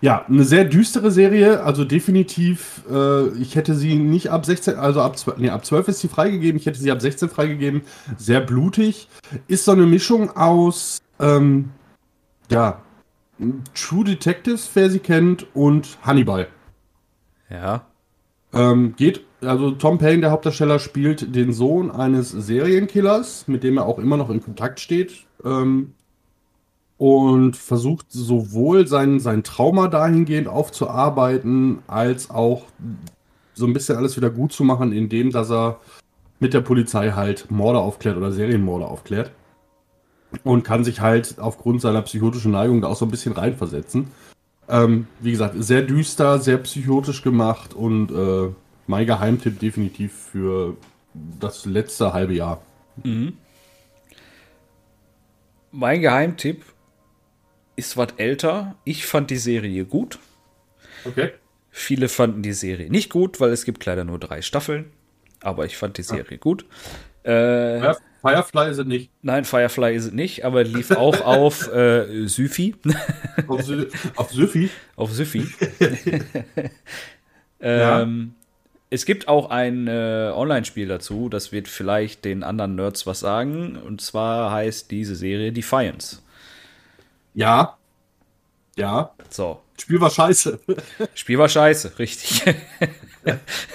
ja, 0.00 0.26
eine 0.26 0.44
sehr 0.44 0.64
düstere 0.64 1.10
Serie, 1.10 1.62
also 1.62 1.84
definitiv, 1.84 2.82
äh, 2.90 3.28
ich 3.38 3.56
hätte 3.56 3.74
sie 3.74 3.94
nicht 3.94 4.30
ab 4.30 4.44
16, 4.44 4.76
also 4.76 5.00
ab 5.00 5.16
12, 5.16 5.38
nee, 5.38 5.48
ab 5.48 5.64
12 5.64 5.88
ist 5.88 6.00
sie 6.00 6.08
freigegeben, 6.08 6.60
ich 6.60 6.66
hätte 6.66 6.78
sie 6.78 6.90
ab 6.90 7.00
16 7.00 7.30
freigegeben, 7.30 7.82
sehr 8.18 8.40
blutig. 8.40 9.08
Ist 9.48 9.64
so 9.64 9.72
eine 9.72 9.86
Mischung 9.86 10.36
aus, 10.36 10.98
ähm, 11.18 11.70
ja, 12.50 12.82
True 13.74 14.04
Detectives, 14.04 14.70
wer 14.74 14.90
sie 14.90 14.98
kennt, 14.98 15.46
und 15.54 15.98
Hannibal. 16.02 16.48
Ja. 17.50 17.86
Ähm, 18.52 18.94
geht, 18.96 19.24
also 19.40 19.72
Tom 19.72 19.98
Payne, 19.98 20.22
der 20.22 20.30
Hauptdarsteller, 20.30 20.78
spielt 20.78 21.34
den 21.34 21.52
Sohn 21.52 21.90
eines 21.90 22.30
Serienkillers, 22.30 23.48
mit 23.48 23.62
dem 23.62 23.76
er 23.78 23.86
auch 23.86 23.98
immer 23.98 24.16
noch 24.16 24.30
in 24.30 24.42
Kontakt 24.42 24.80
steht. 24.80 25.26
Ähm, 25.44 25.92
und 26.98 27.56
versucht 27.56 28.06
sowohl 28.08 28.86
sein, 28.86 29.20
sein 29.20 29.42
Trauma 29.42 29.88
dahingehend 29.88 30.48
aufzuarbeiten, 30.48 31.80
als 31.86 32.30
auch 32.30 32.64
so 33.54 33.66
ein 33.66 33.72
bisschen 33.72 33.96
alles 33.96 34.16
wieder 34.16 34.30
gut 34.30 34.52
zu 34.52 34.64
machen, 34.64 34.92
indem 34.92 35.30
dass 35.30 35.50
er 35.50 35.80
mit 36.40 36.54
der 36.54 36.60
Polizei 36.60 37.10
halt 37.10 37.50
Morde 37.50 37.78
aufklärt 37.78 38.16
oder 38.16 38.32
Serienmorde 38.32 38.86
aufklärt. 38.86 39.30
Und 40.42 40.64
kann 40.64 40.84
sich 40.84 41.00
halt 41.00 41.38
aufgrund 41.38 41.80
seiner 41.80 42.02
psychotischen 42.02 42.52
Neigung 42.52 42.80
da 42.80 42.88
auch 42.88 42.96
so 42.96 43.06
ein 43.06 43.10
bisschen 43.10 43.32
reinversetzen. 43.32 44.08
Ähm, 44.68 45.06
wie 45.20 45.30
gesagt, 45.30 45.54
sehr 45.58 45.82
düster, 45.82 46.38
sehr 46.40 46.58
psychotisch 46.58 47.22
gemacht 47.22 47.74
und 47.74 48.10
äh, 48.10 48.52
mein 48.86 49.06
Geheimtipp 49.06 49.58
definitiv 49.60 50.12
für 50.32 50.76
das 51.14 51.66
letzte 51.66 52.12
halbe 52.12 52.34
Jahr. 52.34 52.60
Mein 55.70 56.00
Geheimtipp 56.00 56.64
ist 57.76 57.96
was 57.96 58.08
älter. 58.16 58.74
Ich 58.84 59.06
fand 59.06 59.30
die 59.30 59.36
Serie 59.36 59.84
gut. 59.84 60.18
Okay. 61.04 61.30
Viele 61.70 62.08
fanden 62.08 62.42
die 62.42 62.54
Serie 62.54 62.90
nicht 62.90 63.10
gut, 63.10 63.38
weil 63.38 63.50
es 63.50 63.64
gibt 63.64 63.84
leider 63.84 64.04
nur 64.04 64.18
drei 64.18 64.40
Staffeln. 64.42 64.86
Aber 65.42 65.66
ich 65.66 65.76
fand 65.76 65.98
die 65.98 66.02
Serie 66.02 66.38
gut. 66.38 66.64
Äh, 67.24 67.80
Ja, 67.80 67.96
Firefly 68.28 68.74
sind 68.74 68.88
nicht. 68.88 69.10
Nein, 69.22 69.44
Firefly 69.44 69.94
ist 69.94 70.06
es 70.06 70.12
nicht, 70.12 70.44
aber 70.44 70.64
lief 70.64 70.90
auch 70.90 71.20
auf 71.24 71.72
äh, 71.72 72.26
Syfy. 72.26 72.74
Auf, 73.46 73.62
Sü 73.62 73.86
auf 74.16 74.30
Syfy. 74.32 74.70
auf 74.96 75.12
Syfy. 75.12 75.46
ähm, 77.60 78.34
Es 78.90 79.04
gibt 79.04 79.28
auch 79.28 79.50
ein 79.50 79.88
äh, 79.88 80.32
Online-Spiel 80.34 80.88
dazu, 80.88 81.28
das 81.28 81.52
wird 81.52 81.68
vielleicht 81.68 82.24
den 82.24 82.42
anderen 82.42 82.76
Nerds 82.76 83.06
was 83.06 83.20
sagen. 83.20 83.76
Und 83.76 84.00
zwar 84.00 84.50
heißt 84.52 84.90
diese 84.90 85.16
Serie 85.16 85.52
Defiance. 85.52 86.20
Ja. 87.34 87.76
Ja. 88.76 89.10
So, 89.30 89.60
Spiel 89.78 90.00
war 90.00 90.10
scheiße. 90.10 90.60
Spiel 91.14 91.38
war 91.38 91.48
scheiße, 91.48 91.98
richtig. 91.98 92.42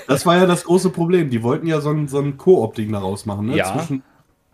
Das 0.07 0.25
war 0.25 0.37
ja 0.37 0.45
das 0.45 0.63
große 0.63 0.89
Problem. 0.91 1.29
Die 1.29 1.43
wollten 1.43 1.67
ja 1.67 1.81
so 1.81 1.89
ein, 1.89 2.07
so 2.07 2.19
ein 2.19 2.37
Koop-Ding 2.37 2.91
daraus 2.91 3.25
machen. 3.25 3.47
Ne? 3.47 3.57
Ja. 3.57 3.87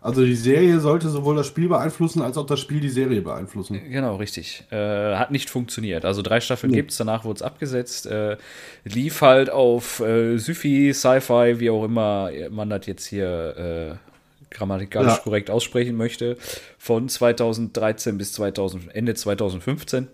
Also 0.00 0.24
die 0.24 0.34
Serie 0.36 0.78
sollte 0.80 1.08
sowohl 1.08 1.36
das 1.36 1.46
Spiel 1.46 1.68
beeinflussen, 1.68 2.22
als 2.22 2.36
auch 2.38 2.46
das 2.46 2.60
Spiel 2.60 2.80
die 2.80 2.88
Serie 2.88 3.20
beeinflussen. 3.20 3.80
genau, 3.90 4.16
richtig. 4.16 4.64
Äh, 4.70 5.16
hat 5.16 5.30
nicht 5.30 5.50
funktioniert. 5.50 6.04
Also 6.04 6.22
drei 6.22 6.40
Staffeln 6.40 6.70
Nee. 6.70 6.76
gibt's, 6.78 6.96
danach 6.96 7.24
wurde 7.24 7.36
es 7.38 7.42
abgesetzt. 7.42 8.06
Äh, 8.06 8.36
lief 8.84 9.20
halt 9.22 9.50
auf 9.50 10.00
äh, 10.00 10.38
Syfy, 10.38 10.92
Sci-Fi, 10.94 11.58
wie 11.60 11.70
auch 11.70 11.84
immer 11.84 12.30
man 12.50 12.70
das 12.70 12.86
jetzt 12.86 13.06
hier 13.06 13.98
äh, 14.00 14.54
grammatikalisch 14.54 15.12
Ja. 15.14 15.18
korrekt 15.18 15.50
aussprechen 15.50 15.96
möchte, 15.96 16.36
von 16.78 17.08
2013 17.08 18.16
bis 18.18 18.32
2000, 18.34 18.94
Ende 18.94 19.14
2015. 19.14 20.08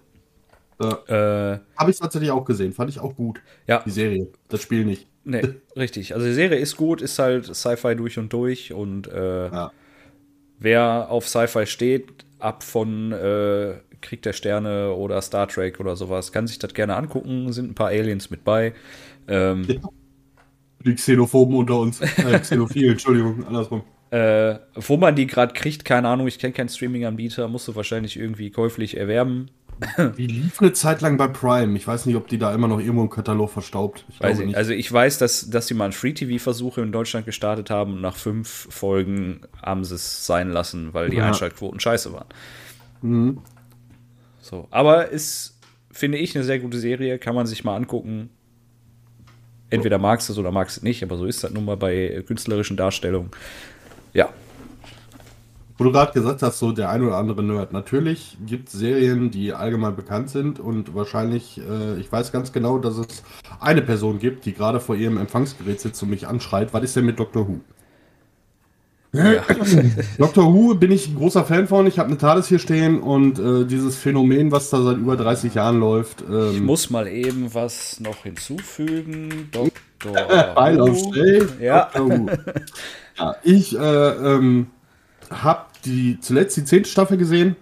Ja. 0.81 1.53
Äh, 1.55 1.59
Habe 1.77 1.91
ich 1.91 1.99
tatsächlich 2.01 2.31
auch 2.33 2.45
gesehen. 2.45 2.73
Fand 2.73 2.91
ich 2.91 2.99
auch 2.99 3.15
gut. 3.15 3.41
ja, 3.69 3.83
Die 3.87 3.91
Serie. 3.91 4.27
Das 4.49 4.61
Spiel 4.61 4.85
nicht. 4.85 5.07
Nee, 5.25 5.43
richtig. 5.77 6.15
Also 6.15 6.27
die 6.27 6.33
Serie 6.35 6.59
ist 6.59 6.77
gut, 6.77 7.03
ist 7.03 7.19
halt 7.19 7.47
Sci-Fi 7.55 7.97
durch 7.97 8.19
und 8.19 8.33
durch 8.33 8.73
und 8.73 9.07
äh, 9.09 9.47
Ja. 9.47 9.73
wer 10.59 11.11
auf 11.11 11.29
Sci-Fi 11.29 11.67
steht, 11.67 12.25
ab 12.39 12.63
von 12.63 13.13
äh, 13.13 13.75
Krieg 14.01 14.23
der 14.23 14.35
Sterne 14.35 14.93
oder 14.93 15.21
Star 15.23 15.49
Trek 15.49 15.81
oder 15.81 15.97
sowas, 15.97 16.31
kann 16.33 16.47
sich 16.47 16.59
das 16.59 16.75
gerne 16.75 16.97
angucken. 16.97 17.53
Sind 17.53 17.71
ein 17.71 17.75
paar 17.75 17.89
Aliens 17.89 18.29
mit 18.31 18.45
bei. 18.45 18.75
Ähm, 19.29 19.67
Die 20.85 20.95
Xenophoben 20.95 21.57
unter 21.57 21.79
uns. 21.79 22.01
Äh, 22.19 22.39
Xenophilen, 22.41 22.93
Entschuldigung, 22.93 23.47
andersrum. 23.47 23.83
äh, 24.11 24.57
wo 24.75 24.97
man 24.99 25.17
die 25.17 25.27
gerade 25.27 25.55
kriegt, 25.55 25.85
keine 25.87 26.09
Ahnung, 26.09 26.27
ich 26.27 26.39
kenne 26.39 26.53
keinen 26.53 26.69
Streaming-Anbieter, 26.69 27.49
musst 27.49 27.67
du 27.69 27.75
wahrscheinlich 27.77 28.19
irgendwie 28.19 28.51
käuflich 28.51 28.97
erwerben. 28.99 29.51
Die 30.17 30.27
lief 30.27 30.61
eine 30.61 30.73
Zeit 30.73 31.01
lang 31.01 31.17
bei 31.17 31.29
Prime. 31.29 31.77
Ich 31.77 31.87
weiß 31.87 32.07
nicht, 32.07 32.17
ob 32.17 32.29
die 32.29 32.39
da 32.39 32.55
immer 32.55 32.69
noch 32.69 32.79
irgendwo 32.79 33.03
im 33.03 33.11
Katalog 33.11 33.51
verstaubt. 33.51 34.05
Ich 34.09 34.21
weiß 34.21 34.41
ich, 34.41 34.57
also 34.57 34.73
ich 34.73 34.91
weiß, 34.91 35.19
dass, 35.19 35.51
dass 35.51 35.67
sie 35.67 35.75
mal 35.75 35.85
einen 35.85 35.93
Free-TV-Versuch 35.93 36.79
in 36.79 36.93
Deutschland 36.93 37.27
gestartet 37.27 37.71
haben 37.71 37.95
und 37.95 38.01
nach 38.01 38.17
fünf 38.17 38.69
Folgen 38.71 39.41
haben 39.63 39.85
sie 39.85 39.97
es 39.97 40.27
sein 40.27 40.51
lassen, 40.51 40.95
weil 40.95 41.11
die 41.11 41.17
ja. 41.17 41.27
Einschaltquoten 41.27 41.81
scheiße 41.81 42.13
waren. 42.13 42.27
Mhm. 43.03 43.39
So, 44.41 44.69
aber 44.71 45.09
ist, 45.09 45.59
finde 45.91 46.19
ich, 46.19 46.35
eine 46.35 46.45
sehr 46.45 46.59
gute 46.59 46.79
Serie, 46.79 47.19
kann 47.19 47.35
man 47.35 47.47
sich 47.47 47.65
mal 47.65 47.77
angucken. 47.77 48.31
Entweder 49.71 49.99
magst 49.99 50.29
du 50.29 50.35
es 50.35 50.39
oder 50.39 50.53
magst 50.53 50.77
du 50.77 50.81
es 50.81 50.83
nicht, 50.85 51.03
aber 51.03 51.17
so 51.17 51.25
ist 51.25 51.43
das 51.43 51.51
nun 51.51 51.65
mal 51.65 51.77
bei 51.77 52.23
künstlerischen 52.27 52.77
Darstellungen. 52.77 53.31
Ja, 54.13 54.29
wo 55.77 55.85
du 55.85 55.93
gerade 55.93 56.13
gesagt 56.13 56.43
hast, 56.43 56.59
so 56.59 56.73
der 56.73 56.91
ein 56.91 57.03
oder 57.03 57.17
andere 57.17 57.43
Nerd. 57.43 57.73
Natürlich 57.73 58.37
gibt 58.47 58.69
es 58.69 58.75
Serien, 58.75 59.31
die 59.31 59.53
allgemein 59.53 59.97
bekannt 59.97 60.31
sind 60.31 60.61
und 60.61 60.95
wahrscheinlich, 60.95 61.59
äh, 61.59 61.99
ich 61.99 62.11
weiß 62.11 62.31
ganz 62.31 62.53
genau, 62.53 62.79
dass 62.79 62.97
es 62.99 63.25
eine 63.61 63.83
Person 63.83 64.19
gibt, 64.19 64.45
die 64.45 64.55
gerade 64.55 64.79
vor 64.79 64.95
ihrem 64.95 65.19
Empfangsgerät 65.19 65.81
sitzt 65.81 66.03
und 66.03 66.11
mich 66.11 66.29
anschreit. 66.29 66.73
Was 66.73 66.85
ist 66.85 66.97
denn 66.97 67.07
mit 67.07 67.19
Dr. 67.19 67.49
Who? 67.49 67.61
Ja. 69.15 69.43
Dr. 70.19 70.53
Who 70.53 70.75
bin 70.75 70.91
ich 70.91 71.09
ein 71.09 71.17
großer 71.17 71.45
Fan 71.45 71.69
von. 71.69 71.87
Ich 71.87 71.99
habe 71.99 72.09
eine 72.09 72.19
TARDIS 72.19 72.49
hier 72.49 72.59
stehen 72.59 73.01
und 73.01 73.39
äh, 73.39 73.65
dieses 73.65 73.97
Phänomen, 73.97 74.51
was 74.51 74.71
da 74.71 74.83
seit 74.83 74.97
über 74.97 75.17
30 75.17 75.55
Jahren 75.55 75.79
läuft. 75.79 76.23
Ähm, 76.29 76.51
ich 76.55 76.61
muss 76.61 76.91
mal 76.91 77.07
eben 77.07 77.53
was 77.55 78.01
noch 78.01 78.25
hinzufügen. 78.25 79.49
Dr. 79.53 79.71
Who. 80.05 80.15
Ja. 81.61 81.91
Dr. 81.95 82.11
Who. 82.11 82.31
ja. 83.19 83.37
Ich 83.45 83.79
äh, 83.79 83.79
ähm, 83.81 84.67
habe 85.43 85.67
die 85.85 86.19
zuletzt 86.21 86.57
die 86.57 86.65
zehnte 86.65 86.89
Staffel 86.89 87.17
gesehen. 87.17 87.57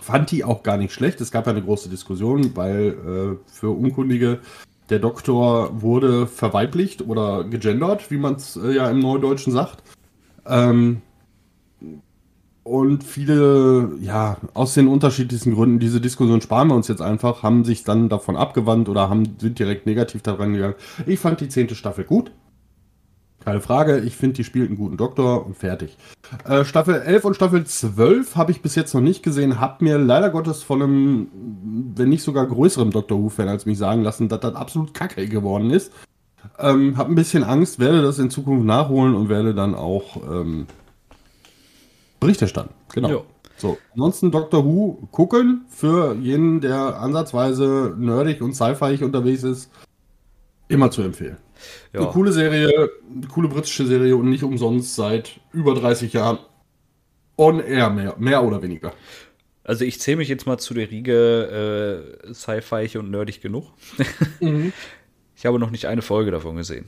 Fand 0.00 0.30
die 0.30 0.44
auch 0.44 0.62
gar 0.62 0.76
nicht 0.76 0.92
schlecht. 0.92 1.20
Es 1.20 1.30
gab 1.30 1.46
ja 1.46 1.52
eine 1.52 1.62
große 1.62 1.88
Diskussion, 1.88 2.56
weil 2.56 3.38
äh, 3.46 3.52
für 3.52 3.70
Unkundige 3.70 4.38
der 4.88 4.98
Doktor 4.98 5.82
wurde 5.82 6.26
verweiblicht 6.26 7.02
oder 7.02 7.44
gegendert, 7.44 8.10
wie 8.10 8.16
man 8.18 8.34
es 8.34 8.56
äh, 8.56 8.72
ja 8.72 8.90
im 8.90 8.98
Neudeutschen 8.98 9.52
sagt. 9.52 9.82
Ähm, 10.46 11.02
und 12.62 13.04
viele, 13.04 13.96
ja, 14.00 14.36
aus 14.54 14.74
den 14.74 14.86
unterschiedlichsten 14.86 15.54
Gründen, 15.54 15.78
diese 15.78 16.00
Diskussion 16.00 16.40
sparen 16.40 16.68
wir 16.68 16.74
uns 16.74 16.88
jetzt 16.88 17.02
einfach, 17.02 17.42
haben 17.42 17.64
sich 17.64 17.84
dann 17.84 18.08
davon 18.08 18.36
abgewandt 18.36 18.88
oder 18.88 19.08
haben, 19.08 19.36
sind 19.40 19.58
direkt 19.58 19.86
negativ 19.86 20.22
daran 20.22 20.52
gegangen. 20.52 20.74
Ich 21.06 21.18
fand 21.18 21.40
die 21.40 21.48
zehnte 21.48 21.74
Staffel 21.74 22.04
gut. 22.04 22.30
Keine 23.44 23.60
Frage, 23.60 24.00
ich 24.00 24.16
finde, 24.16 24.34
die 24.34 24.44
spielt 24.44 24.68
einen 24.68 24.76
guten 24.76 24.98
Doktor 24.98 25.46
und 25.46 25.56
fertig. 25.56 25.96
Äh, 26.44 26.64
Staffel 26.64 27.00
11 27.00 27.24
und 27.24 27.34
Staffel 27.34 27.64
12 27.64 28.36
habe 28.36 28.52
ich 28.52 28.60
bis 28.60 28.74
jetzt 28.74 28.94
noch 28.94 29.00
nicht 29.00 29.22
gesehen, 29.22 29.60
habe 29.60 29.82
mir 29.82 29.98
leider 29.98 30.28
Gottes 30.28 30.62
von 30.62 30.82
einem, 30.82 31.28
wenn 31.96 32.10
nicht 32.10 32.22
sogar 32.22 32.46
größerem 32.46 32.90
Doctor 32.90 33.18
Who-Fan 33.18 33.48
als 33.48 33.64
mich 33.64 33.78
sagen 33.78 34.02
lassen, 34.02 34.28
dass 34.28 34.40
das 34.40 34.54
absolut 34.54 34.92
kacke 34.92 35.26
geworden 35.26 35.70
ist. 35.70 35.90
Ähm, 36.58 36.98
habe 36.98 37.10
ein 37.12 37.14
bisschen 37.14 37.42
Angst, 37.42 37.78
werde 37.78 38.02
das 38.02 38.18
in 38.18 38.30
Zukunft 38.30 38.66
nachholen 38.66 39.14
und 39.14 39.28
werde 39.30 39.54
dann 39.54 39.74
auch 39.74 40.16
ähm, 40.16 40.66
Bericht 42.18 42.42
erstatten. 42.42 42.74
Genau. 42.92 43.08
Jo. 43.08 43.24
So, 43.56 43.76
ansonsten 43.92 44.30
Doctor 44.30 44.64
Who 44.64 45.08
gucken 45.10 45.66
für 45.68 46.14
jeden, 46.14 46.60
der 46.60 46.98
ansatzweise 46.98 47.94
nerdig 47.98 48.40
und 48.40 48.54
sci-fi 48.54 49.02
unterwegs 49.02 49.42
ist, 49.42 49.70
immer 50.68 50.90
zu 50.90 51.02
empfehlen. 51.02 51.36
Ja. 51.92 52.00
Eine 52.00 52.10
coole 52.10 52.32
Serie, 52.32 52.90
eine 53.14 53.26
coole 53.26 53.48
britische 53.48 53.86
Serie 53.86 54.16
und 54.16 54.28
nicht 54.30 54.42
umsonst 54.42 54.94
seit 54.94 55.40
über 55.52 55.74
30 55.74 56.12
Jahren 56.12 56.38
on 57.36 57.60
air 57.60 57.90
mehr, 57.90 58.14
mehr 58.18 58.44
oder 58.44 58.62
weniger. 58.62 58.92
Also 59.64 59.84
ich 59.84 60.00
zähle 60.00 60.18
mich 60.18 60.28
jetzt 60.28 60.46
mal 60.46 60.58
zu 60.58 60.74
der 60.74 60.90
Riege 60.90 62.24
äh, 62.26 62.34
sci-fi 62.34 62.98
und 62.98 63.10
nerdig 63.10 63.40
genug. 63.40 63.66
mhm. 64.40 64.72
Ich 65.36 65.46
habe 65.46 65.58
noch 65.58 65.70
nicht 65.70 65.86
eine 65.86 66.02
Folge 66.02 66.30
davon 66.30 66.56
gesehen. 66.56 66.84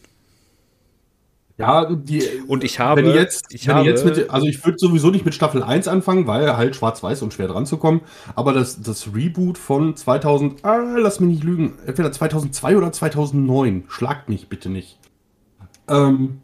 Ja, 1.58 1.84
die. 1.84 2.22
Und 2.46 2.64
ich 2.64 2.80
habe. 2.80 3.04
Wenn 3.04 3.14
jetzt, 3.14 3.46
ich 3.50 3.66
wenn 3.68 3.74
habe, 3.76 3.88
jetzt 3.88 4.04
mit, 4.04 4.30
also 4.30 4.46
ich 4.46 4.64
würde 4.64 4.78
sowieso 4.78 5.10
nicht 5.10 5.24
mit 5.24 5.34
Staffel 5.34 5.62
1 5.62 5.86
anfangen, 5.88 6.26
weil 6.26 6.56
halt 6.56 6.76
schwarz-weiß 6.76 7.22
und 7.22 7.34
schwer 7.34 7.48
dran 7.48 7.66
zu 7.66 7.76
kommen. 7.76 8.00
Aber 8.34 8.52
das, 8.52 8.80
das 8.82 9.14
Reboot 9.14 9.58
von 9.58 9.96
2000, 9.96 10.64
ah, 10.64 10.78
lass 10.98 11.20
mich 11.20 11.30
nicht 11.30 11.44
lügen, 11.44 11.78
entweder 11.86 12.10
2002 12.10 12.76
oder 12.76 12.92
2009. 12.92 13.84
Schlagt 13.88 14.28
mich 14.28 14.48
bitte 14.48 14.70
nicht. 14.70 14.98
Ähm, 15.88 16.40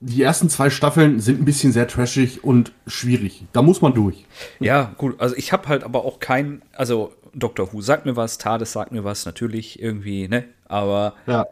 die 0.00 0.22
ersten 0.22 0.48
zwei 0.48 0.70
Staffeln 0.70 1.20
sind 1.20 1.40
ein 1.40 1.44
bisschen 1.44 1.72
sehr 1.72 1.86
trashig 1.86 2.42
und 2.42 2.72
schwierig. 2.86 3.44
Da 3.52 3.60
muss 3.60 3.82
man 3.82 3.92
durch. 3.92 4.24
Ja, 4.58 4.94
gut. 4.96 5.20
Also 5.20 5.36
ich 5.36 5.52
habe 5.52 5.68
halt 5.68 5.84
aber 5.84 6.04
auch 6.06 6.20
kein, 6.20 6.62
also 6.74 7.12
Doctor 7.34 7.72
Who 7.72 7.82
sagt 7.82 8.06
mir 8.06 8.16
was, 8.16 8.38
TARDIS 8.38 8.72
sagt 8.72 8.92
mir 8.92 9.04
was, 9.04 9.26
natürlich 9.26 9.80
irgendwie, 9.80 10.26
ne? 10.26 10.44
Aber 10.66 11.14
ja. 11.26 11.46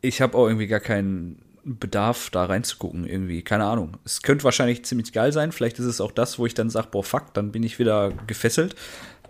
ich 0.00 0.22
habe 0.22 0.38
auch 0.38 0.46
irgendwie 0.46 0.68
gar 0.68 0.80
keinen 0.80 1.42
Bedarf, 1.64 2.30
da 2.30 2.44
reinzugucken, 2.44 3.06
irgendwie. 3.06 3.42
Keine 3.42 3.64
Ahnung. 3.64 3.96
Es 4.04 4.22
könnte 4.22 4.44
wahrscheinlich 4.44 4.84
ziemlich 4.84 5.12
geil 5.12 5.32
sein. 5.32 5.52
Vielleicht 5.52 5.78
ist 5.78 5.86
es 5.86 6.00
auch 6.00 6.12
das, 6.12 6.38
wo 6.38 6.46
ich 6.46 6.54
dann 6.54 6.70
sage, 6.70 6.88
boah, 6.90 7.04
fuck, 7.04 7.34
dann 7.34 7.52
bin 7.52 7.62
ich 7.62 7.78
wieder 7.78 8.12
gefesselt. 8.26 8.74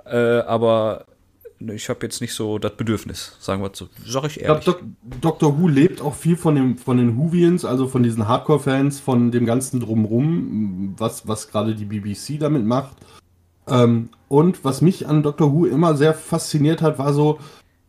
Äh, 0.04 0.40
aber 0.40 1.06
ich 1.58 1.88
habe 1.90 2.00
jetzt 2.02 2.20
nicht 2.20 2.32
so 2.32 2.58
das 2.58 2.72
Bedürfnis, 2.76 3.36
sagen 3.38 3.62
wir 3.62 3.70
so. 3.74 3.88
Sag 4.06 4.24
ich 4.24 4.40
ehrlich. 4.40 4.58
Ich 4.58 4.64
glaub, 4.64 4.80
Dr. 5.20 5.58
Who 5.58 5.68
lebt 5.68 6.00
auch 6.00 6.14
viel 6.14 6.36
von, 6.36 6.54
dem, 6.54 6.78
von 6.78 6.96
den 6.96 7.18
Whovians, 7.18 7.64
also 7.64 7.86
von 7.86 8.02
diesen 8.02 8.26
Hardcore-Fans, 8.26 9.00
von 9.00 9.30
dem 9.30 9.44
ganzen 9.44 9.80
Drumrum, 9.80 10.94
was, 10.96 11.28
was 11.28 11.48
gerade 11.48 11.74
die 11.74 11.84
BBC 11.84 12.40
damit 12.40 12.64
macht. 12.64 12.96
Ähm, 13.68 14.08
und 14.28 14.64
was 14.64 14.80
mich 14.80 15.06
an 15.06 15.22
Dr. 15.22 15.52
Who 15.52 15.66
immer 15.66 15.96
sehr 15.96 16.14
fasziniert 16.14 16.80
hat, 16.80 16.98
war 16.98 17.12
so, 17.12 17.38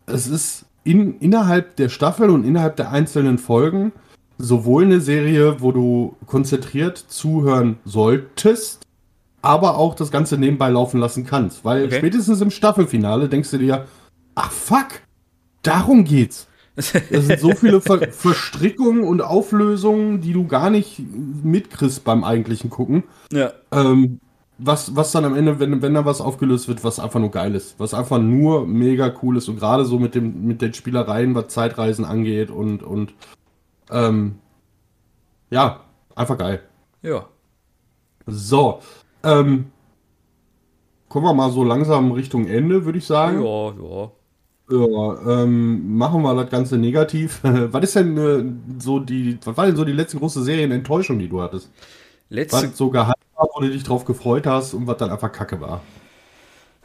es 0.05 0.27
ist 0.27 0.65
in, 0.83 1.19
innerhalb 1.19 1.75
der 1.77 1.89
Staffel 1.89 2.29
und 2.29 2.43
innerhalb 2.43 2.75
der 2.75 2.91
einzelnen 2.91 3.37
Folgen 3.37 3.93
sowohl 4.41 4.85
eine 4.85 5.01
Serie, 5.01 5.61
wo 5.61 5.71
du 5.71 6.15
konzentriert 6.25 6.97
zuhören 6.97 7.77
solltest, 7.85 8.85
aber 9.41 9.77
auch 9.77 9.95
das 9.95 10.11
Ganze 10.11 10.37
nebenbei 10.37 10.69
laufen 10.69 10.99
lassen 10.99 11.25
kannst. 11.25 11.65
Weil 11.65 11.85
okay. 11.85 11.97
spätestens 11.97 12.41
im 12.41 12.51
Staffelfinale 12.51 13.29
denkst 13.29 13.51
du 13.51 13.57
dir, 13.57 13.85
ach 14.35 14.51
fuck, 14.51 15.01
darum 15.61 16.03
geht's. 16.03 16.47
Es 16.75 16.91
sind 16.91 17.39
so 17.39 17.51
viele 17.51 17.81
Ver 17.81 17.99
Verstrickungen 18.11 19.03
und 19.03 19.21
Auflösungen, 19.21 20.21
die 20.21 20.33
du 20.33 20.47
gar 20.47 20.69
nicht 20.69 21.01
mitkriegst 21.43 22.03
beim 22.03 22.23
eigentlichen 22.23 22.69
Gucken. 22.69 23.03
Ja. 23.31 23.51
Ähm, 23.71 24.19
was, 24.57 24.95
was 24.95 25.11
dann 25.11 25.25
am 25.25 25.35
Ende, 25.35 25.59
wenn, 25.59 25.81
wenn 25.81 25.93
da 25.93 26.05
was 26.05 26.21
aufgelöst 26.21 26.67
wird, 26.67 26.83
was 26.83 26.99
einfach 26.99 27.19
nur 27.19 27.31
geil 27.31 27.55
ist. 27.55 27.79
Was 27.79 27.93
einfach 27.93 28.19
nur 28.19 28.67
mega 28.67 29.11
cool 29.21 29.37
ist. 29.37 29.49
Und 29.49 29.57
gerade 29.59 29.85
so 29.85 29.99
mit, 29.99 30.15
dem, 30.15 30.45
mit 30.45 30.61
den 30.61 30.73
Spielereien, 30.73 31.35
was 31.35 31.47
Zeitreisen 31.47 32.05
angeht 32.05 32.51
und, 32.51 32.83
und 32.83 33.13
ähm, 33.91 34.39
ja, 35.49 35.81
einfach 36.15 36.37
geil. 36.37 36.61
Ja. 37.01 37.25
So. 38.25 38.79
Ähm, 39.23 39.71
kommen 41.09 41.25
wir 41.25 41.33
mal 41.33 41.51
so 41.51 41.63
langsam 41.63 42.11
Richtung 42.11 42.47
Ende, 42.47 42.85
würde 42.85 42.97
ich 42.97 43.05
sagen. 43.05 43.43
Ja, 43.43 43.71
ja. 43.71 44.11
Ja, 44.71 45.43
ähm, 45.43 45.97
machen 45.97 46.21
wir 46.21 46.33
das 46.33 46.49
Ganze 46.49 46.77
negativ. 46.77 47.39
was 47.43 47.83
ist 47.83 47.95
denn 47.95 48.17
äh, 48.17 48.81
so 48.81 48.99
die, 48.99 49.37
was 49.43 49.57
war 49.57 49.65
denn 49.65 49.75
so 49.75 49.83
die 49.83 49.91
letzte 49.91 50.17
große 50.17 50.43
Serienenttäuschung, 50.43 51.19
die 51.19 51.27
du 51.27 51.41
hattest? 51.41 51.69
Letzte 52.29 52.69
was 52.69 52.77
so 52.77 52.89
geheim 52.89 53.13
war, 53.35 53.49
wo 53.53 53.59
du 53.59 53.69
dich 53.69 53.83
drauf 53.83 54.05
gefreut 54.05 54.47
hast 54.47 54.73
und 54.73 54.87
was 54.87 54.95
dann 54.97 55.09
einfach 55.09 55.31
Kacke 55.31 55.59
war? 55.59 55.81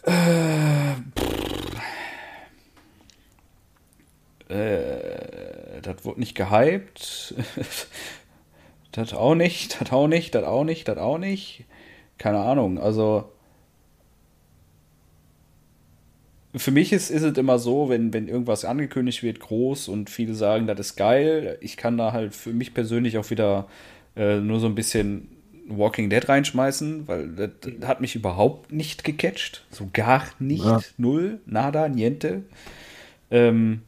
Äh, 0.02 0.94
äh, 4.48 4.95
das 5.87 6.05
wurde 6.05 6.20
nicht 6.20 6.34
gehypt. 6.34 7.34
das 8.93 9.14
auch 9.14 9.34
nicht, 9.34 9.80
das 9.80 9.93
auch 9.93 10.09
nicht, 10.09 10.34
das 10.34 10.45
auch 10.45 10.64
nicht, 10.64 10.89
das 10.89 10.99
auch 10.99 11.18
nicht. 11.18 11.64
Keine 12.18 12.39
Ahnung, 12.39 12.78
also. 12.78 13.30
Für 16.55 16.70
mich 16.70 16.95
ist, 16.95 17.11
ist 17.11 17.22
es 17.22 17.37
immer 17.37 17.59
so, 17.59 17.91
wenn, 17.91 18.14
wenn 18.14 18.28
irgendwas 18.28 18.64
angekündigt 18.64 19.22
wird, 19.22 19.41
groß 19.41 19.89
und 19.89 20.09
viele 20.09 20.34
sagen, 20.34 20.66
das 20.66 20.80
ist 20.80 20.97
geil, 20.97 21.59
ich 21.61 21.76
kann 21.76 21.99
da 21.99 22.12
halt 22.12 22.34
für 22.34 22.55
mich 22.55 22.72
persönlich 22.72 23.18
auch 23.18 23.28
wieder 23.28 23.68
äh, 24.16 24.37
nur 24.37 24.59
so 24.59 24.66
ein 24.66 24.74
bisschen 24.74 25.28
Walking 25.68 26.09
Dead 26.09 26.26
reinschmeißen, 26.26 27.09
weil 27.09 27.28
das 27.28 27.51
hat 27.87 28.01
mich 28.01 28.14
überhaupt 28.14 28.72
nicht 28.72 29.05
gecatcht. 29.05 29.66
So 29.70 29.91
gar 29.93 30.24
nicht. 30.39 30.64
Ja. 30.64 30.80
Null, 30.97 31.41
nada, 31.45 31.89
niente. 31.89 32.45
Ähm, 33.30 33.82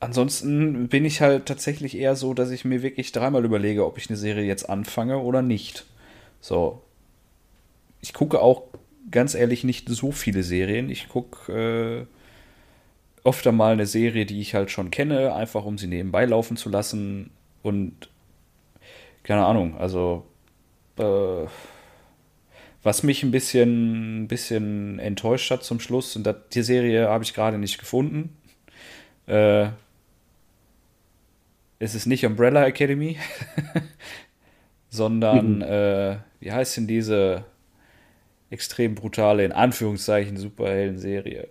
ansonsten 0.00 0.88
bin 0.88 1.04
ich 1.04 1.20
halt 1.20 1.46
tatsächlich 1.46 1.96
eher 1.96 2.16
so, 2.16 2.34
dass 2.34 2.50
ich 2.50 2.64
mir 2.64 2.82
wirklich 2.82 3.12
dreimal 3.12 3.44
überlege, 3.44 3.86
ob 3.86 3.98
ich 3.98 4.08
eine 4.10 4.16
Serie 4.16 4.44
jetzt 4.44 4.68
anfange 4.68 5.18
oder 5.18 5.42
nicht. 5.42 5.86
So. 6.40 6.82
Ich 8.00 8.14
gucke 8.14 8.40
auch 8.40 8.64
ganz 9.10 9.34
ehrlich 9.34 9.64
nicht 9.64 9.88
so 9.88 10.12
viele 10.12 10.42
Serien. 10.42 10.90
Ich 10.90 11.08
gucke 11.08 12.06
äh, 12.06 12.06
oft 13.24 13.46
einmal 13.46 13.72
eine 13.72 13.86
Serie, 13.86 14.26
die 14.26 14.40
ich 14.40 14.54
halt 14.54 14.70
schon 14.70 14.90
kenne, 14.90 15.34
einfach 15.34 15.64
um 15.64 15.78
sie 15.78 15.86
nebenbei 15.86 16.24
laufen 16.24 16.56
zu 16.56 16.70
lassen. 16.70 17.30
Und 17.62 18.08
keine 19.22 19.44
Ahnung, 19.44 19.76
also 19.78 20.24
äh, 20.98 21.46
Was 22.82 23.02
mich 23.02 23.22
ein 23.22 23.30
bisschen, 23.30 24.22
ein 24.22 24.28
bisschen 24.28 24.98
enttäuscht 24.98 25.50
hat 25.50 25.62
zum 25.64 25.80
Schluss, 25.80 26.16
und 26.16 26.24
das, 26.24 26.36
die 26.54 26.62
Serie 26.62 27.08
habe 27.08 27.24
ich 27.24 27.34
gerade 27.34 27.58
nicht 27.58 27.78
gefunden. 27.78 28.34
Äh, 29.26 29.68
es 31.80 31.94
ist 31.94 32.06
nicht 32.06 32.24
Umbrella 32.24 32.66
Academy, 32.66 33.16
sondern, 34.90 35.56
mhm. 35.56 35.62
äh, 35.62 36.16
wie 36.38 36.52
heißt 36.52 36.76
denn 36.76 36.86
diese 36.86 37.44
extrem 38.50 38.94
brutale, 38.94 39.44
in 39.44 39.52
Anführungszeichen, 39.52 40.36
Superhelden-Serie? 40.36 41.48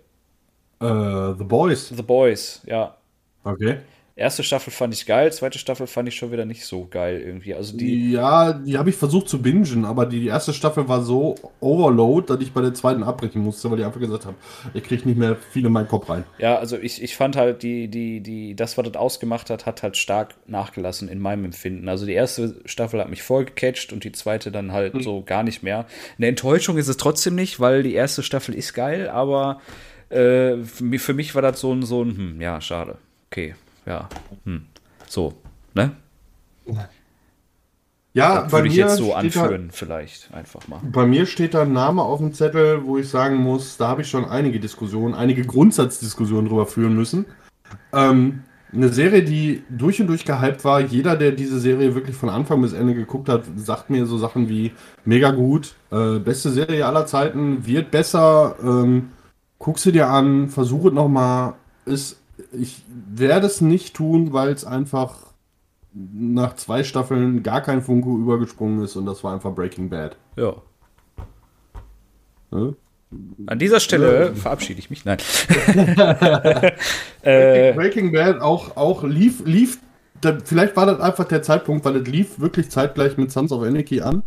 Uh, 0.80 1.34
The 1.34 1.44
Boys. 1.44 1.88
The 1.88 2.02
Boys, 2.02 2.62
ja. 2.64 2.96
Okay. 3.44 3.78
Erste 4.20 4.42
Staffel 4.42 4.70
fand 4.70 4.92
ich 4.92 5.06
geil, 5.06 5.32
zweite 5.32 5.58
Staffel 5.58 5.86
fand 5.86 6.06
ich 6.06 6.14
schon 6.14 6.30
wieder 6.30 6.44
nicht 6.44 6.66
so 6.66 6.86
geil 6.90 7.22
irgendwie. 7.24 7.54
Also 7.54 7.74
die 7.74 8.12
ja, 8.12 8.52
die 8.52 8.76
habe 8.76 8.90
ich 8.90 8.96
versucht 8.96 9.30
zu 9.30 9.40
bingen, 9.40 9.86
aber 9.86 10.04
die, 10.04 10.26
erste 10.26 10.52
Staffel 10.52 10.86
war 10.88 11.02
so 11.02 11.36
overload, 11.60 12.26
dass 12.26 12.42
ich 12.42 12.52
bei 12.52 12.60
der 12.60 12.74
zweiten 12.74 13.02
abbrechen 13.02 13.40
musste, 13.40 13.70
weil 13.70 13.78
ich 13.78 13.86
einfach 13.86 13.98
gesagt 13.98 14.26
habe, 14.26 14.36
ich 14.74 14.84
kriege 14.84 15.08
nicht 15.08 15.16
mehr 15.16 15.36
viel 15.36 15.64
in 15.64 15.72
meinen 15.72 15.88
Kopf 15.88 16.10
rein. 16.10 16.24
Ja, 16.36 16.58
also 16.58 16.76
ich, 16.76 17.02
ich 17.02 17.16
fand 17.16 17.34
halt, 17.34 17.62
die, 17.62 17.88
die, 17.88 18.20
die, 18.20 18.54
das, 18.54 18.76
was 18.76 18.84
das 18.84 18.96
ausgemacht 18.96 19.48
hat, 19.48 19.64
hat 19.64 19.82
halt 19.82 19.96
stark 19.96 20.34
nachgelassen 20.46 21.08
in 21.08 21.18
meinem 21.18 21.46
Empfinden. 21.46 21.88
Also 21.88 22.04
die 22.04 22.12
erste 22.12 22.60
Staffel 22.66 23.00
hat 23.00 23.08
mich 23.08 23.22
voll 23.22 23.46
gecatcht 23.46 23.90
und 23.90 24.04
die 24.04 24.12
zweite 24.12 24.52
dann 24.52 24.72
halt 24.72 24.92
mhm. 24.92 25.02
so 25.02 25.22
gar 25.22 25.44
nicht 25.44 25.62
mehr. 25.62 25.86
Eine 26.18 26.26
Enttäuschung 26.26 26.76
ist 26.76 26.88
es 26.88 26.98
trotzdem 26.98 27.36
nicht, 27.36 27.58
weil 27.58 27.82
die 27.82 27.94
erste 27.94 28.22
Staffel 28.22 28.54
ist 28.54 28.74
geil, 28.74 29.08
aber 29.08 29.62
äh, 30.10 30.56
für 30.58 31.14
mich 31.14 31.34
war 31.34 31.40
das 31.40 31.58
so 31.58 31.72
ein, 31.72 31.84
so 31.84 32.04
ein, 32.04 32.18
hm, 32.18 32.40
ja, 32.42 32.60
schade. 32.60 32.98
Okay, 33.30 33.54
ja, 33.86 34.08
hm. 34.44 34.66
so, 35.06 35.34
ne? 35.74 35.92
Ja, 38.12 38.42
das 38.42 38.52
würde 38.52 38.68
ich 38.68 38.74
jetzt 38.74 38.96
so 38.96 39.14
anführen, 39.14 39.68
da, 39.68 39.74
vielleicht 39.74 40.32
einfach 40.34 40.66
mal. 40.66 40.80
Bei 40.82 41.06
mir 41.06 41.26
steht 41.26 41.54
da 41.54 41.62
ein 41.62 41.72
Name 41.72 42.02
auf 42.02 42.18
dem 42.18 42.32
Zettel, 42.32 42.84
wo 42.84 42.98
ich 42.98 43.08
sagen 43.08 43.36
muss, 43.36 43.76
da 43.76 43.88
habe 43.88 44.02
ich 44.02 44.08
schon 44.08 44.24
einige 44.24 44.58
Diskussionen, 44.58 45.14
einige 45.14 45.42
Grundsatzdiskussionen 45.42 46.48
drüber 46.48 46.66
führen 46.66 46.96
müssen. 46.96 47.26
Ähm, 47.92 48.42
eine 48.72 48.88
Serie, 48.88 49.22
die 49.22 49.62
durch 49.68 50.00
und 50.00 50.06
durch 50.08 50.24
gehypt 50.24 50.64
war. 50.64 50.80
Jeder, 50.80 51.16
der 51.16 51.32
diese 51.32 51.58
Serie 51.60 51.94
wirklich 51.94 52.16
von 52.16 52.28
Anfang 52.28 52.62
bis 52.62 52.72
Ende 52.72 52.94
geguckt 52.94 53.28
hat, 53.28 53.44
sagt 53.56 53.90
mir 53.90 54.06
so 54.06 54.18
Sachen 54.18 54.48
wie 54.48 54.72
mega 55.04 55.30
gut, 55.30 55.74
äh, 55.90 56.18
beste 56.18 56.50
Serie 56.50 56.86
aller 56.86 57.06
Zeiten, 57.06 57.66
wird 57.66 57.90
besser, 57.90 58.56
ähm, 58.62 59.10
guck 59.58 59.78
sie 59.78 59.92
dir 59.92 60.08
an, 60.08 60.48
versuche 60.48 60.88
es 60.88 60.94
nochmal, 60.94 61.54
ist 61.84 62.19
ich 62.52 62.82
werde 62.88 63.46
es 63.46 63.60
nicht 63.60 63.94
tun, 63.94 64.32
weil 64.32 64.50
es 64.50 64.64
einfach 64.64 65.30
nach 65.92 66.54
zwei 66.54 66.84
Staffeln 66.84 67.42
gar 67.42 67.60
kein 67.62 67.82
Funko 67.82 68.16
übergesprungen 68.16 68.82
ist 68.84 68.96
und 68.96 69.06
das 69.06 69.24
war 69.24 69.34
einfach 69.34 69.52
Breaking 69.54 69.88
Bad. 69.88 70.16
Ja. 70.36 70.54
ja? 72.52 72.72
An 73.46 73.58
dieser 73.58 73.80
Stelle 73.80 74.26
ja. 74.26 74.34
verabschiede 74.34 74.78
ich 74.78 74.88
mich. 74.88 75.04
Nein. 75.04 75.18
Breaking, 77.22 77.74
Breaking 77.76 78.12
Bad 78.12 78.40
auch, 78.40 78.76
auch 78.76 79.02
lief, 79.02 79.42
lief, 79.44 79.80
vielleicht 80.44 80.76
war 80.76 80.86
das 80.86 81.00
einfach 81.00 81.24
der 81.24 81.42
Zeitpunkt, 81.42 81.84
weil 81.84 81.96
es 81.96 82.06
lief 82.06 82.38
wirklich 82.38 82.70
zeitgleich 82.70 83.16
mit 83.16 83.32
Sons 83.32 83.50
of 83.50 83.62
Anarchy 83.62 84.00
an. 84.02 84.22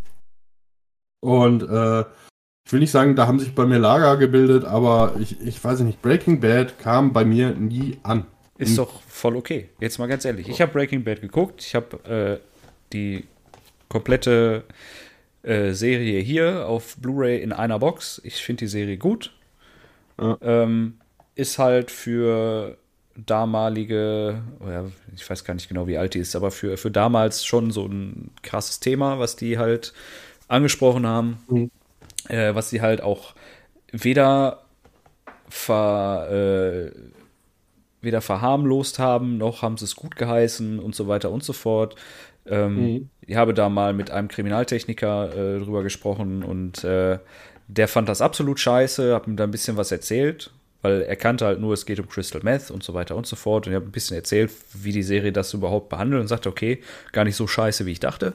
Und 1.22 1.64
äh, 1.64 2.04
ich 2.66 2.72
will 2.72 2.80
nicht 2.80 2.92
sagen, 2.92 3.16
da 3.16 3.28
haben 3.28 3.40
sich 3.40 3.54
bei 3.54 3.66
mir 3.66 3.78
Lager 3.78 4.18
gebildet, 4.18 4.64
aber 4.64 5.16
ich, 5.20 5.40
ich 5.42 5.62
weiß 5.62 5.82
nicht, 5.82 6.02
Breaking 6.02 6.40
Bad 6.40 6.80
kam 6.80 7.12
bei 7.12 7.26
mir 7.26 7.52
nie 7.52 7.98
an. 8.04 8.26
Ist 8.58 8.78
doch 8.78 9.02
voll 9.08 9.36
okay. 9.36 9.70
Jetzt 9.80 10.00
mal 10.00 10.08
ganz 10.08 10.24
ehrlich. 10.24 10.48
Ich 10.48 10.62
habe 10.62 10.72
Breaking 10.72 11.04
Bad 11.04 11.22
geguckt. 11.22 11.62
Ich 11.62 11.76
habe 11.76 12.40
äh, 12.40 12.40
die 12.94 13.26
komplette 13.90 14.64
äh, 15.42 15.72
Serie 15.74 16.22
hier 16.22 16.68
auf 16.68 16.96
Blu-ray 16.98 17.42
in 17.42 17.52
einer 17.52 17.80
Box. 17.80 18.22
Ich 18.24 18.42
finde 18.42 18.60
die 18.60 18.68
Serie 18.68 18.98
gut. 18.98 19.34
Ja. 20.20 20.38
Ähm, 20.42 20.96
ist 21.36 21.60
halt 21.60 21.92
für 21.92 22.78
damalige, 23.16 24.42
oh 24.60 24.90
ich 25.16 25.30
weiß 25.30 25.44
gar 25.44 25.54
nicht 25.54 25.68
genau, 25.68 25.88
wie 25.88 25.98
alt 25.98 26.14
die 26.14 26.20
ist, 26.20 26.36
aber 26.36 26.52
für, 26.52 26.78
für 26.78 26.92
damals 26.92 27.46
schon 27.46 27.72
so 27.72 27.86
ein 27.86 28.32
krasses 28.42 28.80
Thema, 28.80 29.20
was 29.20 29.36
die 29.36 29.58
halt 29.58 29.94
angesprochen 30.48 31.06
haben. 31.06 31.38
Mhm 31.50 31.72
äh, 32.30 32.56
was 32.56 32.70
sie 32.70 32.82
halt 32.82 33.02
auch 33.02 33.34
weder 33.92 34.64
ver, 35.50 36.28
äh, 36.32 36.92
weder 38.02 38.22
verharmlost 38.22 39.00
haben, 39.00 39.38
noch 39.38 39.62
haben 39.62 39.78
sie 39.78 39.86
es 39.86 39.96
gut 39.96 40.16
geheißen 40.16 40.80
und 40.80 40.96
so 40.96 41.08
weiter 41.08 41.32
und 41.32 41.44
so 41.44 41.54
fort. 41.54 41.96
Ähm, 42.46 42.76
mhm. 42.76 43.10
Ich 43.22 43.36
habe 43.36 43.54
da 43.54 43.70
mal 43.70 43.94
mit 43.94 44.12
einem 44.12 44.28
Kriminaltechniker 44.28 45.30
äh, 45.32 45.60
drüber 45.60 45.84
gesprochen 45.84 46.44
und 46.44 46.84
äh, 46.84 47.20
der 47.68 47.88
fand 47.88 48.10
das 48.10 48.22
absolut 48.22 48.60
scheiße, 48.60 49.16
hat 49.16 49.28
mir 49.28 49.36
da 49.36 49.46
ein 49.46 49.52
bisschen 49.52 49.78
was 49.78 49.92
erzählt, 49.92 50.52
weil 50.82 51.02
er 51.02 51.16
kannte 51.16 51.46
halt 51.46 51.62
nur, 51.62 51.74
es 51.74 51.86
geht 51.86 52.00
um 52.00 52.10
Crystal 52.10 52.42
Meth 52.44 52.70
und 52.70 52.84
so 52.84 52.94
weiter 52.94 53.16
und 53.16 53.26
so 53.26 53.38
fort. 53.38 53.66
Und 53.66 53.74
ich 53.74 53.76
habe 53.76 53.86
ein 53.86 53.92
bisschen 53.92 54.18
erzählt, 54.18 54.52
wie 54.74 54.92
die 54.92 55.04
Serie 55.04 55.32
das 55.32 55.54
überhaupt 55.54 55.88
behandelt 55.88 56.22
und 56.22 56.28
sagte, 56.28 56.50
okay, 56.50 56.82
gar 57.14 57.24
nicht 57.24 57.38
so 57.38 57.48
scheiße, 57.48 57.86
wie 57.86 57.92
ich 57.94 58.02
dachte. 58.02 58.34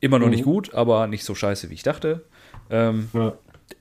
Immer 0.00 0.20
noch 0.20 0.26
mhm. 0.26 0.32
nicht 0.32 0.44
gut, 0.44 0.72
aber 0.72 1.08
nicht 1.08 1.24
so 1.24 1.34
scheiße, 1.34 1.68
wie 1.70 1.74
ich 1.74 1.82
dachte. 1.82 2.22
Ähm, 2.70 3.08
ja. 3.12 3.36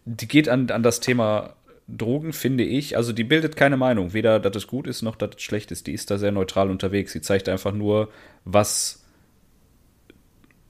Die 0.05 0.27
geht 0.27 0.49
an, 0.49 0.69
an 0.69 0.83
das 0.83 0.99
Thema 0.99 1.55
Drogen, 1.88 2.33
finde 2.33 2.63
ich. 2.63 2.97
Also 2.97 3.13
die 3.13 3.23
bildet 3.23 3.55
keine 3.55 3.77
Meinung, 3.77 4.13
weder 4.13 4.39
dass 4.39 4.55
es 4.55 4.67
gut 4.67 4.88
ist, 4.88 5.01
noch 5.01 5.15
dass 5.15 5.31
es 5.38 5.41
schlecht 5.41 5.71
ist. 5.71 5.88
Die 5.88 5.93
ist 5.93 6.11
da 6.11 6.17
sehr 6.17 6.31
neutral 6.31 6.69
unterwegs. 6.69 7.13
Sie 7.13 7.21
zeigt 7.21 7.47
einfach 7.47 7.71
nur, 7.71 8.09
was 8.43 9.05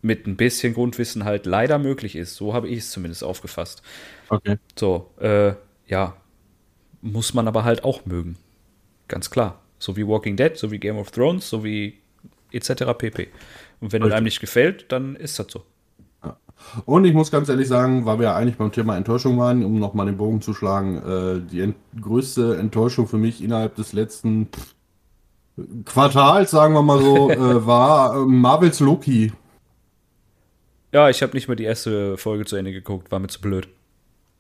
mit 0.02 0.28
ein 0.28 0.38
bisschen 0.38 0.74
Grundwissen 0.74 1.26
halt 1.26 1.46
leider 1.46 1.80
möglich 1.80 2.16
ist. 2.16 2.36
So 2.36 2.54
habe 2.54 2.68
ich 2.68 2.80
es 2.80 2.92
zumindest 2.92 3.24
aufgefasst. 3.24 3.82
Okay. 4.30 4.58
So, 4.78 5.12
äh, 5.20 5.54
ja, 5.88 6.16
muss 7.02 7.34
man 7.34 7.48
aber 7.48 7.64
halt 7.64 7.84
auch 7.84 8.06
mögen. 8.06 8.38
Ganz 9.08 9.30
klar. 9.30 9.62
So 9.80 9.98
wie 9.98 10.08
Walking 10.08 10.38
Dead, 10.38 10.56
so 10.56 10.72
wie 10.72 10.80
Game 10.80 10.98
of 10.98 11.12
Thrones, 11.12 11.50
so 11.50 11.64
wie 11.64 12.00
etc. 12.52 12.94
pp. 12.98 13.28
Und 13.80 13.92
wenn 13.92 14.04
es 14.04 14.12
einem 14.12 14.26
nicht 14.26 14.40
gefällt, 14.40 14.92
dann 14.92 15.16
ist 15.16 15.40
das 15.40 15.48
so. 15.50 15.64
Und 16.86 17.06
ich 17.06 17.14
muss 17.14 17.32
ganz 17.32 17.50
ehrlich 17.50 17.68
sagen, 17.68 18.06
weil 18.06 18.20
wir 18.20 18.26
ja 18.26 18.36
eigentlich 18.36 18.58
beim 18.58 18.72
Thema 18.72 18.98
Enttäuschung 18.98 19.38
waren, 19.38 19.64
um 19.64 19.80
nochmal 19.80 20.06
den 20.06 20.18
Bogen 20.18 20.42
zu 20.42 20.54
schlagen, 20.54 20.98
äh, 20.98 21.50
die 21.50 21.62
ent 21.62 21.76
größte 22.00 22.58
Enttäuschung 22.58 23.08
für 23.08 23.18
mich 23.18 23.44
innerhalb 23.44 23.76
des 23.76 23.94
letzten 23.94 24.50
Quartals, 25.86 26.52
sagen 26.52 26.74
wir 26.74 26.82
mal 26.82 27.02
so, 27.02 27.30
äh, 27.32 27.66
war 27.66 28.16
äh, 28.16 28.26
Marvels 28.26 28.80
Loki. 28.80 29.32
Ja, 30.94 31.10
ich 31.10 31.22
habe 31.22 31.34
nicht 31.34 31.48
mal 31.48 31.56
die 31.56 31.64
erste 31.64 32.18
Folge 32.18 32.46
zu 32.46 32.56
Ende 32.56 32.72
geguckt, 32.72 33.12
war 33.12 33.20
mir 33.20 33.28
zu 33.28 33.42
blöd. 33.42 33.68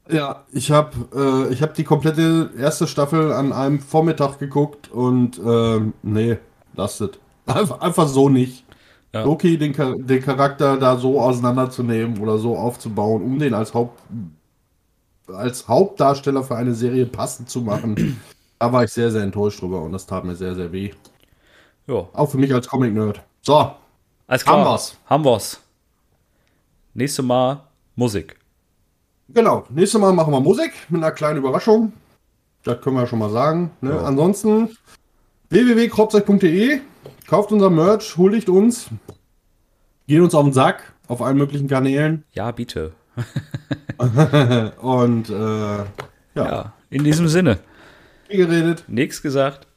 Ja, 0.10 0.46
ich 0.52 0.72
habe 0.72 1.50
äh, 1.52 1.56
hab 1.56 1.74
die 1.74 1.84
komplette 1.84 2.52
erste 2.58 2.88
Staffel 2.88 3.34
an 3.34 3.52
einem 3.52 3.80
Vormittag 3.80 4.40
geguckt 4.40 4.90
und 4.90 5.38
äh, 5.40 5.82
nee, 6.04 6.38
lastet. 6.76 7.20
Einfach, 7.46 7.82
einfach 7.82 8.08
so 8.08 8.30
nicht. 8.30 8.64
Ja. 9.18 9.24
Loki, 9.24 9.58
den, 9.58 9.74
den 10.06 10.22
Charakter 10.22 10.78
da 10.78 10.98
so 10.98 11.20
auseinanderzunehmen 11.20 12.20
oder 12.20 12.38
so 12.38 12.58
aufzubauen, 12.58 13.24
um 13.24 13.40
den 13.40 13.54
als 13.54 13.74
Haupt 13.74 14.00
als 15.34 15.68
Hauptdarsteller 15.68 16.44
für 16.44 16.56
eine 16.56 16.74
Serie 16.74 17.06
passend 17.06 17.50
zu 17.50 17.62
machen, 17.62 18.22
da 18.60 18.72
war 18.72 18.84
ich 18.84 18.92
sehr, 18.92 19.12
sehr 19.12 19.24
enttäuscht 19.24 19.62
drüber 19.62 19.82
und 19.82 19.92
das 19.92 20.06
tat 20.06 20.24
mir 20.24 20.36
sehr, 20.36 20.56
sehr 20.56 20.72
weh. 20.72 20.92
Ja. 21.88 22.08
Auch 22.14 22.30
für 22.30 22.38
mich 22.38 22.54
als 22.54 22.68
Comic-Nerd. 22.68 23.22
So. 23.42 23.72
Alles 24.28 24.44
klar. 24.44 24.58
Haben 24.58 24.66
wir's. 24.66 24.98
Haben 25.06 25.26
wir's. 25.26 25.62
Nächstes 26.94 27.26
Mal 27.26 27.62
Musik. 27.96 28.38
Genau. 29.30 29.66
Nächstes 29.70 30.00
Mal 30.00 30.14
machen 30.14 30.34
wir 30.34 30.40
Musik 30.40 30.72
mit 30.90 31.04
einer 31.04 31.12
kleinen 31.12 31.38
Überraschung. 31.38 31.94
Das 32.64 32.82
können 32.82 32.98
wir 32.98 33.08
schon 33.08 33.20
mal 33.20 33.30
sagen. 33.30 33.72
Ne? 33.82 33.92
Ja. 33.92 34.04
Ansonsten 34.04 34.70
www.kropzeug.de 35.50 36.82
Kauft 37.28 37.52
unser 37.52 37.70
Merch, 37.70 38.18
huldigt 38.18 38.50
uns, 38.50 38.90
geht 40.08 40.22
uns 40.22 40.36
auf 40.36 40.44
den 40.44 40.54
Sack 40.54 40.94
auf 41.08 41.22
allen 41.22 41.38
möglichen 41.38 41.68
Kanälen. 41.68 42.24
Ja, 42.34 42.52
bitte. 42.52 42.94
Und 44.82 45.30
äh, 45.30 45.34
ja. 45.34 45.86
ja. 46.36 46.74
In 46.90 47.04
diesem 47.04 47.28
Sinne. 47.28 47.60
Wie 48.28 48.38
geredet. 48.38 48.84
Nichts 48.88 49.22
gesagt. 49.22 49.68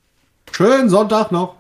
Schönen 0.53 0.89
Sonntag 0.89 1.33
noch. 1.33 1.57